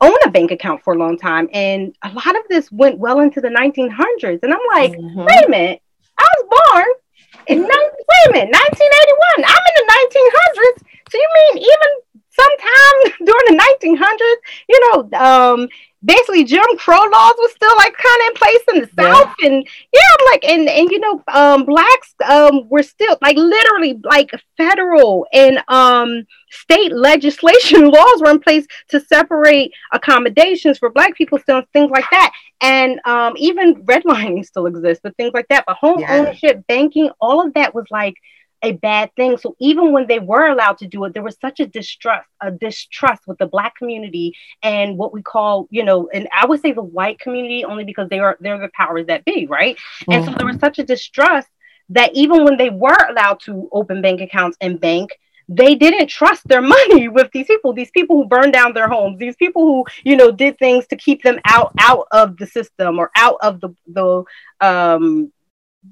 own 0.01 0.17
a 0.25 0.31
bank 0.31 0.51
account 0.51 0.83
for 0.85 0.95
a 0.95 0.99
long 0.99 1.19
time, 1.19 1.49
and 1.53 1.95
a 2.03 2.13
lot 2.13 2.37
of 2.37 2.43
this 2.49 2.71
went 2.71 2.99
well 2.99 3.21
into 3.21 3.41
the 3.41 3.49
1900s. 3.49 4.41
And 4.43 4.53
I'm 4.53 4.61
like, 4.73 4.93
mm-hmm. 4.93 5.25
wait 5.25 5.45
a 5.47 5.49
minute, 5.49 5.83
I 6.19 6.27
was 6.37 6.49
born 6.51 6.87
in 7.47 7.63
wait 7.63 8.29
a 8.29 8.33
minute, 8.33 8.53
1981. 8.53 9.45
I'm 9.45 9.65
in 9.69 9.75
the 9.79 9.89
1900s. 9.89 10.83
So 11.11 11.17
you 11.17 11.29
mean 11.35 11.59
even 11.59 11.91
sometime 12.39 13.15
during 13.25 13.47
the 13.49 13.77
1900s, 13.83 14.37
you 14.69 14.93
know, 14.93 15.19
um, 15.19 15.69
basically 16.05 16.45
Jim 16.45 16.65
Crow 16.77 17.01
laws 17.01 17.35
was 17.39 17.53
still 17.53 17.77
like 17.77 17.95
kind 17.95 18.21
of 18.21 18.29
in 18.29 18.35
place 18.35 18.65
in 18.73 18.81
the 18.81 19.03
South, 19.03 19.35
and 19.43 19.67
yeah, 19.93 20.01
I'm 20.19 20.27
like, 20.33 20.45
and 20.45 20.69
and 20.69 20.91
you 20.91 21.01
know, 21.01 21.23
um, 21.29 21.65
blacks 21.65 22.15
um 22.29 22.69
were 22.69 22.83
still 22.83 23.17
like 23.21 23.37
literally 23.37 23.99
like 24.05 24.31
federal 24.57 25.27
and 25.33 25.63
um 25.69 26.25
state 26.51 26.93
legislation 26.93 27.91
laws 27.91 28.21
were 28.21 28.31
in 28.31 28.41
place 28.41 28.67
to 28.89 29.01
separate 29.01 29.73
accommodations 29.93 30.79
for 30.79 30.91
black 30.91 31.17
people, 31.17 31.39
still 31.39 31.63
things 31.73 31.91
like 31.91 32.07
that, 32.11 32.33
and 32.61 33.01
um 33.05 33.35
even 33.37 33.75
redlining 33.85 34.45
still 34.45 34.67
exists, 34.67 35.01
but 35.03 35.17
things 35.17 35.33
like 35.35 35.49
that. 35.49 35.65
But 35.67 35.77
home 35.77 36.01
yeah. 36.01 36.15
ownership, 36.15 36.67
banking, 36.67 37.11
all 37.21 37.45
of 37.45 37.55
that 37.55 37.75
was 37.75 37.87
like 37.91 38.15
a 38.63 38.73
bad 38.73 39.15
thing. 39.15 39.37
So 39.37 39.57
even 39.61 39.93
when 39.93 40.07
they 40.07 40.19
were 40.19 40.47
allowed 40.47 40.79
to 40.79 40.87
do 40.87 41.05
it, 41.05 41.15
there 41.15 41.23
was 41.23 41.37
such 41.41 41.61
a 41.61 41.67
distrust, 41.67 42.29
a 42.41 42.51
distrust 42.51 43.27
with 43.27 43.39
the 43.39 43.47
black 43.47 43.77
community 43.77 44.35
and 44.63 44.97
what 44.97 45.13
we 45.13 45.23
call, 45.23 45.69
you 45.71 45.85
know, 45.85 46.09
and 46.13 46.29
I 46.33 46.47
would 46.47 46.61
say 46.61 46.73
the 46.73 46.83
white 46.83 47.19
community 47.21 47.65
only 47.65 47.85
because 47.85 48.09
they 48.09 48.19
are 48.19 48.37
they're 48.41 48.59
the 48.59 48.71
powers 48.75 49.07
that 49.07 49.25
be, 49.25 49.47
right? 49.47 49.77
Mm-hmm. 49.77 50.13
And 50.13 50.25
so 50.25 50.33
there 50.33 50.47
was 50.47 50.59
such 50.59 50.79
a 50.79 50.85
distrust 50.85 51.49
that 51.91 52.15
even 52.15 52.45
when 52.45 52.57
they 52.57 52.71
were 52.71 53.07
allowed 53.09 53.41
to 53.41 53.69
open 53.73 54.03
bank 54.03 54.21
accounts 54.21 54.57
and 54.61 54.81
bank, 54.81 55.11
they 55.49 55.75
didn't 55.75 56.09
trust 56.09 56.47
their 56.47 56.61
money 56.77 57.09
with 57.09 57.31
these 57.33 57.47
people 57.47 57.73
these 57.73 57.91
people 57.91 58.17
who 58.17 58.29
burned 58.29 58.53
down 58.53 58.75
their 58.75 58.89
homes 58.89 59.19
these 59.19 59.37
people 59.37 59.63
who 59.63 59.85
you 60.05 60.17
know 60.17 60.31
did 60.31 60.59
things 60.59 60.87
to 60.87 60.97
keep 60.97 61.23
them 61.23 61.39
out 61.47 61.73
out 61.79 62.07
of 62.11 62.37
the 62.37 62.47
system 62.47 62.99
or 62.99 63.11
out 63.17 63.37
of 63.41 63.61
the 63.61 63.75
the 63.87 64.25
um 64.61 65.33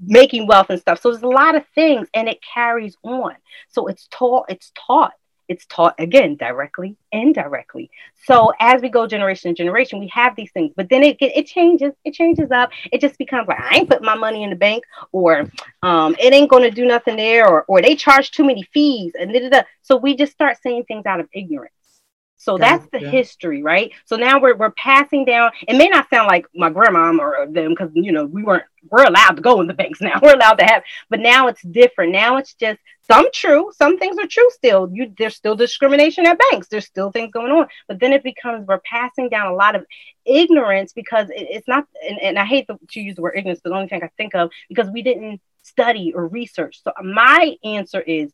making 0.04 0.46
wealth 0.46 0.70
and 0.70 0.80
stuff. 0.80 1.00
So 1.00 1.10
there's 1.10 1.22
a 1.22 1.28
lot 1.28 1.54
of 1.54 1.64
things 1.74 2.08
and 2.14 2.28
it 2.28 2.38
carries 2.54 2.96
on. 3.02 3.34
So 3.68 3.86
it's 3.86 4.08
taught, 4.10 4.46
it's 4.48 4.72
taught. 4.74 5.12
It's 5.48 5.66
taught 5.66 5.94
again 5.98 6.34
directly, 6.36 6.96
and 7.12 7.28
indirectly. 7.28 7.90
So 8.24 8.52
as 8.58 8.82
we 8.82 8.88
go 8.88 9.06
generation 9.06 9.54
to 9.54 9.56
generation, 9.56 10.00
we 10.00 10.08
have 10.08 10.34
these 10.34 10.50
things, 10.50 10.72
but 10.76 10.88
then 10.88 11.04
it 11.04 11.18
it 11.20 11.46
changes. 11.46 11.92
It 12.04 12.14
changes 12.14 12.50
up. 12.50 12.70
It 12.90 13.00
just 13.00 13.16
becomes 13.16 13.46
like 13.46 13.60
I 13.60 13.76
ain't 13.76 13.88
put 13.88 14.02
my 14.02 14.16
money 14.16 14.42
in 14.42 14.50
the 14.50 14.56
bank, 14.56 14.84
or 15.12 15.48
um, 15.82 16.16
it 16.18 16.32
ain't 16.32 16.50
gonna 16.50 16.70
do 16.70 16.84
nothing 16.84 17.16
there, 17.16 17.48
or 17.48 17.64
or 17.68 17.80
they 17.80 17.94
charge 17.94 18.32
too 18.32 18.44
many 18.44 18.64
fees, 18.74 19.12
and 19.18 19.32
da, 19.32 19.40
da, 19.40 19.48
da. 19.48 19.62
so 19.82 19.96
we 19.96 20.16
just 20.16 20.32
start 20.32 20.60
saying 20.62 20.84
things 20.88 21.06
out 21.06 21.20
of 21.20 21.28
ignorance. 21.32 21.75
So 22.38 22.58
that's 22.58 22.86
the 22.92 23.00
yeah. 23.00 23.10
history, 23.10 23.62
right? 23.62 23.92
So 24.04 24.16
now 24.16 24.40
we're 24.40 24.54
we're 24.56 24.72
passing 24.72 25.24
down. 25.24 25.50
It 25.66 25.76
may 25.76 25.88
not 25.88 26.08
sound 26.10 26.28
like 26.28 26.46
my 26.54 26.70
grandma 26.70 27.12
or 27.18 27.46
them 27.48 27.70
because 27.70 27.90
you 27.94 28.12
know 28.12 28.26
we 28.26 28.42
weren't 28.42 28.64
we're 28.90 29.04
allowed 29.04 29.36
to 29.36 29.42
go 29.42 29.60
in 29.60 29.66
the 29.66 29.74
banks 29.74 30.00
now. 30.02 30.20
We're 30.22 30.34
allowed 30.34 30.58
to 30.58 30.64
have, 30.64 30.82
but 31.08 31.20
now 31.20 31.48
it's 31.48 31.62
different. 31.62 32.12
Now 32.12 32.36
it's 32.36 32.54
just 32.54 32.78
some 33.02 33.26
true, 33.32 33.72
some 33.76 33.98
things 33.98 34.18
are 34.18 34.26
true 34.26 34.48
still. 34.50 34.90
You 34.92 35.12
there's 35.16 35.34
still 35.34 35.56
discrimination 35.56 36.26
at 36.26 36.38
banks. 36.50 36.68
There's 36.68 36.86
still 36.86 37.10
things 37.10 37.32
going 37.32 37.52
on, 37.52 37.68
but 37.88 38.00
then 38.00 38.12
it 38.12 38.22
becomes 38.22 38.66
we're 38.66 38.80
passing 38.80 39.28
down 39.28 39.50
a 39.50 39.54
lot 39.54 39.74
of 39.74 39.86
ignorance 40.26 40.92
because 40.92 41.30
it, 41.30 41.46
it's 41.50 41.68
not. 41.68 41.86
And, 42.06 42.20
and 42.20 42.38
I 42.38 42.44
hate 42.44 42.66
the, 42.66 42.78
to 42.90 43.00
use 43.00 43.16
the 43.16 43.22
word 43.22 43.34
ignorance, 43.36 43.60
but 43.62 43.70
the 43.70 43.76
only 43.76 43.88
thing 43.88 44.02
I 44.02 44.10
think 44.16 44.34
of 44.34 44.50
because 44.68 44.90
we 44.90 45.02
didn't 45.02 45.40
study 45.62 46.12
or 46.14 46.28
research. 46.28 46.82
So 46.82 46.92
my 47.02 47.56
answer 47.64 48.00
is 48.00 48.32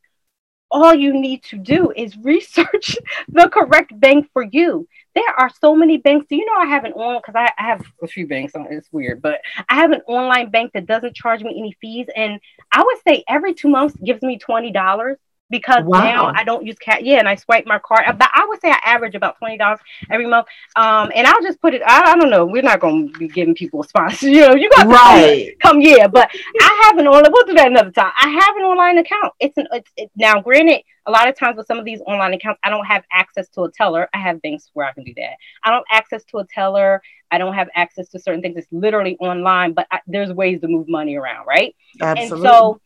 all 0.72 0.94
you 0.94 1.12
need 1.12 1.44
to 1.44 1.58
do 1.58 1.92
is 1.94 2.16
research 2.16 2.96
the 3.28 3.48
correct 3.48 3.98
bank 4.00 4.28
for 4.32 4.42
you. 4.42 4.88
There 5.14 5.38
are 5.38 5.50
so 5.60 5.76
many 5.76 5.98
banks. 5.98 6.26
Do 6.28 6.36
you 6.36 6.46
know 6.46 6.56
I 6.56 6.66
have 6.66 6.84
an 6.84 6.94
on 6.94 7.20
because 7.20 7.34
I, 7.36 7.52
I, 7.58 7.66
have 7.66 7.84
a 8.02 8.06
few 8.06 8.26
banks 8.26 8.54
on 8.54 8.66
it's 8.70 8.90
weird, 8.90 9.20
but 9.20 9.40
I 9.68 9.74
have 9.74 9.92
an 9.92 10.00
online 10.06 10.50
bank 10.50 10.72
that 10.72 10.86
doesn't 10.86 11.14
charge 11.14 11.42
me 11.42 11.54
any 11.56 11.76
fees. 11.80 12.06
And 12.16 12.40
I 12.72 12.82
would 12.82 12.98
say 13.06 13.22
every 13.28 13.52
two 13.52 13.68
months 13.68 13.94
gives 14.02 14.22
me 14.22 14.38
twenty 14.38 14.72
dollars 14.72 15.18
because 15.52 15.84
wow. 15.84 16.00
now 16.00 16.32
I 16.34 16.42
don't 16.42 16.64
use 16.64 16.76
cash. 16.78 17.02
Yeah, 17.02 17.18
and 17.18 17.28
I 17.28 17.36
swipe 17.36 17.66
my 17.66 17.78
card. 17.78 18.04
But 18.18 18.30
I 18.32 18.44
would 18.48 18.60
say 18.60 18.70
I 18.70 18.80
average 18.84 19.14
about 19.14 19.38
twenty 19.38 19.58
dollars 19.58 19.78
every 20.10 20.26
month. 20.26 20.46
Um, 20.74 21.12
and 21.14 21.26
I'll 21.26 21.42
just 21.42 21.60
put 21.60 21.74
it. 21.74 21.82
I, 21.86 22.12
I 22.12 22.16
don't 22.16 22.30
know. 22.30 22.46
We're 22.46 22.62
not 22.62 22.80
going 22.80 23.12
to 23.12 23.18
be 23.18 23.28
giving 23.28 23.54
people 23.54 23.82
a 23.82 23.86
sponsor. 23.86 24.28
You 24.32 24.48
know, 24.48 24.54
you 24.54 24.70
got 24.70 24.86
right. 24.86 25.54
come, 25.60 25.74
come. 25.74 25.80
Yeah, 25.82 26.06
but 26.06 26.30
I 26.58 26.82
have 26.84 26.98
an 26.98 27.06
online. 27.06 27.30
We'll 27.30 27.44
do 27.44 27.52
that 27.54 27.66
another 27.66 27.90
time. 27.90 28.10
I 28.18 28.28
have 28.28 28.56
an 28.56 28.62
online 28.62 28.96
account. 28.98 29.34
It's 29.38 29.56
an. 29.58 29.68
It's 29.72 29.90
it, 29.96 30.10
now. 30.16 30.40
Granted, 30.40 30.82
a 31.06 31.10
lot 31.10 31.28
of 31.28 31.36
times 31.36 31.58
with 31.58 31.66
some 31.66 31.78
of 31.78 31.84
these 31.84 32.00
online 32.06 32.32
accounts, 32.32 32.60
I 32.64 32.70
don't 32.70 32.86
have 32.86 33.04
access 33.12 33.48
to 33.50 33.64
a 33.64 33.70
teller. 33.70 34.08
I 34.14 34.18
have 34.18 34.40
things 34.40 34.70
where 34.72 34.86
I 34.86 34.92
can 34.94 35.04
do 35.04 35.12
that. 35.16 35.34
I 35.64 35.70
don't 35.70 35.84
access 35.90 36.24
to 36.24 36.38
a 36.38 36.46
teller. 36.46 37.02
I 37.30 37.38
don't 37.38 37.54
have 37.54 37.68
access 37.74 38.08
to 38.10 38.18
certain 38.18 38.40
things. 38.40 38.56
It's 38.56 38.68
literally 38.72 39.16
online, 39.18 39.72
but 39.74 39.86
I, 39.90 40.00
there's 40.06 40.32
ways 40.32 40.60
to 40.62 40.68
move 40.68 40.88
money 40.88 41.16
around, 41.16 41.46
right? 41.46 41.74
Absolutely. 42.00 42.46
And 42.46 42.54
so 42.54 42.80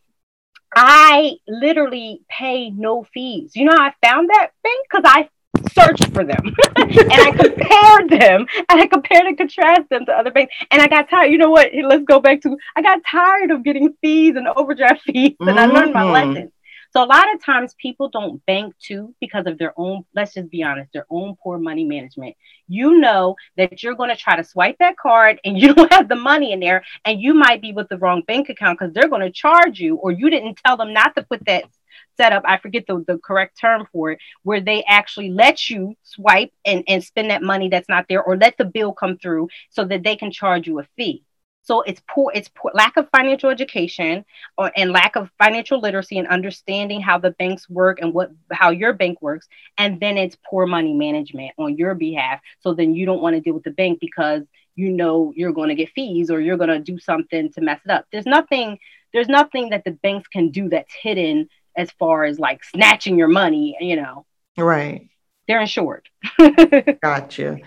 I 0.78 1.38
literally 1.48 2.20
pay 2.28 2.68
no 2.68 3.02
fees. 3.14 3.52
You 3.56 3.64
know 3.64 3.72
how 3.74 3.86
I 3.86 3.94
found 4.06 4.28
that 4.28 4.50
thing? 4.62 4.76
Because 4.88 5.04
I 5.06 5.30
searched 5.72 6.12
for 6.12 6.22
them 6.22 6.54
and 6.76 7.12
I 7.12 7.30
compared 7.30 8.10
them 8.10 8.46
and 8.68 8.80
I 8.80 8.86
compared 8.86 9.24
and 9.24 9.38
contrasted 9.38 9.88
them 9.88 10.04
to 10.04 10.12
other 10.12 10.30
banks. 10.30 10.54
And 10.70 10.82
I 10.82 10.86
got 10.86 11.08
tired. 11.08 11.32
You 11.32 11.38
know 11.38 11.50
what? 11.50 11.70
Let's 11.74 12.04
go 12.04 12.20
back 12.20 12.42
to 12.42 12.58
I 12.76 12.82
got 12.82 13.00
tired 13.10 13.50
of 13.50 13.64
getting 13.64 13.94
fees 14.02 14.36
and 14.36 14.46
overdraft 14.48 15.02
fees 15.06 15.34
and 15.40 15.48
mm-hmm. 15.48 15.58
I 15.58 15.64
learned 15.64 15.94
my 15.94 16.02
mm-hmm. 16.02 16.32
lesson. 16.32 16.52
So 16.96 17.04
a 17.04 17.04
lot 17.04 17.31
of 17.35 17.44
times 17.44 17.75
people 17.77 18.08
don't 18.08 18.42
bank 18.46 18.73
too 18.79 19.14
because 19.21 19.46
of 19.46 19.58
their 19.58 19.75
own, 19.77 20.06
let's 20.14 20.33
just 20.33 20.48
be 20.48 20.62
honest, 20.62 20.94
their 20.94 21.04
own 21.10 21.37
poor 21.42 21.58
money 21.58 21.85
management. 21.85 22.37
You 22.68 22.98
know 22.98 23.37
that 23.58 23.83
you're 23.83 23.96
going 23.96 24.08
to 24.08 24.16
try 24.16 24.35
to 24.35 24.42
swipe 24.42 24.79
that 24.79 24.96
card 24.96 25.38
and 25.44 25.58
you 25.60 25.75
don't 25.75 25.92
have 25.92 26.08
the 26.08 26.16
money 26.16 26.52
in 26.52 26.60
there 26.60 26.83
and 27.04 27.21
you 27.21 27.35
might 27.35 27.60
be 27.60 27.73
with 27.73 27.90
the 27.90 27.98
wrong 27.98 28.23
bank 28.27 28.48
account 28.48 28.79
because 28.79 28.94
they're 28.94 29.10
going 29.10 29.21
to 29.21 29.31
charge 29.31 29.79
you 29.79 29.96
or 29.96 30.10
you 30.10 30.31
didn't 30.31 30.58
tell 30.64 30.79
them 30.79 30.94
not 30.94 31.14
to 31.16 31.23
put 31.23 31.44
that 31.44 31.64
setup 32.16 32.42
i 32.46 32.56
forget 32.58 32.85
the, 32.87 33.04
the 33.06 33.18
correct 33.18 33.58
term 33.58 33.87
for 33.92 34.12
it 34.12 34.18
where 34.42 34.60
they 34.60 34.83
actually 34.85 35.31
let 35.31 35.68
you 35.68 35.94
swipe 36.02 36.50
and, 36.64 36.83
and 36.88 37.04
spend 37.04 37.31
that 37.31 37.42
money 37.42 37.68
that's 37.68 37.88
not 37.90 38.06
there 38.08 38.23
or 38.23 38.38
let 38.38 38.56
the 38.56 38.64
bill 38.64 38.92
come 38.92 39.18
through 39.18 39.48
so 39.68 39.85
that 39.85 40.02
they 40.02 40.16
can 40.16 40.31
charge 40.31 40.66
you 40.66 40.79
a 40.79 40.87
fee 40.96 41.23
so 41.67 41.81
it's 41.81 42.00
poor, 42.08 42.31
it's 42.33 42.48
poor, 42.54 42.71
lack 42.75 42.96
of 42.96 43.08
financial 43.10 43.50
education 43.50 44.25
or, 44.56 44.71
and 44.77 44.92
lack 44.92 45.17
of 45.17 45.29
financial 45.37 45.81
literacy 45.81 46.17
and 46.17 46.29
understanding 46.29 47.00
how 47.00 47.19
the 47.19 47.33
banks 47.33 47.69
work 47.69 47.98
and 48.00 48.14
what 48.14 48.31
how 48.52 48.71
your 48.71 48.92
bank 48.92 49.21
works. 49.21 49.48
And 49.77 49.98
then 49.98 50.17
it's 50.17 50.37
poor 50.48 50.64
money 50.67 50.94
management 50.94 51.50
on 51.58 51.77
your 51.77 51.96
behalf. 51.96 52.40
So 52.60 52.73
then 52.73 52.94
you 52.94 53.04
don't 53.04 53.21
want 53.21 53.35
to 53.35 53.40
deal 53.40 53.52
with 53.52 53.64
the 53.64 53.73
bank 53.73 53.98
because 54.00 54.42
you 54.77 54.90
know 54.90 55.33
you're 55.35 55.52
going 55.52 55.71
to 55.71 55.75
get 55.75 55.90
fees 55.90 56.31
or 56.31 56.40
you're 56.40 56.56
going 56.56 56.71
to 56.71 56.79
do 56.79 57.00
something 57.00 57.50
to 57.54 57.60
mess 57.60 57.81
it 57.85 57.90
up. 57.90 58.06
There's 58.12 58.27
nothing, 58.27 58.79
there's 59.12 59.29
nothing 59.29 59.71
that 59.71 59.85
the 59.85 59.90
banks 59.90 60.29
can 60.29 60.50
do 60.50 60.69
that's 60.69 60.94
hidden 60.94 61.48
as 61.77 61.90
far 61.98 62.23
as 62.23 62.38
like 62.38 62.62
snatching 62.62 63.19
your 63.19 63.27
money, 63.27 63.77
you 63.81 63.96
know. 63.96 64.25
Right. 64.56 65.08
They're 65.48 65.60
insured. 65.60 66.08
gotcha. 67.02 67.58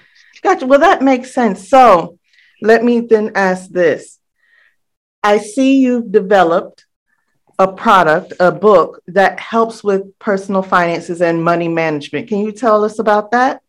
Gotcha. 0.41 0.66
Well, 0.66 0.80
that 0.80 1.02
makes 1.02 1.34
sense. 1.34 1.68
So 1.68 2.18
let 2.62 2.84
me 2.84 3.01
then 3.01 3.32
ask 3.36 3.70
this. 3.70 4.20
I 5.24 5.38
see 5.38 5.80
you've 5.80 6.12
developed 6.12 6.86
a 7.57 7.68
product, 7.68 8.34
a 8.39 8.51
book 8.51 9.01
that 9.07 9.39
helps 9.39 9.84
with 9.84 10.18
personal 10.18 10.62
finances 10.62 11.22
and 11.22 11.43
money 11.43 11.68
management. 11.68 12.30
Can 12.30 12.39
you 12.39 12.53
tell 12.53 12.86
us 12.86 12.99
about 12.99 13.32
that? 13.32 13.62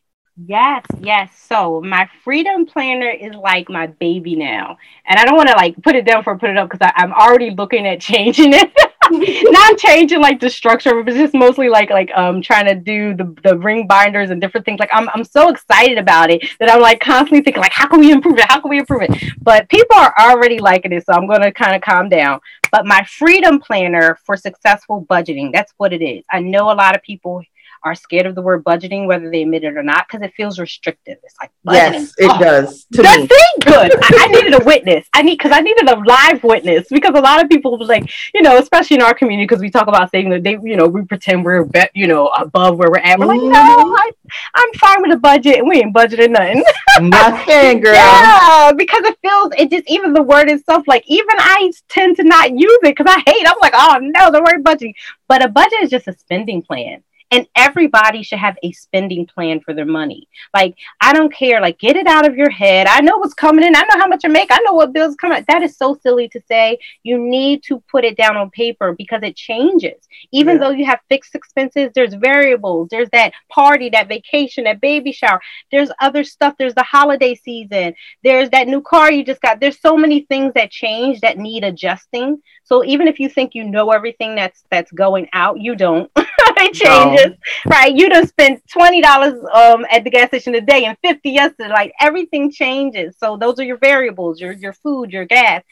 Yes, 0.47 0.85
yes. 1.01 1.37
So 1.37 1.81
my 1.81 2.09
freedom 2.25 2.65
planner 2.65 3.11
is 3.11 3.35
like 3.35 3.69
my 3.69 3.89
baby 3.89 4.37
now, 4.37 4.79
and 5.05 5.19
I 5.19 5.25
don't 5.25 5.37
want 5.37 5.49
to 5.49 5.57
like 5.57 5.81
put 5.83 5.97
it 5.97 6.07
down 6.07 6.23
for 6.23 6.39
put 6.39 6.51
it 6.51 6.57
up 6.57 6.71
because 6.71 6.93
I'm 6.95 7.13
already 7.13 7.51
looking 7.51 7.87
at 7.87 8.01
changing 8.11 8.55
it. 8.55 8.73
Not 9.51 9.79
changing 9.79 10.21
like 10.21 10.39
the 10.39 10.49
structure, 10.49 11.03
but 11.03 11.15
just 11.15 11.35
mostly 11.35 11.69
like 11.69 11.91
like 11.91 12.11
um 12.15 12.41
trying 12.41 12.67
to 12.67 12.75
do 12.77 13.15
the 13.15 13.35
the 13.43 13.59
ring 13.59 13.87
binders 13.87 14.31
and 14.31 14.41
different 14.41 14.65
things. 14.65 14.79
Like 14.79 14.91
I'm 14.93 15.09
I'm 15.11 15.25
so 15.25 15.49
excited 15.49 15.99
about 15.99 16.31
it 16.31 16.47
that 16.61 16.71
I'm 16.71 16.81
like 16.81 17.01
constantly 17.01 17.43
thinking 17.43 17.61
like 17.61 17.73
how 17.73 17.89
can 17.89 18.01
we 18.01 18.13
improve 18.13 18.39
it? 18.39 18.45
How 18.49 18.61
can 18.61 18.71
we 18.71 18.79
improve 18.79 19.03
it? 19.03 19.11
But 19.43 19.69
people 19.69 19.97
are 19.97 20.15
already 20.17 20.61
liking 20.61 20.93
it, 20.93 21.05
so 21.05 21.13
I'm 21.13 21.27
gonna 21.27 21.51
kind 21.51 21.75
of 21.75 21.83
calm 21.83 22.09
down. 22.09 22.41
But 22.71 22.87
my 22.87 23.05
freedom 23.05 23.59
planner 23.59 24.17
for 24.25 24.37
successful 24.37 25.05
budgeting, 25.11 25.53
that's 25.53 25.73
what 25.77 25.93
it 25.93 26.03
is. 26.03 26.25
I 26.31 26.39
know 26.39 26.71
a 26.71 26.75
lot 26.75 26.95
of 26.95 27.03
people 27.03 27.43
are 27.83 27.95
scared 27.95 28.27
of 28.27 28.35
the 28.35 28.43
word 28.43 28.63
budgeting, 28.65 29.07
whether 29.07 29.31
they 29.31 29.43
admit 29.43 29.65
it 29.65 29.77
or 29.77 29.83
not, 29.83 30.07
because 30.07 30.23
it 30.23 30.35
feels 30.35 30.59
restrictive. 30.59 31.19
It's 31.23 31.37
like 31.41 31.51
budgeting. 31.67 31.93
yes, 31.93 32.15
it 32.19 32.31
oh, 32.31 32.39
does. 32.39 32.85
To 32.93 33.03
me. 33.03 33.29
good. 33.65 33.93
I, 34.03 34.11
I, 34.21 34.27
needed 34.29 34.61
a 34.61 34.65
witness. 34.65 35.07
I 35.15 35.23
need 35.23 35.39
because 35.39 35.53
I 35.53 35.61
needed 35.61 35.89
a 35.89 35.99
live 36.01 36.43
witness 36.45 36.89
because 36.91 37.15
a 37.15 37.21
lot 37.21 37.43
of 37.43 37.49
people 37.49 37.79
was 37.79 37.89
like, 37.89 38.11
you 38.35 38.43
know, 38.43 38.59
especially 38.59 38.97
in 38.97 39.03
our 39.03 39.15
community, 39.15 39.47
because 39.47 39.61
we 39.61 39.71
talk 39.71 39.87
about 39.87 40.11
saving 40.11 40.31
the 40.31 40.39
day, 40.39 40.59
you 40.63 40.77
know, 40.77 40.87
we 40.87 41.05
pretend 41.05 41.45
we're 41.45 41.65
be, 41.65 41.81
you 41.95 42.07
know 42.07 42.29
above 42.29 42.79
where 42.79 42.91
we're 42.91 42.99
at. 42.99 43.19
We're 43.19 43.27
like, 43.27 43.41
no, 43.41 43.49
mm-hmm. 43.49 43.95
I, 43.95 44.11
I'm 44.55 44.73
fine 44.75 45.03
with 45.03 45.13
a 45.13 45.21
budget, 45.21 45.59
and 45.59 45.69
we 45.69 45.79
ain't 45.79 45.95
budgeting 45.95 46.31
nothing. 46.31 46.63
Nothing, 47.01 47.81
girl. 47.81 47.95
yeah, 47.95 48.73
because 48.77 49.05
it 49.05 49.17
feels 49.23 49.53
it 49.57 49.71
just 49.71 49.89
even 49.89 50.13
the 50.13 50.23
word 50.23 50.51
itself. 50.51 50.87
Like 50.87 51.05
even 51.07 51.37
I 51.39 51.73
tend 51.89 52.17
to 52.17 52.25
not 52.25 52.51
use 52.51 52.79
it 52.83 52.97
because 52.97 53.07
I 53.09 53.23
hate. 53.25 53.47
I'm 53.47 53.59
like, 53.61 53.73
oh 53.75 53.99
no, 54.01 54.31
the 54.31 54.41
word 54.41 54.65
budgeting. 54.65 54.95
But 55.29 55.45
a 55.45 55.49
budget 55.49 55.83
is 55.83 55.91
just 55.91 56.09
a 56.09 56.13
spending 56.13 56.63
plan 56.63 57.03
and 57.31 57.47
everybody 57.57 58.23
should 58.23 58.39
have 58.39 58.57
a 58.63 58.73
spending 58.73 59.27
plan 59.27 59.61
for 59.61 59.73
their 59.73 59.85
money. 59.85 60.29
Like, 60.53 60.77
I 61.01 61.13
don't 61.13 61.33
care. 61.33 61.61
Like, 61.61 61.79
get 61.79 61.97
it 61.97 62.07
out 62.07 62.27
of 62.27 62.37
your 62.37 62.51
head. 62.51 62.87
I 62.89 63.01
know 63.01 63.19
what's 63.19 63.35
coming 63.35 63.65
in. 63.65 63.77
I 63.77 63.83
know 63.83 63.99
how 63.99 64.09
much 64.09 64.23
I 64.25 64.29
make. 64.29 64.51
I 64.51 64.59
know 64.65 64.73
what 64.73 64.93
bills 64.93 65.15
come 65.15 65.31
out. 65.31 65.47
That 65.47 65.63
is 65.63 65.77
so 65.77 65.99
silly 66.03 66.29
to 66.31 66.41
say. 66.49 66.79
You 67.03 67.19
need 67.19 67.63
to 67.65 67.81
put 67.91 68.05
it 68.05 68.17
down 68.17 68.37
on 68.37 68.51
paper 68.51 68.95
because 68.97 69.23
it 69.23 69.37
changes. 69.37 70.09
Even 70.33 70.57
yeah. 70.57 70.65
though 70.65 70.71
you 70.71 70.85
have 70.87 71.01
fixed 71.09 71.35
expenses, 71.35 71.91
there's 71.95 72.15
variables. 72.15 72.89
There's 72.91 73.11
that 73.11 73.33
party, 73.49 73.91
that 73.91 74.09
vacation, 74.09 74.65
that 74.65 74.81
baby 74.81 75.13
shower. 75.13 75.41
There's 75.71 75.91
other 76.01 76.25
stuff. 76.25 76.55
There's 76.59 76.75
the 76.75 76.83
holiday 76.83 77.35
season. 77.35 77.95
There's 78.25 78.51
that 78.51 78.67
new 78.67 78.81
car 78.81 79.13
you 79.13 79.25
just 79.25 79.41
got. 79.41 79.61
There's 79.61 79.81
so 79.81 79.97
many 79.97 80.23
things 80.23 80.53
that 80.55 80.71
change 80.71 81.21
that 81.21 81.39
need 81.39 81.63
adjusting. 81.63 82.43
So 82.65 82.85
even 82.85 83.07
if 83.07 83.21
you 83.21 83.29
think 83.29 83.55
you 83.55 83.65
know 83.65 83.91
everything 83.91 84.35
that's 84.35 84.65
that's 84.71 84.91
going 84.93 85.29
out, 85.33 85.61
you 85.61 85.77
don't. 85.77 86.11
it 86.59 86.75
changes, 86.75 87.39
no. 87.65 87.71
right? 87.71 87.95
You 87.95 88.09
don't 88.09 88.29
spend 88.29 88.61
twenty 88.71 89.01
dollars 89.01 89.35
um 89.53 89.87
at 89.91 90.05
the 90.05 90.11
gas 90.11 90.29
station 90.29 90.53
today 90.53 90.85
and 90.85 90.97
fifty 91.03 91.31
yesterday. 91.31 91.71
Like 91.71 91.93
everything 92.01 92.51
changes. 92.51 93.17
So 93.19 93.37
those 93.37 93.59
are 93.59 93.65
your 93.65 93.79
variables, 93.79 94.41
your 94.41 94.53
your 94.53 94.73
food, 94.73 95.13
your 95.13 95.25
gas. 95.25 95.63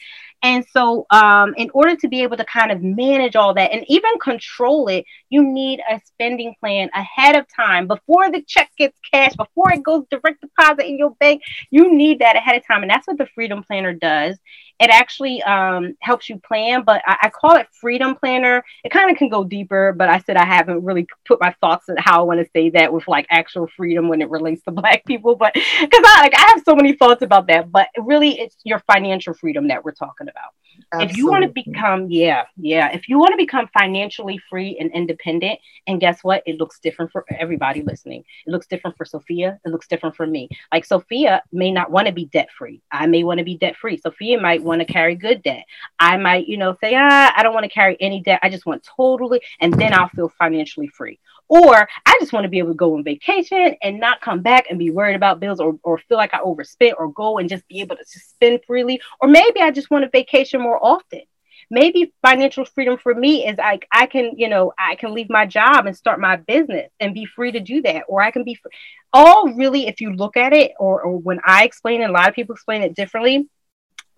And 0.41 0.65
so, 0.71 1.05
um, 1.09 1.53
in 1.57 1.69
order 1.73 1.97
to 1.97 2.07
be 2.07 2.23
able 2.23 2.37
to 2.37 2.45
kind 2.45 2.71
of 2.71 2.81
manage 2.81 3.35
all 3.35 3.53
that 3.55 3.73
and 3.73 3.83
even 3.89 4.17
control 4.19 4.87
it, 4.87 5.03
you 5.29 5.43
need 5.43 5.81
a 5.89 5.99
spending 6.05 6.55
plan 6.61 6.89
ahead 6.93 7.35
of 7.35 7.45
time 7.53 7.87
before 7.87 8.31
the 8.31 8.41
check 8.43 8.71
gets 8.77 8.97
cashed, 9.11 9.35
before 9.35 9.73
it 9.73 9.83
goes 9.83 10.05
direct 10.09 10.39
deposit 10.41 10.87
in 10.87 10.97
your 10.97 11.11
bank. 11.19 11.41
You 11.71 11.93
need 11.93 12.19
that 12.19 12.37
ahead 12.37 12.55
of 12.55 12.65
time. 12.65 12.83
And 12.83 12.89
that's 12.89 13.05
what 13.05 13.17
the 13.17 13.27
Freedom 13.35 13.63
Planner 13.63 13.93
does 13.93 14.37
it 14.79 14.89
actually 14.89 15.41
um, 15.43 15.95
helps 16.01 16.29
you 16.29 16.39
plan, 16.39 16.83
but 16.85 17.01
I, 17.05 17.17
I, 17.23 17.29
call 17.29 17.57
it 17.57 17.67
Freedom 17.81 18.15
Planner. 18.15 18.63
It 18.83 18.91
kind 18.91 19.11
of 19.11 19.17
can 19.17 19.27
go 19.27 19.43
deeper, 19.43 19.93
but 19.93 20.07
I 20.07 20.19
said 20.19 20.37
I 20.37 20.45
haven't 20.45 20.83
really 20.83 21.05
put 21.27 21.41
my 21.41 21.53
thoughts 21.59 21.89
on 21.89 21.97
how 21.97 22.21
I 22.21 22.23
want 22.23 22.39
to 22.39 22.49
say 22.55 22.69
that 22.71 22.93
with 22.93 23.07
like 23.07 23.27
actual 23.29 23.67
freedom 23.75 24.07
when 24.07 24.21
it 24.21 24.29
relates 24.29 24.63
to 24.63 24.71
Black 24.79 25.05
people. 25.05 25.35
But 25.35 25.53
because 25.53 26.03
I 26.05 26.21
like 26.21 26.33
I 26.35 26.53
have 26.53 26.63
so 26.65 26.75
many 26.75 26.93
thoughts 26.93 27.21
about 27.21 27.47
that, 27.47 27.71
but 27.71 27.89
really 27.97 28.39
it's 28.39 28.55
your 28.63 28.79
financial 28.79 29.33
freedom 29.33 29.67
that 29.67 29.83
we're 29.83 29.91
talking 29.91 30.29
about. 30.29 30.53
Absolutely. 30.91 31.11
If 31.11 31.17
you 31.17 31.27
want 31.27 31.43
to 31.43 31.49
become, 31.49 32.07
yeah, 32.09 32.43
yeah, 32.57 32.91
if 32.91 33.09
you 33.09 33.19
want 33.19 33.31
to 33.31 33.37
become 33.37 33.69
financially 33.77 34.39
free 34.49 34.77
and 34.79 34.91
independent, 34.91 35.59
and 35.87 35.99
guess 35.99 36.23
what? 36.23 36.41
It 36.45 36.57
looks 36.57 36.79
different 36.79 37.11
for 37.11 37.25
everybody 37.37 37.81
listening. 37.81 38.23
It 38.45 38.51
looks 38.51 38.67
different 38.67 38.97
for 38.97 39.05
Sophia. 39.05 39.59
It 39.65 39.69
looks 39.69 39.87
different 39.87 40.15
for 40.15 40.25
me. 40.25 40.49
Like 40.71 40.85
Sophia 40.85 41.43
may 41.51 41.71
not 41.71 41.91
want 41.91 42.07
to 42.07 42.13
be 42.13 42.25
debt 42.25 42.49
free. 42.57 42.81
I 42.91 43.07
may 43.07 43.23
want 43.23 43.39
to 43.39 43.43
be 43.43 43.57
debt 43.57 43.75
free. 43.75 43.97
Sophia 43.97 44.39
might 44.39 44.63
want 44.69 44.79
to 44.79 44.93
carry 44.93 45.15
good 45.15 45.43
debt. 45.43 45.65
I 45.99 46.15
might, 46.17 46.47
you 46.47 46.57
know, 46.57 46.77
say, 46.81 46.95
ah, 46.95 47.33
I 47.35 47.43
don't 47.43 47.53
want 47.53 47.65
to 47.65 47.69
carry 47.69 47.97
any 47.99 48.21
debt. 48.21 48.39
I 48.41 48.49
just 48.49 48.65
want 48.65 48.87
totally, 48.95 49.41
and 49.59 49.73
then 49.73 49.93
I'll 49.93 50.09
feel 50.09 50.29
financially 50.29 50.87
free. 50.87 51.19
Or 51.49 51.89
I 52.05 52.17
just 52.19 52.31
want 52.31 52.43
to 52.43 52.49
be 52.49 52.59
able 52.59 52.69
to 52.69 52.75
go 52.75 52.93
on 52.95 53.03
vacation 53.03 53.75
and 53.81 53.99
not 53.99 54.21
come 54.21 54.41
back 54.41 54.67
and 54.69 54.77
be 54.77 54.91
worried 54.91 55.15
about 55.15 55.39
bills 55.39 55.59
or, 55.59 55.79
or 55.81 55.97
feel 55.97 56.17
like 56.17 56.33
I 56.33 56.39
overspent 56.41 56.95
or 56.99 57.11
go 57.11 57.39
and 57.39 57.49
just 57.49 57.67
be 57.67 57.81
able 57.81 57.95
to 57.95 58.05
spend 58.05 58.61
freely. 58.67 59.01
Or 59.19 59.27
maybe 59.27 59.59
I 59.59 59.71
just 59.71 59.89
want 59.89 60.03
to 60.03 60.11
vacation 60.11 60.61
more 60.61 60.79
often. 60.81 61.23
Maybe 61.71 62.13
financial 62.21 62.65
freedom 62.65 62.97
for 62.97 63.13
me 63.13 63.47
is 63.47 63.57
like 63.57 63.87
I 63.91 64.05
can, 64.05 64.33
you 64.37 64.47
know, 64.47 64.73
I 64.77 64.95
can 64.95 65.13
leave 65.13 65.29
my 65.29 65.47
job 65.47 65.87
and 65.87 65.97
start 65.97 66.19
my 66.19 66.35
business 66.35 66.91
and 66.99 67.15
be 67.15 67.25
free 67.25 67.51
to 67.51 67.59
do 67.59 67.81
that. 67.81 68.03
Or 68.07 68.21
I 68.21 68.29
can 68.29 68.43
be 68.43 68.55
free. 68.55 68.71
all 69.11 69.53
really, 69.53 69.87
if 69.87 70.01
you 70.01 70.13
look 70.13 70.37
at 70.37 70.53
it, 70.53 70.73
or, 70.79 71.01
or 71.01 71.17
when 71.17 71.39
I 71.43 71.63
explain 71.63 72.01
it, 72.01 72.09
a 72.09 72.13
lot 72.13 72.29
of 72.29 72.35
people 72.35 72.53
explain 72.53 72.83
it 72.83 72.95
differently 72.95 73.49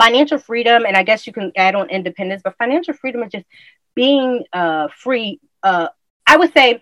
financial 0.04 0.38
freedom, 0.40 0.86
and 0.86 0.96
I 0.98 1.04
guess 1.04 1.28
you 1.28 1.34
can 1.34 1.52
add 1.56 1.76
on 1.76 1.90
independence, 1.90 2.42
but 2.44 2.58
financial 2.58 2.94
freedom 2.94 3.24
is 3.24 3.32
just 3.32 3.46
being 3.96 4.44
uh, 4.54 4.88
free. 4.98 5.40
Uh, 5.64 5.90
I 6.26 6.38
would 6.38 6.54
say 6.54 6.82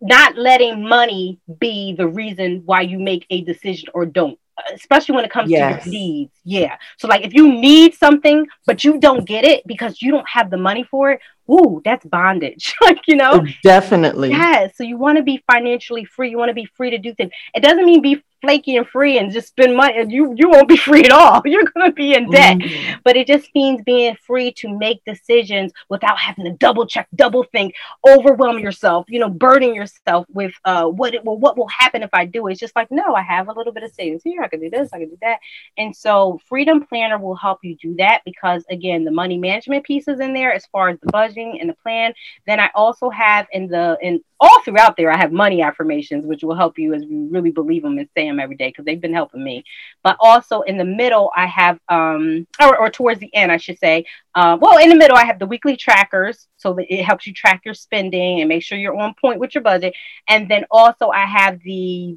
not 0.00 0.36
letting 0.36 0.88
money 0.88 1.38
be 1.58 1.94
the 1.94 2.06
reason 2.06 2.62
why 2.64 2.82
you 2.82 2.98
make 2.98 3.26
a 3.30 3.42
decision 3.42 3.88
or 3.94 4.06
don't 4.06 4.38
especially 4.72 5.14
when 5.14 5.24
it 5.24 5.30
comes 5.30 5.50
yes. 5.50 5.84
to 5.84 5.90
your 5.90 6.00
needs 6.00 6.32
yeah 6.44 6.76
so 6.98 7.06
like 7.06 7.24
if 7.24 7.32
you 7.32 7.52
need 7.52 7.94
something 7.94 8.46
but 8.66 8.82
you 8.82 8.98
don't 8.98 9.24
get 9.24 9.44
it 9.44 9.64
because 9.66 10.02
you 10.02 10.10
don't 10.10 10.28
have 10.28 10.50
the 10.50 10.56
money 10.56 10.84
for 10.84 11.12
it 11.12 11.20
ooh, 11.50 11.80
that's 11.84 12.04
bondage. 12.04 12.74
like, 12.82 13.00
you 13.06 13.16
know? 13.16 13.44
Definitely. 13.62 14.30
Yeah. 14.30 14.68
So 14.74 14.84
you 14.84 14.96
want 14.96 15.18
to 15.18 15.22
be 15.22 15.42
financially 15.50 16.04
free. 16.04 16.30
You 16.30 16.38
want 16.38 16.50
to 16.50 16.54
be 16.54 16.68
free 16.76 16.90
to 16.90 16.98
do 16.98 17.14
things. 17.14 17.32
It 17.54 17.62
doesn't 17.62 17.84
mean 17.84 18.02
be 18.02 18.22
flaky 18.40 18.76
and 18.76 18.86
free 18.88 19.18
and 19.18 19.32
just 19.32 19.48
spend 19.48 19.76
money. 19.76 19.98
And 19.98 20.12
you 20.12 20.34
you 20.36 20.48
won't 20.48 20.68
be 20.68 20.76
free 20.88 21.04
at 21.04 21.10
all. 21.10 21.42
You're 21.44 21.64
gonna 21.74 21.92
be 21.92 22.14
in 22.14 22.30
debt. 22.30 22.58
Mm. 22.58 23.00
But 23.04 23.16
it 23.16 23.26
just 23.26 23.48
means 23.54 23.82
being 23.82 24.16
free 24.26 24.52
to 24.58 24.68
make 24.68 25.04
decisions 25.04 25.72
without 25.88 26.18
having 26.18 26.44
to 26.44 26.52
double 26.52 26.86
check, 26.86 27.08
double 27.14 27.44
think, 27.44 27.74
overwhelm 28.08 28.58
yourself, 28.58 29.06
you 29.08 29.18
know, 29.18 29.28
burden 29.28 29.74
yourself 29.74 30.26
with 30.32 30.52
uh 30.64 30.86
what 30.86 31.14
it 31.14 31.24
will 31.24 31.38
what 31.38 31.56
will 31.56 31.68
happen 31.68 32.02
if 32.02 32.10
I 32.12 32.24
do 32.24 32.46
it. 32.46 32.52
It's 32.52 32.60
just 32.60 32.76
like, 32.76 32.90
no, 32.90 33.14
I 33.14 33.22
have 33.22 33.48
a 33.48 33.52
little 33.52 33.72
bit 33.72 33.82
of 33.82 33.92
savings 33.92 34.22
here. 34.22 34.42
I 34.42 34.48
can 34.48 34.60
do 34.60 34.70
this, 34.70 34.90
I 34.92 34.98
can 34.98 35.08
do 35.08 35.18
that. 35.22 35.38
And 35.76 35.94
so 35.94 36.40
Freedom 36.48 36.84
Planner 36.86 37.18
will 37.18 37.36
help 37.36 37.60
you 37.62 37.76
do 37.76 37.96
that 37.96 38.22
because 38.24 38.64
again, 38.70 39.04
the 39.04 39.10
money 39.10 39.38
management 39.38 39.84
piece 39.84 40.08
is 40.08 40.20
in 40.20 40.32
there 40.32 40.52
as 40.52 40.66
far 40.66 40.88
as 40.88 40.98
the 41.00 41.10
budget 41.10 41.37
in 41.38 41.66
the 41.66 41.74
plan. 41.74 42.12
Then 42.46 42.60
I 42.60 42.70
also 42.74 43.10
have 43.10 43.46
in 43.52 43.68
the 43.68 43.96
in 44.02 44.22
all 44.40 44.62
throughout 44.62 44.96
there, 44.96 45.10
I 45.10 45.16
have 45.16 45.32
money 45.32 45.62
affirmations, 45.62 46.24
which 46.24 46.44
will 46.44 46.54
help 46.54 46.78
you 46.78 46.94
as 46.94 47.02
you 47.02 47.28
really 47.30 47.50
believe 47.50 47.82
them 47.82 47.98
and 47.98 48.08
say 48.16 48.28
them 48.28 48.38
every 48.38 48.56
day 48.56 48.68
because 48.68 48.84
they've 48.84 49.00
been 49.00 49.12
helping 49.12 49.42
me. 49.42 49.64
But 50.04 50.16
also 50.20 50.60
in 50.62 50.76
the 50.78 50.84
middle, 50.84 51.30
I 51.36 51.46
have 51.46 51.78
um 51.88 52.46
or, 52.60 52.76
or 52.78 52.90
towards 52.90 53.20
the 53.20 53.34
end, 53.34 53.50
I 53.50 53.56
should 53.56 53.78
say. 53.78 54.04
Uh, 54.34 54.56
well, 54.60 54.78
in 54.78 54.88
the 54.88 54.94
middle, 54.94 55.16
I 55.16 55.24
have 55.24 55.40
the 55.40 55.46
weekly 55.46 55.76
trackers, 55.76 56.46
so 56.56 56.74
that 56.74 56.92
it 56.92 57.02
helps 57.02 57.26
you 57.26 57.32
track 57.32 57.62
your 57.64 57.74
spending 57.74 58.40
and 58.40 58.48
make 58.48 58.62
sure 58.62 58.78
you're 58.78 58.96
on 58.96 59.14
point 59.20 59.40
with 59.40 59.54
your 59.54 59.62
budget. 59.62 59.94
And 60.28 60.48
then 60.48 60.64
also, 60.70 61.08
I 61.08 61.26
have 61.26 61.60
the 61.62 62.16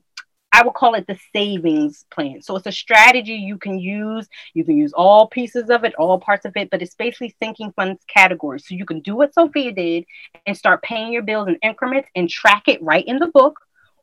I 0.54 0.64
would 0.64 0.74
call 0.74 0.96
it 0.96 1.08
the 1.08 1.18
savings 1.34 2.06
plan. 2.12 2.42
So 2.42 2.56
it's 2.56 2.68
a 2.68 2.72
strategy 2.72 3.34
you 3.34 3.58
can 3.58 3.80
use. 3.80 4.28
You 4.54 4.64
can 4.66 4.78
use 4.78 4.94
all 4.94 5.28
pieces 5.28 5.70
of 5.70 5.84
it, 5.84 5.96
all 5.96 6.20
parts 6.20 6.46
of 6.46 6.54
it, 6.58 6.70
but 6.70 6.82
it's 6.82 6.96
basically 6.96 7.36
sinking 7.42 7.74
funds 7.74 8.02
categories. 8.08 8.68
So 8.68 8.76
you 8.76 8.86
can 8.86 9.00
do 9.00 9.16
what 9.16 9.34
Sophia 9.34 9.72
did 9.72 10.06
and 10.46 10.58
start 10.58 10.82
paying 10.84 11.14
your 11.14 11.24
bills 11.24 11.48
in 11.48 11.56
increments 11.64 12.10
and 12.16 12.30
track 12.30 12.64
it 12.68 12.82
right 12.84 13.06
in 13.06 13.20
the 13.20 13.28
book 13.28 13.60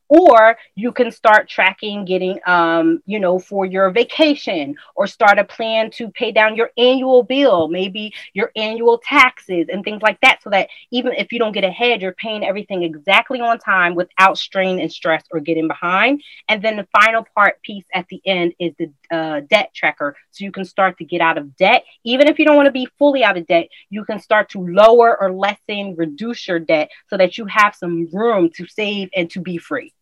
or 0.09 0.57
you 0.75 0.91
can 0.91 1.11
start 1.11 1.47
tracking 1.47 2.03
getting 2.03 2.39
um, 2.45 3.01
you 3.05 3.19
know 3.19 3.39
for 3.39 3.65
your 3.65 3.89
vacation 3.91 4.75
or 4.95 5.07
start 5.07 5.39
a 5.39 5.43
plan 5.43 5.89
to 5.91 6.09
pay 6.09 6.31
down 6.31 6.55
your 6.55 6.71
annual 6.77 7.23
bill 7.23 7.67
maybe 7.67 8.13
your 8.33 8.51
annual 8.55 8.99
taxes 9.03 9.67
and 9.71 9.83
things 9.83 10.01
like 10.01 10.19
that 10.21 10.41
so 10.43 10.49
that 10.49 10.67
even 10.91 11.13
if 11.13 11.31
you 11.31 11.39
don't 11.39 11.53
get 11.53 11.63
ahead 11.63 12.01
you're 12.01 12.13
paying 12.13 12.43
everything 12.43 12.83
exactly 12.83 13.39
on 13.39 13.57
time 13.59 13.95
without 13.95 14.37
strain 14.37 14.79
and 14.79 14.91
stress 14.91 15.23
or 15.31 15.39
getting 15.39 15.67
behind. 15.67 16.21
And 16.47 16.61
then 16.61 16.77
the 16.77 16.87
final 16.91 17.25
part 17.35 17.61
piece 17.61 17.85
at 17.93 18.07
the 18.09 18.21
end 18.25 18.53
is 18.59 18.73
the 18.77 18.91
uh, 19.11 19.41
debt 19.49 19.71
tracker. 19.73 20.15
So 20.31 20.43
you 20.43 20.51
can 20.51 20.65
start 20.65 20.97
to 20.97 21.05
get 21.05 21.21
out 21.21 21.37
of 21.37 21.55
debt. 21.55 21.83
Even 22.03 22.27
if 22.27 22.39
you 22.39 22.45
don't 22.45 22.55
want 22.55 22.65
to 22.65 22.71
be 22.71 22.87
fully 22.97 23.23
out 23.23 23.37
of 23.37 23.45
debt 23.47 23.69
you 23.89 24.05
can 24.05 24.19
start 24.19 24.49
to 24.49 24.65
lower 24.65 25.19
or 25.21 25.31
lessen 25.31 25.95
reduce 25.95 26.47
your 26.47 26.59
debt 26.59 26.89
so 27.07 27.17
that 27.17 27.37
you 27.37 27.45
have 27.45 27.75
some 27.75 28.07
room 28.11 28.49
to 28.55 28.67
save 28.67 29.09
and 29.15 29.29
to 29.31 29.41
be 29.41 29.57
free 29.57 29.93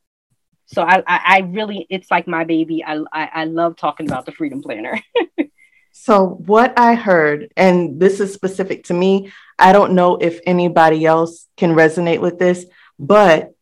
so 0.68 0.82
I, 0.82 1.04
I, 1.08 1.22
I 1.26 1.40
really, 1.40 1.88
it's 1.90 2.12
like 2.12 2.28
my 2.28 2.44
baby. 2.44 2.84
I, 2.84 3.00
I, 3.12 3.30
I 3.34 3.46
love 3.46 3.78
talking 3.78 4.06
about 4.06 4.26
the 4.26 4.34
Freedom 4.34 4.62
Planner. 4.62 5.02
so 5.94 6.26
what 6.46 6.78
I 6.78 6.94
heard, 6.96 7.52
and 7.56 8.00
this 8.00 8.20
is 8.20 8.34
specific 8.34 8.84
to 8.86 8.94
me, 8.94 9.32
I 9.58 9.72
don't 9.72 9.94
know 9.94 10.18
if 10.18 10.40
anybody 10.46 11.06
else 11.06 11.48
can 11.56 11.72
resonate 11.72 12.20
with 12.20 12.38
this, 12.38 12.66
but 13.00 13.54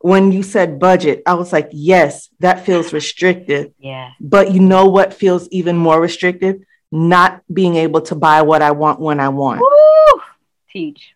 when 0.00 0.32
you 0.32 0.42
said 0.42 0.80
budget, 0.80 1.22
I 1.26 1.34
was 1.34 1.52
like, 1.52 1.68
yes, 1.72 2.28
that 2.40 2.66
feels 2.66 2.92
restrictive. 2.92 3.72
Yeah. 3.78 4.10
But 4.20 4.52
you 4.52 4.60
know 4.60 4.86
what 4.86 5.14
feels 5.14 5.48
even 5.48 5.76
more 5.76 6.00
restrictive? 6.00 6.62
Not 6.90 7.42
being 7.52 7.76
able 7.76 8.00
to 8.02 8.14
buy 8.14 8.42
what 8.42 8.62
I 8.62 8.72
want 8.72 9.00
when 9.00 9.20
I 9.20 9.28
want. 9.28 9.60
Woo! 9.60 10.22
Teach. 10.70 11.14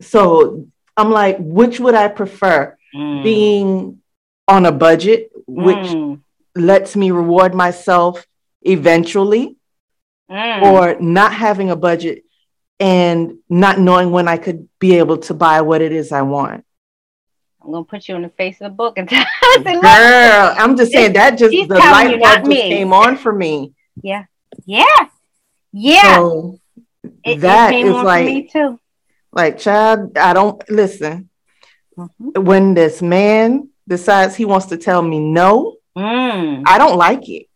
So 0.00 0.66
I'm 0.96 1.10
like, 1.10 1.36
which 1.40 1.78
would 1.80 1.94
I 1.94 2.08
prefer? 2.08 2.76
Mm. 2.94 3.22
Being 3.22 4.02
on 4.48 4.66
a 4.66 4.72
budget, 4.72 5.30
which 5.46 5.76
mm. 5.76 6.20
lets 6.54 6.96
me 6.96 7.10
reward 7.10 7.54
myself 7.54 8.26
eventually, 8.62 9.56
mm. 10.30 10.62
or 10.62 11.00
not 11.00 11.32
having 11.32 11.70
a 11.70 11.76
budget 11.76 12.24
and 12.78 13.38
not 13.48 13.78
knowing 13.78 14.10
when 14.10 14.28
I 14.28 14.36
could 14.36 14.68
be 14.78 14.96
able 14.96 15.18
to 15.18 15.34
buy 15.34 15.62
what 15.62 15.82
it 15.82 15.92
is 15.92 16.12
I 16.12 16.22
want. 16.22 16.64
I'm 17.62 17.72
gonna 17.72 17.84
put 17.84 18.08
you 18.08 18.14
on 18.14 18.22
the 18.22 18.28
face 18.28 18.60
of 18.60 18.70
the 18.70 18.76
book 18.76 18.96
and 18.96 19.08
tell 19.08 19.24
Girl, 19.62 20.54
I'm 20.56 20.76
just 20.76 20.92
saying 20.92 21.14
that 21.14 21.38
just 21.38 21.50
the 21.50 21.74
light 21.74 22.20
bulb 22.20 22.44
just 22.44 22.50
came 22.50 22.92
on 22.92 23.16
for 23.16 23.32
me. 23.32 23.74
Yeah. 24.02 24.24
Yeah. 24.64 24.84
Yeah. 25.72 26.16
So 26.16 26.60
it, 27.24 27.40
that 27.40 27.74
it 27.74 27.86
is 27.86 27.92
like 27.92 28.26
me 28.26 28.48
too. 28.48 28.78
Like, 29.32 29.58
child, 29.58 30.16
I 30.16 30.32
don't 30.32 30.62
listen. 30.70 31.28
Mm-hmm. 31.98 32.44
When 32.44 32.74
this 32.74 33.02
man 33.02 33.68
decides 33.86 34.36
he 34.36 34.44
wants 34.44 34.66
to 34.66 34.76
tell 34.76 35.02
me 35.02 35.18
no, 35.20 35.76
mm. 35.96 36.62
I 36.66 36.78
don't 36.78 36.96
like 36.96 37.28
it. 37.28 37.46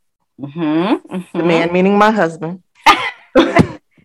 Mm-hmm, 0.41 1.15
mm-hmm. 1.15 1.39
The 1.39 1.45
man, 1.45 1.73
meaning 1.73 1.99
my 1.99 2.11
husband. 2.11 2.63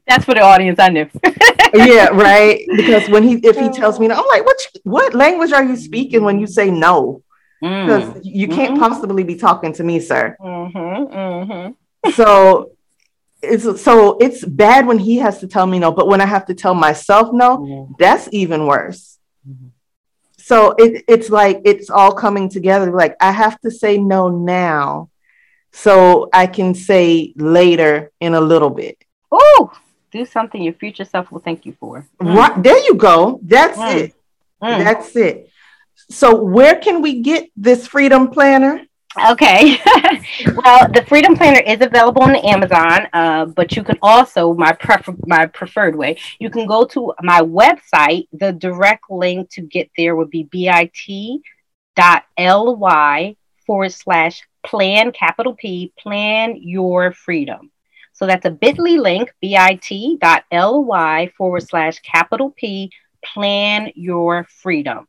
That's 0.07 0.25
for 0.25 0.35
the 0.35 0.41
audience. 0.41 0.79
I 0.79 0.89
knew. 0.89 1.09
yeah, 1.73 2.07
right. 2.09 2.63
Because 2.75 3.09
when 3.09 3.23
he, 3.23 3.35
if 3.35 3.57
he 3.57 3.69
tells 3.69 3.99
me 3.99 4.07
no, 4.07 4.15
I'm 4.15 4.27
like, 4.27 4.45
what? 4.45 4.57
What 4.83 5.13
language 5.13 5.51
are 5.51 5.63
you 5.63 5.75
speaking 5.75 6.23
when 6.23 6.39
you 6.39 6.47
say 6.47 6.69
no? 6.69 7.23
Because 7.61 8.03
mm. 8.03 8.21
you 8.23 8.47
can't 8.47 8.73
mm-hmm. 8.73 8.83
possibly 8.83 9.23
be 9.23 9.35
talking 9.35 9.73
to 9.73 9.83
me, 9.83 9.99
sir. 9.99 10.35
Mm-hmm, 10.39 11.15
mm-hmm. 11.15 12.11
So 12.11 12.71
it's 13.41 13.81
so 13.81 14.17
it's 14.19 14.43
bad 14.45 14.85
when 14.85 14.99
he 14.99 15.17
has 15.17 15.39
to 15.39 15.47
tell 15.47 15.65
me 15.65 15.79
no, 15.79 15.91
but 15.91 16.07
when 16.07 16.21
I 16.21 16.25
have 16.25 16.45
to 16.47 16.53
tell 16.53 16.75
myself 16.75 17.29
no, 17.33 17.95
that's 17.97 18.29
even 18.31 18.67
worse. 18.67 19.17
So 20.45 20.75
it, 20.77 21.05
it's 21.07 21.31
like 21.31 21.61
it's 21.65 21.89
all 21.89 22.13
coming 22.13 22.49
together. 22.49 22.91
Like 22.91 23.15
i 23.19 23.31
have 23.31 23.59
to 23.61 23.71
say 23.71 23.97
no 23.97 24.29
now 24.29 25.09
so 25.71 26.29
i 26.31 26.45
can 26.45 26.75
say 26.75 27.33
later 27.35 28.11
in 28.19 28.35
a 28.35 28.41
little 28.51 28.69
bit. 28.69 28.95
Oh 29.31 29.71
do 30.11 30.23
something 30.23 30.61
your 30.61 30.77
future 30.83 31.03
self 31.03 31.31
will 31.31 31.41
thank 31.47 31.65
you 31.65 31.73
for. 31.79 32.07
Mm. 32.21 32.35
right 32.35 32.61
there 32.61 32.77
you 32.87 32.93
go. 32.93 33.39
That's 33.41 33.79
mm. 33.79 33.95
it. 33.95 34.13
Mm. 34.61 34.83
that's 34.83 35.15
it. 35.15 35.49
So 36.11 36.27
where 36.43 36.75
can 36.75 37.01
we 37.01 37.21
get 37.21 37.49
this 37.57 37.87
freedom 37.87 38.29
planner 38.29 38.75
Okay. 39.17 39.79
well, 40.55 40.89
the 40.91 41.05
Freedom 41.07 41.35
Planner 41.37 41.61
is 41.61 41.79
available 41.79 42.23
on 42.23 42.35
Amazon, 42.35 43.07
uh, 43.13 43.45
but 43.45 43.75
you 43.75 43.83
can 43.83 43.97
also 44.01 44.53
my 44.53 44.73
prefer 44.73 45.15
my 45.25 45.45
preferred 45.45 45.95
way. 45.95 46.17
You 46.39 46.49
can 46.49 46.65
go 46.65 46.83
to 46.85 47.13
my 47.21 47.39
website. 47.41 48.27
The 48.33 48.51
direct 48.51 49.09
link 49.09 49.49
to 49.51 49.61
get 49.61 49.89
there 49.95 50.17
would 50.17 50.29
be 50.29 50.43
bit.ly 50.43 50.95
forward 53.65 53.93
slash 53.93 54.43
plan 54.65 55.11
capital 55.13 55.55
P 55.55 55.93
plan 55.97 56.57
your 56.57 57.13
freedom. 57.13 57.71
So 58.11 58.25
that's 58.25 58.45
a 58.45 58.51
bit.ly 58.51 58.97
link 58.97 59.31
bit.ly 59.41 61.31
forward 61.37 61.63
slash 61.63 61.99
capital 61.99 62.51
P 62.51 62.91
plan 63.23 63.93
your 63.95 64.43
freedom, 64.43 65.07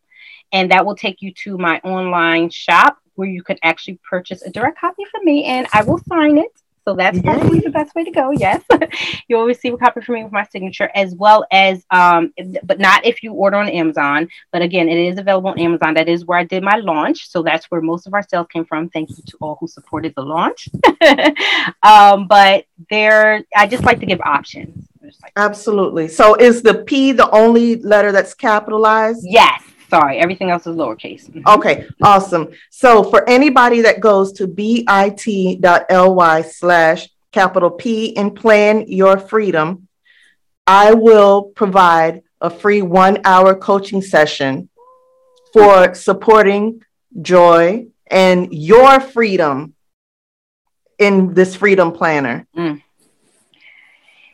and 0.52 0.70
that 0.70 0.86
will 0.86 0.96
take 0.96 1.22
you 1.22 1.32
to 1.42 1.58
my 1.58 1.80
online 1.80 2.50
shop 2.50 2.98
where 3.16 3.28
you 3.28 3.42
can 3.42 3.58
actually 3.62 3.98
purchase 4.08 4.42
a 4.42 4.50
direct 4.50 4.78
copy 4.78 5.04
from 5.10 5.24
me 5.24 5.44
and 5.44 5.66
I 5.72 5.82
will 5.82 5.98
sign 5.98 6.38
it. 6.38 6.52
So 6.86 6.94
that's 6.94 7.20
probably 7.20 7.58
the 7.58 7.70
best 7.70 7.96
way 7.96 8.04
to 8.04 8.12
go. 8.12 8.30
Yes, 8.30 8.62
you'll 9.28 9.44
receive 9.44 9.74
a 9.74 9.76
copy 9.76 10.00
from 10.02 10.14
me 10.14 10.22
with 10.22 10.32
my 10.32 10.44
signature, 10.44 10.88
as 10.94 11.16
well 11.16 11.44
as, 11.50 11.84
um, 11.90 12.32
but 12.62 12.78
not 12.78 13.04
if 13.04 13.24
you 13.24 13.32
order 13.32 13.56
on 13.56 13.68
Amazon. 13.68 14.28
But 14.52 14.62
again, 14.62 14.88
it 14.88 14.96
is 14.96 15.18
available 15.18 15.50
on 15.50 15.58
Amazon. 15.58 15.94
That 15.94 16.08
is 16.08 16.26
where 16.26 16.38
I 16.38 16.44
did 16.44 16.62
my 16.62 16.76
launch. 16.76 17.28
So 17.28 17.42
that's 17.42 17.68
where 17.72 17.80
most 17.80 18.06
of 18.06 18.14
our 18.14 18.22
sales 18.22 18.46
came 18.52 18.64
from. 18.64 18.88
Thank 18.90 19.10
you 19.10 19.16
to 19.26 19.36
all 19.40 19.56
who 19.58 19.66
supported 19.66 20.14
the 20.14 20.22
launch. 20.22 20.68
um, 21.82 22.28
but 22.28 22.66
there, 22.88 23.42
I 23.56 23.66
just 23.66 23.82
like 23.82 23.98
to 23.98 24.06
give 24.06 24.20
options. 24.20 24.86
Like- 25.02 25.32
Absolutely. 25.34 26.06
So 26.06 26.36
is 26.36 26.62
the 26.62 26.84
P 26.84 27.10
the 27.10 27.28
only 27.30 27.82
letter 27.82 28.12
that's 28.12 28.32
capitalized? 28.32 29.22
Yes. 29.24 29.60
Sorry, 29.88 30.18
everything 30.18 30.50
else 30.50 30.66
is 30.66 30.76
lowercase. 30.76 31.30
Mm-hmm. 31.30 31.46
Okay, 31.46 31.86
awesome. 32.02 32.48
So 32.70 33.04
for 33.04 33.28
anybody 33.28 33.80
that 33.82 34.00
goes 34.00 34.32
to 34.32 34.46
bit.ly 34.46 36.42
slash 36.42 37.08
capital 37.32 37.70
P 37.70 38.16
and 38.16 38.34
plan 38.34 38.84
your 38.88 39.18
freedom, 39.18 39.88
I 40.66 40.94
will 40.94 41.44
provide 41.54 42.22
a 42.40 42.50
free 42.50 42.82
one 42.82 43.18
hour 43.24 43.54
coaching 43.54 44.02
session 44.02 44.68
for 45.52 45.94
supporting 45.94 46.82
joy 47.22 47.86
and 48.08 48.52
your 48.52 49.00
freedom 49.00 49.74
in 50.98 51.34
this 51.34 51.54
freedom 51.54 51.92
planner. 51.92 52.46
Mm. 52.56 52.82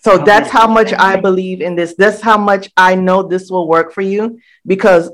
So 0.02 0.18
that's 0.18 0.50
how 0.50 0.66
much 0.66 0.92
I 0.92 1.16
believe 1.16 1.60
in 1.60 1.76
this. 1.76 1.94
That's 1.96 2.20
how 2.20 2.36
much 2.36 2.70
I 2.76 2.96
know 2.96 3.22
this 3.22 3.50
will 3.50 3.68
work 3.68 3.92
for 3.92 4.00
you 4.00 4.40
because 4.66 5.10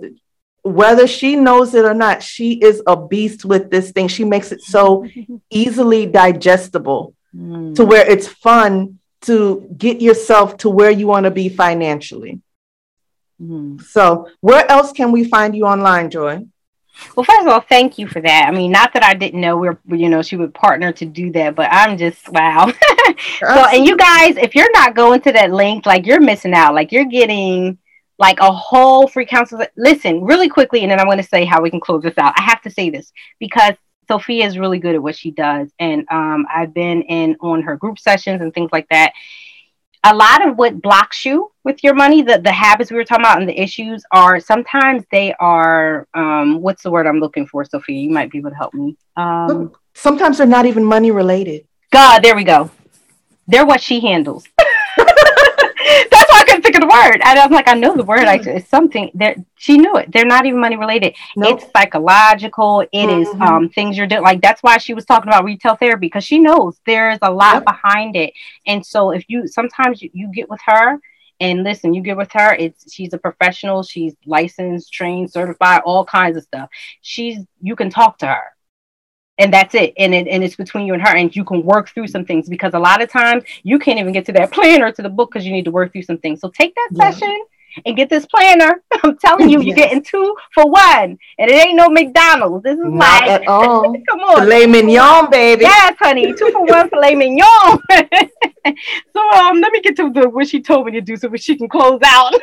whether 0.62 1.06
she 1.06 1.36
knows 1.36 1.74
it 1.74 1.84
or 1.84 1.94
not, 1.94 2.22
she 2.22 2.54
is 2.54 2.82
a 2.86 2.96
beast 2.96 3.44
with 3.44 3.70
this 3.70 3.92
thing. 3.92 4.08
She 4.08 4.24
makes 4.24 4.52
it 4.52 4.60
so 4.62 5.06
easily 5.50 6.06
digestible 6.06 7.14
mm. 7.34 7.74
to 7.74 7.84
where 7.84 8.08
it's 8.08 8.28
fun 8.28 8.98
to 9.22 9.68
get 9.76 10.00
yourself 10.00 10.56
to 10.58 10.70
where 10.70 10.90
you 10.90 11.06
want 11.06 11.24
to 11.24 11.30
be 11.30 11.48
financially. 11.48 12.40
Mm. 13.40 13.82
So, 13.82 14.28
where 14.40 14.70
else 14.70 14.92
can 14.92 15.12
we 15.12 15.24
find 15.24 15.56
you 15.56 15.64
online, 15.64 16.10
Joy? 16.10 16.44
Well, 17.14 17.24
first 17.24 17.42
of 17.42 17.48
all, 17.48 17.60
thank 17.60 17.98
you 17.98 18.08
for 18.08 18.20
that. 18.20 18.46
I 18.48 18.50
mean, 18.50 18.72
not 18.72 18.92
that 18.94 19.04
I 19.04 19.14
didn't 19.14 19.40
know 19.40 19.56
we 19.56 19.68
are 19.68 19.78
you 19.86 20.08
know, 20.08 20.22
she 20.22 20.36
would 20.36 20.52
partner 20.52 20.92
to 20.92 21.04
do 21.04 21.30
that, 21.32 21.54
but 21.54 21.68
I'm 21.70 21.96
just 21.96 22.28
wow. 22.28 22.72
so, 23.38 23.46
and 23.46 23.86
you 23.86 23.96
guys, 23.96 24.36
if 24.36 24.54
you're 24.54 24.72
not 24.72 24.94
going 24.94 25.20
to 25.22 25.32
that 25.32 25.52
link, 25.52 25.86
like 25.86 26.06
you're 26.06 26.20
missing 26.20 26.54
out. 26.54 26.74
Like 26.74 26.90
you're 26.90 27.04
getting 27.04 27.78
like 28.18 28.40
a 28.40 28.50
whole 28.52 29.06
free 29.06 29.26
council. 29.26 29.64
Listen, 29.76 30.22
really 30.22 30.48
quickly, 30.48 30.82
and 30.82 30.90
then 30.90 31.00
I'm 31.00 31.06
going 31.06 31.18
to 31.18 31.22
say 31.22 31.44
how 31.44 31.62
we 31.62 31.70
can 31.70 31.80
close 31.80 32.02
this 32.02 32.18
out. 32.18 32.34
I 32.36 32.42
have 32.42 32.62
to 32.62 32.70
say 32.70 32.90
this 32.90 33.12
because 33.38 33.74
Sophia 34.08 34.46
is 34.46 34.58
really 34.58 34.78
good 34.78 34.94
at 34.94 35.02
what 35.02 35.16
she 35.16 35.30
does, 35.30 35.70
and 35.78 36.06
um, 36.10 36.46
I've 36.52 36.74
been 36.74 37.02
in 37.02 37.36
on 37.40 37.62
her 37.62 37.76
group 37.76 37.98
sessions 37.98 38.40
and 38.40 38.52
things 38.52 38.70
like 38.72 38.88
that. 38.90 39.12
a 40.04 40.14
lot 40.14 40.46
of 40.46 40.56
what 40.56 40.80
blocks 40.80 41.24
you 41.24 41.50
with 41.64 41.82
your 41.84 41.94
money, 41.94 42.22
the, 42.22 42.38
the 42.38 42.52
habits 42.52 42.90
we 42.90 42.96
were 42.96 43.04
talking 43.04 43.24
about 43.24 43.40
and 43.40 43.48
the 43.48 43.60
issues 43.60 44.02
are 44.12 44.40
sometimes 44.40 45.04
they 45.10 45.34
are 45.40 46.06
um, 46.14 46.62
what's 46.62 46.82
the 46.82 46.90
word 46.90 47.06
I'm 47.06 47.20
looking 47.20 47.46
for, 47.46 47.64
Sophia? 47.64 47.98
You 47.98 48.10
might 48.10 48.30
be 48.30 48.38
able 48.38 48.50
to 48.50 48.56
help 48.56 48.74
me. 48.74 48.96
Um, 49.16 49.72
sometimes 49.94 50.38
they're 50.38 50.46
not 50.46 50.66
even 50.66 50.84
money 50.84 51.10
related. 51.10 51.66
God, 51.92 52.20
there 52.20 52.36
we 52.36 52.44
go. 52.44 52.70
They're 53.46 53.66
what 53.66 53.80
she 53.80 54.00
handles. 54.00 54.44
That's 56.80 56.90
why 56.90 57.00
I 57.00 57.10
couldn't 57.10 57.20
think 57.20 57.22
of 57.22 57.22
the 57.22 57.22
word. 57.22 57.22
And 57.24 57.38
I 57.38 57.46
was 57.46 57.54
like, 57.54 57.68
I 57.68 57.74
know 57.74 57.96
the 57.96 58.04
word. 58.04 58.24
Like 58.24 58.46
it's 58.46 58.68
something 58.68 59.10
that 59.14 59.36
she 59.56 59.78
knew 59.78 59.96
it. 59.96 60.12
They're 60.12 60.24
not 60.24 60.46
even 60.46 60.60
money 60.60 60.76
related. 60.76 61.14
Nope. 61.36 61.60
It's 61.60 61.70
psychological. 61.76 62.80
It 62.80 62.90
mm-hmm. 62.92 63.22
is 63.22 63.28
um, 63.40 63.68
things 63.68 63.96
you're 63.96 64.06
doing. 64.06 64.22
Like 64.22 64.40
that's 64.40 64.62
why 64.62 64.78
she 64.78 64.94
was 64.94 65.04
talking 65.04 65.28
about 65.28 65.44
retail 65.44 65.76
therapy 65.76 66.06
because 66.06 66.24
she 66.24 66.38
knows 66.38 66.80
there's 66.86 67.18
a 67.22 67.30
lot 67.30 67.54
yep. 67.54 67.64
behind 67.64 68.16
it. 68.16 68.32
And 68.66 68.84
so 68.84 69.10
if 69.10 69.24
you 69.28 69.46
sometimes 69.46 70.02
you, 70.02 70.10
you 70.12 70.30
get 70.32 70.48
with 70.48 70.60
her 70.66 70.98
and 71.40 71.62
listen, 71.62 71.94
you 71.94 72.02
get 72.02 72.16
with 72.16 72.32
her. 72.32 72.54
It's 72.54 72.92
she's 72.92 73.12
a 73.12 73.18
professional. 73.18 73.82
She's 73.82 74.14
licensed, 74.26 74.92
trained, 74.92 75.30
certified, 75.30 75.82
all 75.84 76.04
kinds 76.04 76.36
of 76.36 76.42
stuff. 76.42 76.68
She's 77.00 77.38
you 77.60 77.76
can 77.76 77.90
talk 77.90 78.18
to 78.18 78.26
her 78.26 78.52
and 79.38 79.52
that's 79.52 79.74
it. 79.74 79.94
And, 79.96 80.14
it 80.14 80.26
and 80.28 80.42
it's 80.44 80.56
between 80.56 80.86
you 80.86 80.94
and 80.94 81.02
her 81.02 81.16
and 81.16 81.34
you 81.34 81.44
can 81.44 81.62
work 81.62 81.88
through 81.90 82.08
some 82.08 82.24
things 82.24 82.48
because 82.48 82.74
a 82.74 82.78
lot 82.78 83.00
of 83.00 83.10
times 83.10 83.44
you 83.62 83.78
can't 83.78 83.98
even 83.98 84.12
get 84.12 84.26
to 84.26 84.32
that 84.32 84.52
plan 84.52 84.82
or 84.82 84.92
to 84.92 85.02
the 85.02 85.08
book 85.08 85.30
because 85.30 85.46
you 85.46 85.52
need 85.52 85.64
to 85.64 85.70
work 85.70 85.92
through 85.92 86.02
some 86.02 86.18
things. 86.18 86.40
So 86.40 86.50
take 86.50 86.74
that 86.74 86.88
yeah. 86.92 87.10
session 87.10 87.44
and 87.86 87.96
get 87.96 88.10
this 88.10 88.26
planner. 88.26 88.82
I'm 89.02 89.16
telling 89.18 89.48
you 89.48 89.58
yes. 89.58 89.66
you're 89.66 89.76
getting 89.76 90.02
two 90.02 90.36
for 90.52 90.68
one 90.68 91.18
and 91.38 91.50
it 91.50 91.66
ain't 91.66 91.76
no 91.76 91.88
mcdonald's. 91.88 92.64
This 92.64 92.78
is 92.78 92.84
Not 92.84 93.22
like 93.22 93.30
at 93.30 93.46
all. 93.46 93.82
come 94.08 94.20
on. 94.20 94.40
Filet 94.40 94.66
mignon 94.66 95.30
baby. 95.30 95.62
Yes 95.62 95.94
honey. 95.98 96.34
Two 96.34 96.50
for 96.50 96.64
one 96.64 96.90
filet 96.90 97.14
mignon. 97.14 97.78
So 99.14 99.30
um 99.30 99.60
let 99.60 99.72
me 99.72 99.80
get 99.80 99.96
to 99.96 100.10
the 100.12 100.28
what 100.28 100.48
she 100.48 100.60
told 100.60 100.86
me 100.86 100.92
to 100.92 101.00
do 101.00 101.16
so 101.16 101.34
she 101.36 101.56
can 101.56 101.68
close 101.68 102.00
out 102.04 102.34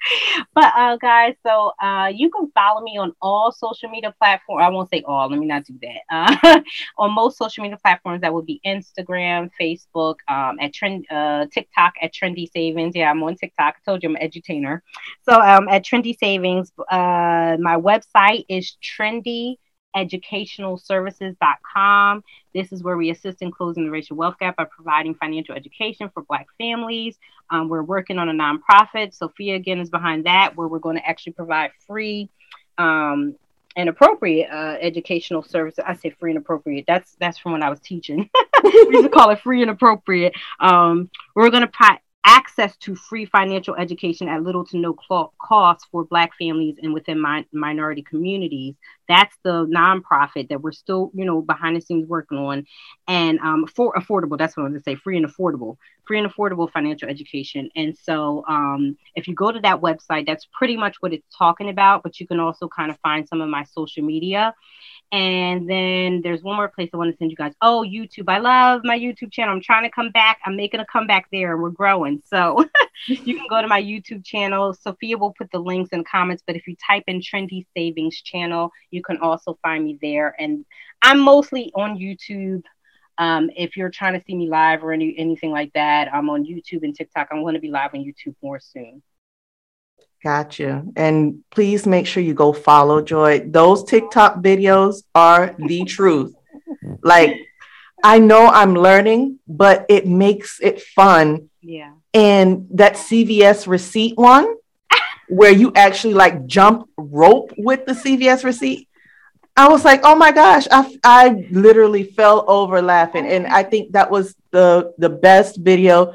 but 0.54 0.72
uh, 0.76 0.96
guys, 0.96 1.34
so 1.46 1.72
uh, 1.82 2.10
you 2.14 2.30
can 2.30 2.50
follow 2.52 2.80
me 2.80 2.96
on 2.98 3.12
all 3.20 3.52
social 3.52 3.88
media 3.88 4.14
platforms. 4.18 4.62
I 4.64 4.68
won't 4.70 4.90
say 4.90 5.02
all. 5.06 5.28
Let 5.28 5.38
me 5.38 5.46
not 5.46 5.64
do 5.64 5.78
that. 5.82 6.00
Uh, 6.10 6.60
on 6.98 7.14
most 7.14 7.38
social 7.38 7.62
media 7.62 7.78
platforms, 7.82 8.20
that 8.22 8.32
would 8.32 8.46
be 8.46 8.60
Instagram, 8.66 9.50
Facebook, 9.60 10.16
um, 10.28 10.58
at 10.60 10.72
trend, 10.72 11.06
uh, 11.10 11.46
TikTok 11.52 11.94
at 12.02 12.12
Trendy 12.14 12.50
Savings. 12.50 12.94
Yeah, 12.94 13.10
I'm 13.10 13.22
on 13.22 13.36
TikTok. 13.36 13.76
I 13.76 13.80
told 13.84 14.02
you 14.02 14.10
I'm 14.10 14.16
an 14.16 14.28
edutainer. 14.28 14.80
So 15.22 15.40
um, 15.40 15.68
at 15.68 15.84
Trendy 15.84 16.16
Savings, 16.18 16.72
uh, 16.90 17.56
my 17.60 17.76
website 17.76 18.44
is 18.48 18.76
trendy 18.82 19.56
educationalservices.com. 20.04 22.24
This 22.54 22.72
is 22.72 22.82
where 22.82 22.96
we 22.96 23.10
assist 23.10 23.42
in 23.42 23.50
closing 23.50 23.84
the 23.84 23.90
racial 23.90 24.16
wealth 24.16 24.38
gap 24.38 24.56
by 24.56 24.64
providing 24.64 25.14
financial 25.14 25.54
education 25.54 26.10
for 26.12 26.22
Black 26.22 26.46
families. 26.58 27.18
Um, 27.50 27.68
we're 27.68 27.82
working 27.82 28.18
on 28.18 28.28
a 28.28 28.32
nonprofit. 28.32 29.14
Sophia, 29.14 29.54
again, 29.54 29.80
is 29.80 29.90
behind 29.90 30.26
that, 30.26 30.56
where 30.56 30.68
we're 30.68 30.78
going 30.78 30.96
to 30.96 31.08
actually 31.08 31.32
provide 31.32 31.70
free 31.86 32.28
um, 32.78 33.34
and 33.76 33.88
appropriate 33.88 34.50
uh, 34.50 34.76
educational 34.80 35.42
services. 35.42 35.84
I 35.86 35.94
say 35.94 36.10
free 36.10 36.32
and 36.32 36.38
appropriate. 36.38 36.84
That's 36.86 37.16
that's 37.20 37.38
from 37.38 37.52
when 37.52 37.62
I 37.62 37.70
was 37.70 37.80
teaching. 37.80 38.28
we 38.64 38.72
used 38.72 39.04
to 39.04 39.08
call 39.08 39.30
it 39.30 39.40
free 39.40 39.62
and 39.62 39.70
appropriate. 39.70 40.34
Um, 40.60 41.10
we're 41.34 41.50
going 41.50 41.62
to 41.62 41.68
pro- 41.68 41.96
access 42.28 42.76
to 42.76 42.94
free 42.94 43.24
financial 43.24 43.74
education 43.76 44.28
at 44.28 44.42
little 44.42 44.62
to 44.66 44.76
no 44.76 44.94
cost 45.40 45.86
for 45.90 46.04
Black 46.04 46.30
families 46.38 46.76
and 46.82 46.92
within 46.92 47.22
mi- 47.22 47.48
minority 47.54 48.02
communities. 48.02 48.74
That's 49.08 49.34
the 49.44 49.64
nonprofit 49.66 50.50
that 50.50 50.60
we're 50.60 50.72
still, 50.72 51.10
you 51.14 51.24
know, 51.24 51.40
behind 51.40 51.76
the 51.76 51.80
scenes 51.80 52.06
working 52.06 52.36
on, 52.36 52.66
and 53.08 53.38
um, 53.38 53.66
for 53.66 53.94
affordable. 53.94 54.36
That's 54.36 54.54
what 54.54 54.64
I 54.64 54.68
was 54.68 54.72
going 54.72 54.80
to 54.80 54.84
say, 54.84 54.94
free 54.96 55.16
and 55.16 55.26
affordable, 55.26 55.76
free 56.06 56.18
and 56.18 56.30
affordable 56.30 56.70
financial 56.70 57.08
education. 57.08 57.70
And 57.74 57.96
so, 57.96 58.44
um, 58.46 58.98
if 59.14 59.26
you 59.26 59.34
go 59.34 59.50
to 59.50 59.60
that 59.60 59.80
website, 59.80 60.26
that's 60.26 60.46
pretty 60.52 60.76
much 60.76 60.96
what 61.00 61.14
it's 61.14 61.26
talking 61.34 61.70
about. 61.70 62.02
But 62.02 62.20
you 62.20 62.26
can 62.26 62.40
also 62.40 62.68
kind 62.68 62.90
of 62.90 62.98
find 63.00 63.26
some 63.26 63.40
of 63.40 63.48
my 63.48 63.64
social 63.64 64.04
media. 64.04 64.54
And 65.10 65.68
then 65.68 66.20
there's 66.22 66.42
one 66.42 66.56
more 66.56 66.68
place 66.68 66.90
I 66.92 66.98
want 66.98 67.10
to 67.10 67.16
send 67.16 67.30
you 67.30 67.36
guys. 67.36 67.54
Oh, 67.62 67.82
YouTube. 67.88 68.28
I 68.28 68.38
love 68.38 68.82
my 68.84 68.98
YouTube 68.98 69.32
channel. 69.32 69.54
I'm 69.54 69.62
trying 69.62 69.84
to 69.84 69.90
come 69.90 70.10
back. 70.10 70.38
I'm 70.44 70.54
making 70.54 70.80
a 70.80 70.86
comeback 70.86 71.28
there 71.32 71.54
and 71.54 71.62
we're 71.62 71.70
growing. 71.70 72.22
So 72.26 72.62
you 73.08 73.36
can 73.36 73.46
go 73.48 73.62
to 73.62 73.68
my 73.68 73.82
YouTube 73.82 74.22
channel. 74.24 74.74
Sophia 74.74 75.16
will 75.16 75.32
put 75.32 75.50
the 75.50 75.60
links 75.60 75.90
in 75.92 76.00
the 76.00 76.04
comments. 76.04 76.42
But 76.46 76.56
if 76.56 76.66
you 76.66 76.76
type 76.86 77.04
in 77.06 77.20
Trendy 77.20 77.64
Savings 77.74 78.20
Channel, 78.20 78.70
you 78.90 79.02
can 79.02 79.16
also 79.18 79.58
find 79.62 79.84
me 79.84 79.98
there. 80.02 80.34
And 80.38 80.66
I'm 81.00 81.20
mostly 81.20 81.72
on 81.74 81.98
YouTube. 81.98 82.62
Um, 83.16 83.50
if 83.56 83.76
you're 83.76 83.90
trying 83.90 84.12
to 84.12 84.24
see 84.26 84.36
me 84.36 84.48
live 84.48 84.84
or 84.84 84.92
any 84.92 85.14
anything 85.18 85.50
like 85.50 85.72
that, 85.72 86.12
I'm 86.12 86.28
on 86.28 86.44
YouTube 86.44 86.82
and 86.82 86.94
TikTok. 86.94 87.28
I'm 87.32 87.42
going 87.42 87.54
to 87.54 87.60
be 87.60 87.70
live 87.70 87.94
on 87.94 88.00
YouTube 88.00 88.34
more 88.42 88.60
soon. 88.60 89.02
Gotcha. 90.22 90.84
And 90.96 91.44
please 91.50 91.86
make 91.86 92.06
sure 92.06 92.22
you 92.22 92.34
go 92.34 92.52
follow 92.52 93.00
Joy. 93.00 93.40
Those 93.46 93.84
TikTok 93.84 94.38
videos 94.38 95.04
are 95.14 95.54
the 95.58 95.84
truth. 95.84 96.34
Like, 97.02 97.36
I 98.02 98.18
know 98.18 98.46
I'm 98.46 98.74
learning, 98.74 99.38
but 99.46 99.86
it 99.88 100.06
makes 100.06 100.58
it 100.60 100.82
fun. 100.82 101.50
Yeah. 101.60 101.92
And 102.14 102.68
that 102.72 102.94
CVS 102.94 103.66
receipt 103.66 104.16
one, 104.16 104.56
where 105.28 105.52
you 105.52 105.72
actually 105.74 106.14
like 106.14 106.46
jump 106.46 106.88
rope 106.96 107.52
with 107.56 107.86
the 107.86 107.92
CVS 107.92 108.44
receipt, 108.44 108.88
I 109.56 109.68
was 109.68 109.84
like, 109.84 110.00
oh 110.04 110.14
my 110.14 110.32
gosh, 110.32 110.66
I, 110.70 110.98
I 111.04 111.46
literally 111.50 112.04
fell 112.04 112.44
over 112.48 112.80
laughing. 112.80 113.26
And 113.26 113.46
I 113.46 113.62
think 113.64 113.92
that 113.92 114.10
was 114.10 114.34
the, 114.50 114.94
the 114.98 115.08
best 115.08 115.58
video 115.58 116.14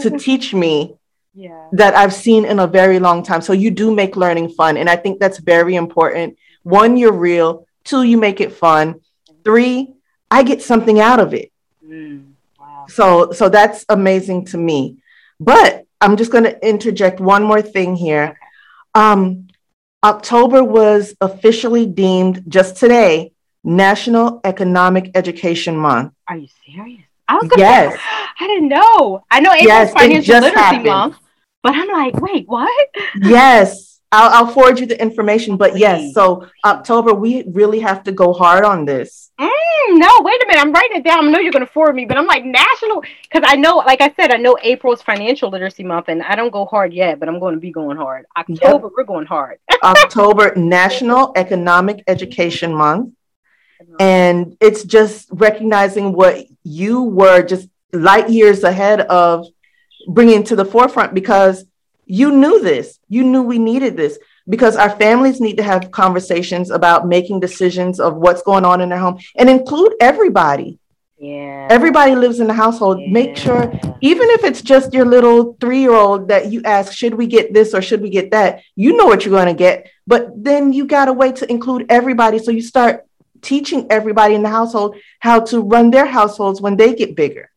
to 0.00 0.18
teach 0.18 0.54
me 0.54 0.96
yeah. 1.34 1.68
that 1.72 1.94
I've 1.94 2.14
seen 2.14 2.44
in 2.44 2.58
a 2.58 2.66
very 2.66 2.98
long 2.98 3.22
time. 3.22 3.40
So 3.40 3.52
you 3.52 3.70
do 3.70 3.94
make 3.94 4.16
learning 4.16 4.50
fun. 4.50 4.76
And 4.76 4.88
I 4.88 4.96
think 4.96 5.20
that's 5.20 5.38
very 5.38 5.74
important. 5.74 6.38
One, 6.62 6.96
you're 6.96 7.12
real. 7.12 7.66
Two, 7.84 8.02
you 8.02 8.16
make 8.16 8.40
it 8.40 8.52
fun. 8.52 9.00
Three, 9.44 9.94
I 10.30 10.42
get 10.42 10.62
something 10.62 11.00
out 11.00 11.20
of 11.20 11.34
it. 11.34 11.52
Mm, 11.84 12.32
wow. 12.58 12.86
So 12.88 13.32
so 13.32 13.48
that's 13.48 13.84
amazing 13.88 14.46
to 14.46 14.58
me. 14.58 14.98
But 15.40 15.86
I'm 16.00 16.16
just 16.16 16.30
going 16.30 16.44
to 16.44 16.68
interject 16.68 17.20
one 17.20 17.42
more 17.42 17.62
thing 17.62 17.96
here. 17.96 18.38
Um, 18.94 19.48
October 20.04 20.62
was 20.64 21.14
officially 21.20 21.86
deemed 21.86 22.44
just 22.48 22.76
today 22.76 23.32
National 23.64 24.40
Economic 24.44 25.10
Education 25.14 25.76
Month. 25.76 26.12
Are 26.28 26.36
you 26.36 26.48
serious? 26.66 27.02
I 27.28 27.34
was 27.34 27.48
going 27.48 27.60
yes. 27.60 27.94
Say, 27.94 28.00
I 28.40 28.46
didn't 28.46 28.68
know. 28.68 29.24
I 29.30 29.40
know 29.40 29.52
April's 29.52 29.68
yes, 29.68 29.92
Financial 29.92 30.34
Literacy 30.34 30.60
happened. 30.60 30.84
Month, 30.84 31.16
but 31.62 31.74
I'm 31.74 31.88
like, 31.88 32.20
wait, 32.20 32.48
what? 32.48 32.88
yes. 33.22 33.92
I'll, 34.12 34.44
I'll 34.44 34.52
forward 34.52 34.78
you 34.78 34.86
the 34.86 35.00
information. 35.00 35.56
But 35.56 35.78
yes, 35.78 36.12
so 36.12 36.46
October, 36.64 37.14
we 37.14 37.44
really 37.46 37.80
have 37.80 38.04
to 38.04 38.12
go 38.12 38.34
hard 38.34 38.62
on 38.62 38.84
this. 38.84 39.30
Mm, 39.40 39.50
no, 39.98 40.08
wait 40.20 40.42
a 40.42 40.46
minute. 40.46 40.60
I'm 40.60 40.70
writing 40.70 40.98
it 40.98 41.04
down. 41.04 41.26
I 41.26 41.30
know 41.30 41.38
you're 41.38 41.52
going 41.52 41.66
to 41.66 41.72
forward 41.72 41.94
me, 41.94 42.04
but 42.04 42.18
I'm 42.18 42.26
like 42.26 42.44
national 42.44 43.02
because 43.22 43.42
I 43.46 43.56
know, 43.56 43.76
like 43.78 44.02
I 44.02 44.12
said, 44.12 44.30
I 44.30 44.36
know 44.36 44.58
April's 44.62 45.00
financial 45.00 45.48
literacy 45.48 45.82
month, 45.82 46.08
and 46.08 46.22
I 46.22 46.36
don't 46.36 46.50
go 46.50 46.66
hard 46.66 46.92
yet, 46.92 47.18
but 47.18 47.28
I'm 47.28 47.40
going 47.40 47.54
to 47.54 47.60
be 47.60 47.72
going 47.72 47.96
hard. 47.96 48.26
October, 48.36 48.86
yep. 48.86 48.92
we're 48.94 49.04
going 49.04 49.26
hard. 49.26 49.58
October, 49.82 50.54
National 50.56 51.32
Economic 51.34 52.04
Education 52.06 52.74
Month. 52.74 53.14
And 53.98 54.56
it's 54.60 54.84
just 54.84 55.28
recognizing 55.32 56.12
what 56.12 56.46
you 56.62 57.02
were 57.02 57.42
just 57.42 57.68
light 57.92 58.30
years 58.30 58.62
ahead 58.62 59.00
of 59.00 59.46
bringing 60.08 60.44
to 60.44 60.56
the 60.56 60.64
forefront 60.64 61.14
because 61.14 61.64
you 62.06 62.30
knew 62.30 62.60
this. 62.60 62.98
You 63.08 63.24
knew 63.24 63.42
we 63.42 63.58
needed 63.58 63.96
this 63.96 64.18
because 64.48 64.76
our 64.76 64.90
families 64.90 65.40
need 65.40 65.56
to 65.56 65.62
have 65.62 65.90
conversations 65.90 66.70
about 66.70 67.06
making 67.06 67.40
decisions 67.40 68.00
of 68.00 68.16
what's 68.16 68.42
going 68.42 68.64
on 68.64 68.80
in 68.80 68.88
their 68.88 68.98
home 68.98 69.18
and 69.36 69.48
include 69.48 69.94
everybody. 70.00 70.78
Yeah. 71.18 71.68
Everybody 71.70 72.16
lives 72.16 72.40
in 72.40 72.48
the 72.48 72.52
household. 72.54 73.00
Yeah. 73.00 73.12
Make 73.12 73.36
sure, 73.36 73.72
even 74.00 74.28
if 74.30 74.42
it's 74.42 74.60
just 74.60 74.92
your 74.92 75.04
little 75.04 75.56
three 75.60 75.80
year 75.80 75.94
old 75.94 76.26
that 76.28 76.50
you 76.50 76.62
ask, 76.64 76.92
should 76.92 77.14
we 77.14 77.28
get 77.28 77.54
this 77.54 77.74
or 77.74 77.80
should 77.80 78.02
we 78.02 78.10
get 78.10 78.32
that? 78.32 78.62
You 78.74 78.96
know 78.96 79.06
what 79.06 79.24
you're 79.24 79.30
going 79.30 79.46
to 79.46 79.54
get. 79.54 79.88
But 80.04 80.42
then 80.42 80.72
you 80.72 80.84
got 80.84 81.06
a 81.06 81.12
way 81.12 81.30
to 81.30 81.48
include 81.48 81.86
everybody. 81.88 82.40
So 82.40 82.50
you 82.50 82.60
start 82.60 83.06
teaching 83.40 83.86
everybody 83.88 84.34
in 84.34 84.42
the 84.42 84.48
household 84.48 84.96
how 85.20 85.40
to 85.40 85.60
run 85.60 85.92
their 85.92 86.06
households 86.06 86.60
when 86.60 86.76
they 86.76 86.92
get 86.92 87.14
bigger. 87.14 87.51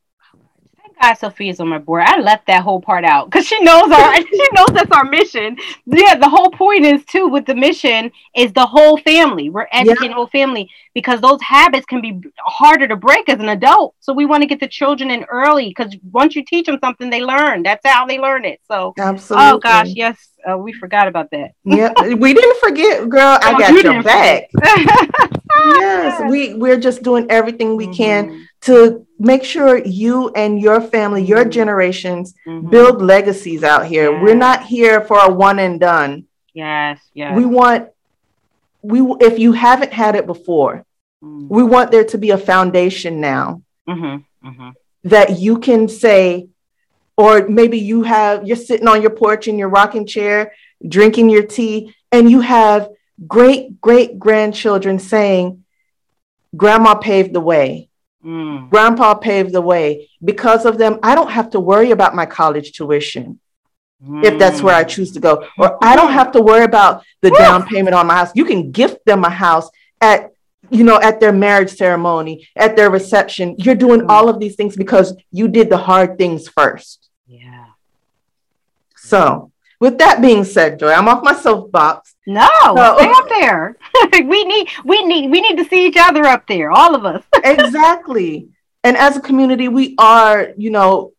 God 1.05 1.17
Sophia's 1.19 1.59
on 1.59 1.67
my 1.67 1.77
board. 1.77 2.03
I 2.03 2.19
left 2.19 2.47
that 2.47 2.63
whole 2.63 2.81
part 2.81 3.05
out 3.05 3.29
because 3.29 3.45
she 3.45 3.59
knows 3.61 3.91
our 3.91 4.15
she 4.21 4.47
knows 4.53 4.69
that's 4.73 4.91
our 4.91 5.05
mission. 5.05 5.55
Yeah, 5.85 6.15
the 6.15 6.27
whole 6.27 6.49
point 6.49 6.83
is 6.83 7.05
too 7.05 7.27
with 7.27 7.45
the 7.45 7.53
mission 7.53 8.11
is 8.35 8.51
the 8.53 8.65
whole 8.65 8.97
family. 8.97 9.49
We're 9.49 9.67
educating 9.71 10.09
the 10.09 10.15
whole 10.15 10.27
family 10.27 10.69
because 10.95 11.21
those 11.21 11.41
habits 11.41 11.85
can 11.85 12.01
be 12.01 12.21
harder 12.39 12.87
to 12.87 12.95
break 12.95 13.29
as 13.29 13.39
an 13.39 13.49
adult. 13.49 13.95
So 13.99 14.13
we 14.13 14.25
want 14.25 14.41
to 14.41 14.47
get 14.47 14.59
the 14.59 14.67
children 14.67 15.11
in 15.11 15.25
early 15.25 15.67
because 15.67 15.95
once 16.11 16.35
you 16.35 16.43
teach 16.43 16.65
them 16.65 16.79
something, 16.83 17.09
they 17.09 17.21
learn. 17.21 17.61
That's 17.61 17.85
how 17.85 18.07
they 18.07 18.17
learn 18.17 18.43
it. 18.45 18.61
So 18.67 18.93
absolutely. 18.97 19.49
Oh 19.49 19.57
gosh, 19.59 19.89
yes, 19.89 20.29
uh, 20.49 20.57
we 20.57 20.73
forgot 20.73 21.07
about 21.07 21.29
that. 21.31 21.51
yeah, 21.65 21.93
we 22.15 22.33
didn't 22.33 22.59
forget, 22.59 23.07
girl. 23.09 23.37
I 23.41 23.53
oh, 23.53 23.59
got 23.59 23.71
you 23.71 23.91
your 23.91 24.01
back. 24.01 24.49
yes, 25.55 26.31
we 26.31 26.55
we're 26.55 26.79
just 26.79 27.03
doing 27.03 27.27
everything 27.29 27.75
we 27.75 27.85
mm-hmm. 27.85 27.93
can 27.93 28.47
to 28.65 29.05
make 29.19 29.43
sure 29.43 29.77
you 29.77 30.29
and 30.29 30.59
your 30.59 30.81
family, 30.81 31.23
your 31.23 31.41
mm-hmm. 31.41 31.51
generations 31.51 32.33
mm-hmm. 32.45 32.69
build 32.69 33.01
legacies 33.01 33.63
out 33.63 33.85
here. 33.85 34.11
Yes. 34.11 34.21
We're 34.21 34.35
not 34.35 34.63
here 34.63 35.01
for 35.01 35.19
a 35.19 35.31
one 35.31 35.59
and 35.59 35.79
done. 35.79 36.25
Yes, 36.53 36.99
yes. 37.13 37.35
We 37.35 37.45
want 37.45 37.89
we 38.81 39.01
if 39.19 39.39
you 39.39 39.53
haven't 39.53 39.93
had 39.93 40.15
it 40.15 40.25
before, 40.25 40.85
mm-hmm. 41.23 41.47
we 41.47 41.63
want 41.63 41.91
there 41.91 42.05
to 42.05 42.17
be 42.17 42.31
a 42.31 42.37
foundation 42.37 43.21
now 43.21 43.61
mm-hmm. 43.87 44.47
Mm-hmm. 44.47 44.69
that 45.03 45.39
you 45.39 45.59
can 45.59 45.87
say, 45.87 46.47
or 47.17 47.47
maybe 47.47 47.77
you 47.77 48.03
have 48.03 48.47
you're 48.47 48.57
sitting 48.57 48.87
on 48.87 49.01
your 49.01 49.11
porch 49.11 49.47
in 49.47 49.59
your 49.59 49.69
rocking 49.69 50.07
chair, 50.07 50.53
drinking 50.87 51.29
your 51.29 51.45
tea, 51.45 51.93
and 52.11 52.31
you 52.31 52.41
have 52.41 52.89
great 53.27 53.79
great 53.79 54.17
grandchildren 54.17 54.97
saying, 54.97 55.63
"Grandma 56.55 56.95
paved 56.95 57.33
the 57.33 57.41
way." 57.41 57.89
Mm. 58.25 58.69
Grandpa 58.69 59.13
paved 59.13 59.53
the 59.53 59.61
way. 59.61 60.09
Because 60.23 60.65
of 60.65 60.77
them, 60.77 60.99
I 61.03 61.13
don't 61.13 61.29
have 61.29 61.51
to 61.51 61.59
worry 61.59 61.91
about 61.91 62.15
my 62.15 62.25
college 62.25 62.71
tuition 62.71 63.39
mm. 64.03 64.25
if 64.25 64.39
that's 64.39 64.61
where 64.61 64.75
I 64.75 64.83
mm. 64.83 64.89
choose 64.89 65.11
to 65.11 65.19
go. 65.19 65.47
Or 65.57 65.77
I 65.83 65.95
don't 65.95 66.11
have 66.11 66.31
to 66.31 66.41
worry 66.41 66.63
about 66.63 67.03
the 67.21 67.31
down 67.31 67.67
payment 67.67 67.95
on 67.95 68.07
my 68.07 68.15
house. 68.15 68.31
You 68.35 68.45
can 68.45 68.71
gift 68.71 69.05
them 69.05 69.23
a 69.23 69.29
house 69.29 69.69
at 70.01 70.31
you 70.71 70.83
know 70.83 70.99
at 70.99 71.19
their 71.19 71.31
marriage 71.31 71.69
ceremony, 71.69 72.47
at 72.55 72.75
their 72.75 72.89
reception. 72.89 73.55
You're 73.59 73.75
doing 73.75 74.01
mm. 74.01 74.09
all 74.09 74.27
of 74.27 74.39
these 74.39 74.55
things 74.55 74.75
because 74.75 75.15
you 75.31 75.47
did 75.47 75.69
the 75.69 75.77
hard 75.77 76.17
things 76.17 76.47
first. 76.47 77.09
Yeah. 77.27 77.65
So, 78.95 79.51
with 79.79 79.99
that 79.99 80.19
being 80.19 80.43
said, 80.43 80.79
Joy, 80.79 80.91
I'm 80.91 81.07
off 81.07 81.23
my 81.23 81.35
soapbox. 81.35 82.14
No, 82.27 82.49
so, 82.63 82.95
stay 82.97 83.11
up 83.11 83.29
there. 83.29 83.77
we 84.13 84.43
need 84.45 84.69
we 84.83 85.03
need 85.03 85.29
we 85.29 85.41
need 85.41 85.57
to 85.57 85.65
see 85.65 85.85
each 85.87 85.97
other 85.97 86.25
up 86.25 86.47
there, 86.47 86.71
all 86.71 86.95
of 86.95 87.05
us. 87.05 87.23
exactly. 87.43 88.49
And 88.83 88.97
as 88.97 89.17
a 89.17 89.21
community, 89.21 89.67
we 89.67 89.95
are, 89.97 90.49
you 90.57 90.69
know, 90.69 91.13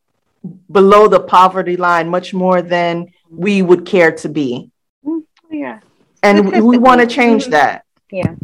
below 0.71 1.09
the 1.09 1.21
poverty 1.21 1.77
line 1.77 2.09
much 2.09 2.33
more 2.33 2.63
than 2.63 3.13
we 3.31 3.63
would 3.63 3.87
care 3.87 4.13
to 4.13 4.29
be. 4.29 4.71
Mm, 5.05 5.25
yeah. 5.51 5.81
And 6.23 6.65
we 6.65 6.79
want 6.79 7.01
to 7.01 7.07
change 7.07 7.45
mm-hmm. 7.45 7.53
that. 7.53 7.85
Yeah. 8.11 8.35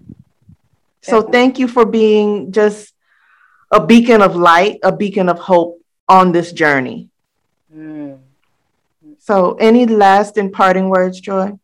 So 1.02 1.22
thank 1.22 1.58
you 1.58 1.66
for 1.66 1.84
being 1.84 2.52
just 2.52 2.94
a 3.72 3.84
beacon 3.84 4.22
of 4.22 4.36
light, 4.36 4.78
a 4.82 4.92
beacon 4.92 5.28
of 5.28 5.38
hope 5.38 5.80
on 6.08 6.30
this 6.30 6.52
journey. 6.52 7.08
Mm. 7.74 8.18
So, 9.18 9.54
any 9.54 9.86
last 9.86 10.36
and 10.36 10.52
parting 10.52 10.88
words, 10.88 11.20
Joy? 11.20 11.58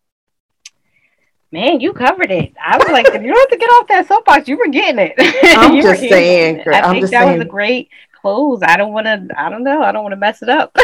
Man, 1.51 1.81
you 1.81 1.95
covered 1.95 2.31
it. 2.31 2.53
I 2.63 2.77
was 2.77 2.89
like, 2.89 3.07
if 3.07 3.23
you 3.23 3.29
don't 3.29 3.39
have 3.39 3.49
to 3.49 3.57
get 3.57 3.71
off 3.71 3.89
that 3.89 4.07
soapbox, 4.07 4.49
you 4.49 4.59
were 4.59 4.69
getting 4.69 4.99
it. 4.99 5.15
I'm 5.57 5.81
just 5.81 6.01
saying. 6.01 6.63
I 6.69 6.81
I'm 6.81 6.93
think 6.93 7.11
that 7.11 7.25
saying. 7.25 7.39
was 7.39 7.47
a 7.47 7.49
great 7.49 7.89
close. 8.21 8.61
I 8.63 8.77
don't 8.77 8.93
want 8.93 9.07
to. 9.07 9.27
I 9.37 9.49
don't 9.49 9.65
know. 9.65 9.83
I 9.83 9.93
don't 9.93 10.03
want 10.03 10.13
to 10.13 10.17
mess 10.17 10.43
it 10.43 10.51
up. 10.51 10.77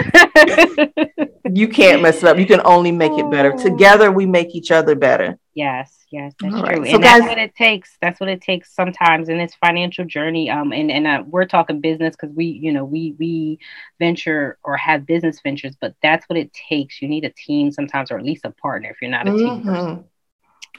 you 1.53 1.69
can't 1.69 2.01
mess 2.01 2.19
it 2.19 2.25
up. 2.25 2.39
You 2.39 2.47
can 2.47 2.63
only 2.65 2.93
make 2.93 3.13
it 3.13 3.31
better. 3.31 3.53
Oh. 3.53 3.63
Together, 3.63 4.11
we 4.11 4.25
make 4.25 4.55
each 4.55 4.71
other 4.71 4.95
better. 4.95 5.39
Yes, 5.53 6.05
yes, 6.11 6.33
that's 6.41 6.55
All 6.55 6.63
true. 6.63 6.81
Right. 6.81 6.89
So 6.89 6.95
and 6.95 7.03
guys, 7.03 7.21
that's 7.21 7.29
what 7.29 7.39
it 7.39 7.55
takes. 7.55 7.97
That's 8.01 8.21
what 8.21 8.29
it 8.29 8.41
takes 8.41 8.75
sometimes 8.75 9.29
in 9.29 9.39
this 9.39 9.55
financial 9.57 10.05
journey. 10.05 10.51
Um, 10.51 10.73
and 10.73 10.91
and 10.91 11.07
uh, 11.07 11.25
we're 11.27 11.45
talking 11.45 11.81
business 11.81 12.17
because 12.19 12.35
we, 12.35 12.47
you 12.47 12.73
know, 12.73 12.85
we 12.85 13.15
we 13.19 13.59
venture 13.99 14.59
or 14.65 14.77
have 14.77 15.07
business 15.07 15.41
ventures, 15.43 15.77
but 15.79 15.95
that's 16.03 16.27
what 16.29 16.39
it 16.39 16.53
takes. 16.53 17.03
You 17.03 17.09
need 17.09 17.25
a 17.25 17.31
team 17.31 17.71
sometimes, 17.71 18.11
or 18.11 18.19
at 18.19 18.25
least 18.25 18.47
a 18.47 18.51
partner 18.51 18.91
if 18.91 18.97
you're 19.03 19.11
not 19.11 19.29
a 19.29 19.31
mm-hmm. 19.31 19.39
team 19.39 19.63
person. 19.63 20.05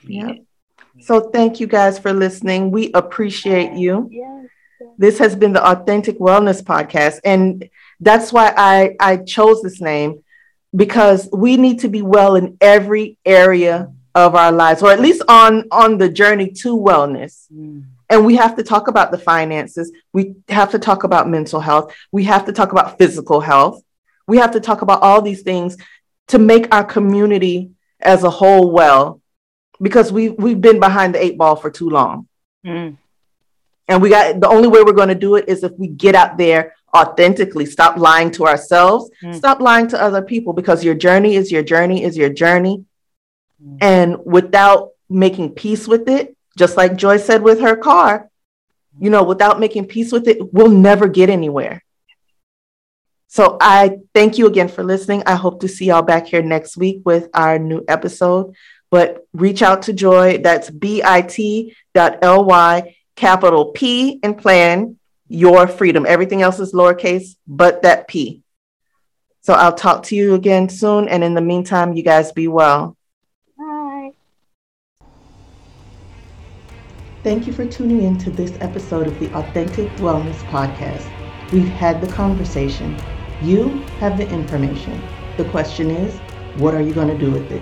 Yeah. 0.04 0.34
So 1.02 1.30
thank 1.30 1.60
you 1.60 1.68
guys 1.68 2.00
for 2.00 2.14
listening. 2.14 2.72
We 2.72 2.92
appreciate 2.94 3.74
you. 3.74 4.08
Yes. 4.12 4.46
This 4.98 5.20
has 5.20 5.36
been 5.36 5.54
the 5.54 5.66
Authentic 5.66 6.20
Wellness 6.20 6.62
Podcast. 6.62 7.20
And 7.24 7.70
that's 8.00 8.32
why 8.32 8.54
I, 8.56 8.96
I 9.00 9.18
chose 9.18 9.62
this 9.62 9.82
name 9.82 10.24
because 10.76 11.30
we 11.32 11.58
need 11.58 11.80
to 11.80 11.90
be 11.90 12.02
well 12.02 12.36
in 12.36 12.58
every 12.62 13.18
area 13.26 13.92
of 14.14 14.36
our 14.36 14.52
lives, 14.52 14.82
or 14.82 14.92
at 14.92 15.02
least 15.02 15.22
on, 15.28 15.66
on 15.72 15.98
the 15.98 16.10
journey 16.10 16.50
to 16.50 16.78
wellness. 16.78 17.48
Mm. 17.54 17.86
And 18.10 18.26
we 18.26 18.36
have 18.36 18.56
to 18.56 18.64
talk 18.64 18.88
about 18.88 19.12
the 19.12 19.18
finances. 19.18 19.92
We 20.14 20.36
have 20.50 20.72
to 20.72 20.80
talk 20.80 21.04
about 21.04 21.28
mental 21.28 21.60
health. 21.60 21.94
We 22.12 22.24
have 22.26 22.46
to 22.46 22.54
talk 22.54 22.72
about 22.72 22.98
physical 22.98 23.42
health. 23.42 23.84
We 24.28 24.38
have 24.38 24.52
to 24.52 24.60
talk 24.60 24.82
about 24.82 25.02
all 25.02 25.22
these 25.22 25.42
things 25.42 25.78
to 26.28 26.40
make 26.40 26.74
our 26.74 26.84
community 26.84 27.72
as 28.00 28.24
a 28.24 28.30
whole 28.30 28.72
well 28.72 29.22
because 29.82 30.12
we 30.12 30.30
we've 30.30 30.62
been 30.62 30.80
behind 30.80 31.16
the 31.16 31.24
eight 31.24 31.38
ball 31.38 31.56
for 31.56 31.70
too 31.70 31.90
long. 31.90 32.28
Mm. 32.66 32.98
And 33.88 34.02
we 34.02 34.10
got 34.10 34.40
the 34.40 34.50
only 34.50 34.68
way 34.68 34.82
we're 34.82 34.94
going 34.94 35.10
to 35.10 35.16
do 35.16 35.36
it 35.36 35.48
is 35.48 35.64
if 35.64 35.74
we 35.78 35.88
get 35.88 36.16
out 36.16 36.38
there 36.38 36.74
authentically, 36.96 37.66
stop 37.66 37.98
lying 37.98 38.32
to 38.32 38.46
ourselves, 38.46 39.12
mm. 39.24 39.36
stop 39.36 39.60
lying 39.60 39.88
to 39.90 40.02
other 40.02 40.22
people 40.22 40.54
because 40.54 40.84
your 40.84 40.96
journey 40.96 41.36
is 41.36 41.52
your 41.52 41.64
journey 41.64 42.04
is 42.04 42.18
your 42.18 42.30
journey. 42.30 42.86
Mm. 43.64 43.78
And 43.82 44.26
without 44.26 44.92
making 45.10 45.52
peace 45.52 45.88
with 45.88 46.10
it, 46.10 46.36
just 46.58 46.78
like 46.78 46.96
Joy 46.96 47.18
said 47.18 47.44
with 47.44 47.60
her 47.60 47.76
car, 47.76 48.30
you 49.00 49.10
know, 49.10 49.24
without 49.24 49.60
making 49.60 49.88
peace 49.88 50.12
with 50.12 50.28
it, 50.28 50.54
we'll 50.54 50.70
never 50.70 51.08
get 51.08 51.30
anywhere. 51.30 51.84
So 53.28 53.58
I 53.60 53.98
thank 54.14 54.38
you 54.38 54.48
again 54.48 54.70
for 54.70 54.84
listening. 54.84 55.24
I 55.26 55.36
hope 55.36 55.60
to 55.60 55.68
see 55.68 55.88
y'all 55.88 56.02
back 56.02 56.28
here 56.28 56.42
next 56.42 56.78
week 56.78 57.02
with 57.04 57.28
our 57.34 57.60
new 57.60 57.84
episode 57.88 58.56
but 58.96 59.28
reach 59.34 59.62
out 59.62 59.82
to 59.82 59.92
Joy. 59.92 60.38
That's 60.38 60.70
bit.ly, 60.70 61.66
capital 63.18 63.66
P, 63.72 64.20
and 64.24 64.38
plan 64.38 64.98
your 65.28 65.68
freedom. 65.68 66.06
Everything 66.08 66.42
else 66.42 66.62
is 66.62 66.72
lowercase, 66.72 67.36
but 67.46 67.82
that 67.82 68.08
P. 68.08 68.42
So 69.42 69.54
I'll 69.54 69.74
talk 69.74 70.04
to 70.04 70.16
you 70.16 70.34
again 70.34 70.70
soon. 70.70 71.10
And 71.10 71.26
in 71.26 71.34
the 71.34 71.42
meantime, 71.42 71.92
you 71.92 72.04
guys 72.04 72.32
be 72.32 72.48
well. 72.48 72.96
Bye. 73.58 74.12
Thank 77.22 77.48
you 77.48 77.52
for 77.52 77.66
tuning 77.66 78.04
in 78.04 78.18
to 78.20 78.32
this 78.32 78.54
episode 78.62 79.08
of 79.08 79.20
the 79.20 79.30
Authentic 79.34 79.92
Wellness 79.98 80.38
Podcast. 80.46 81.12
We've 81.52 81.68
had 81.68 82.00
the 82.00 82.08
conversation. 82.08 82.98
You 83.42 83.68
have 84.00 84.18
the 84.18 84.30
information. 84.30 85.02
The 85.36 85.44
question 85.50 85.92
is, 85.92 86.18
what 86.62 86.74
are 86.74 86.82
you 86.82 86.94
going 86.94 87.10
to 87.10 87.18
do 87.18 87.30
with 87.30 87.52
it? 87.52 87.62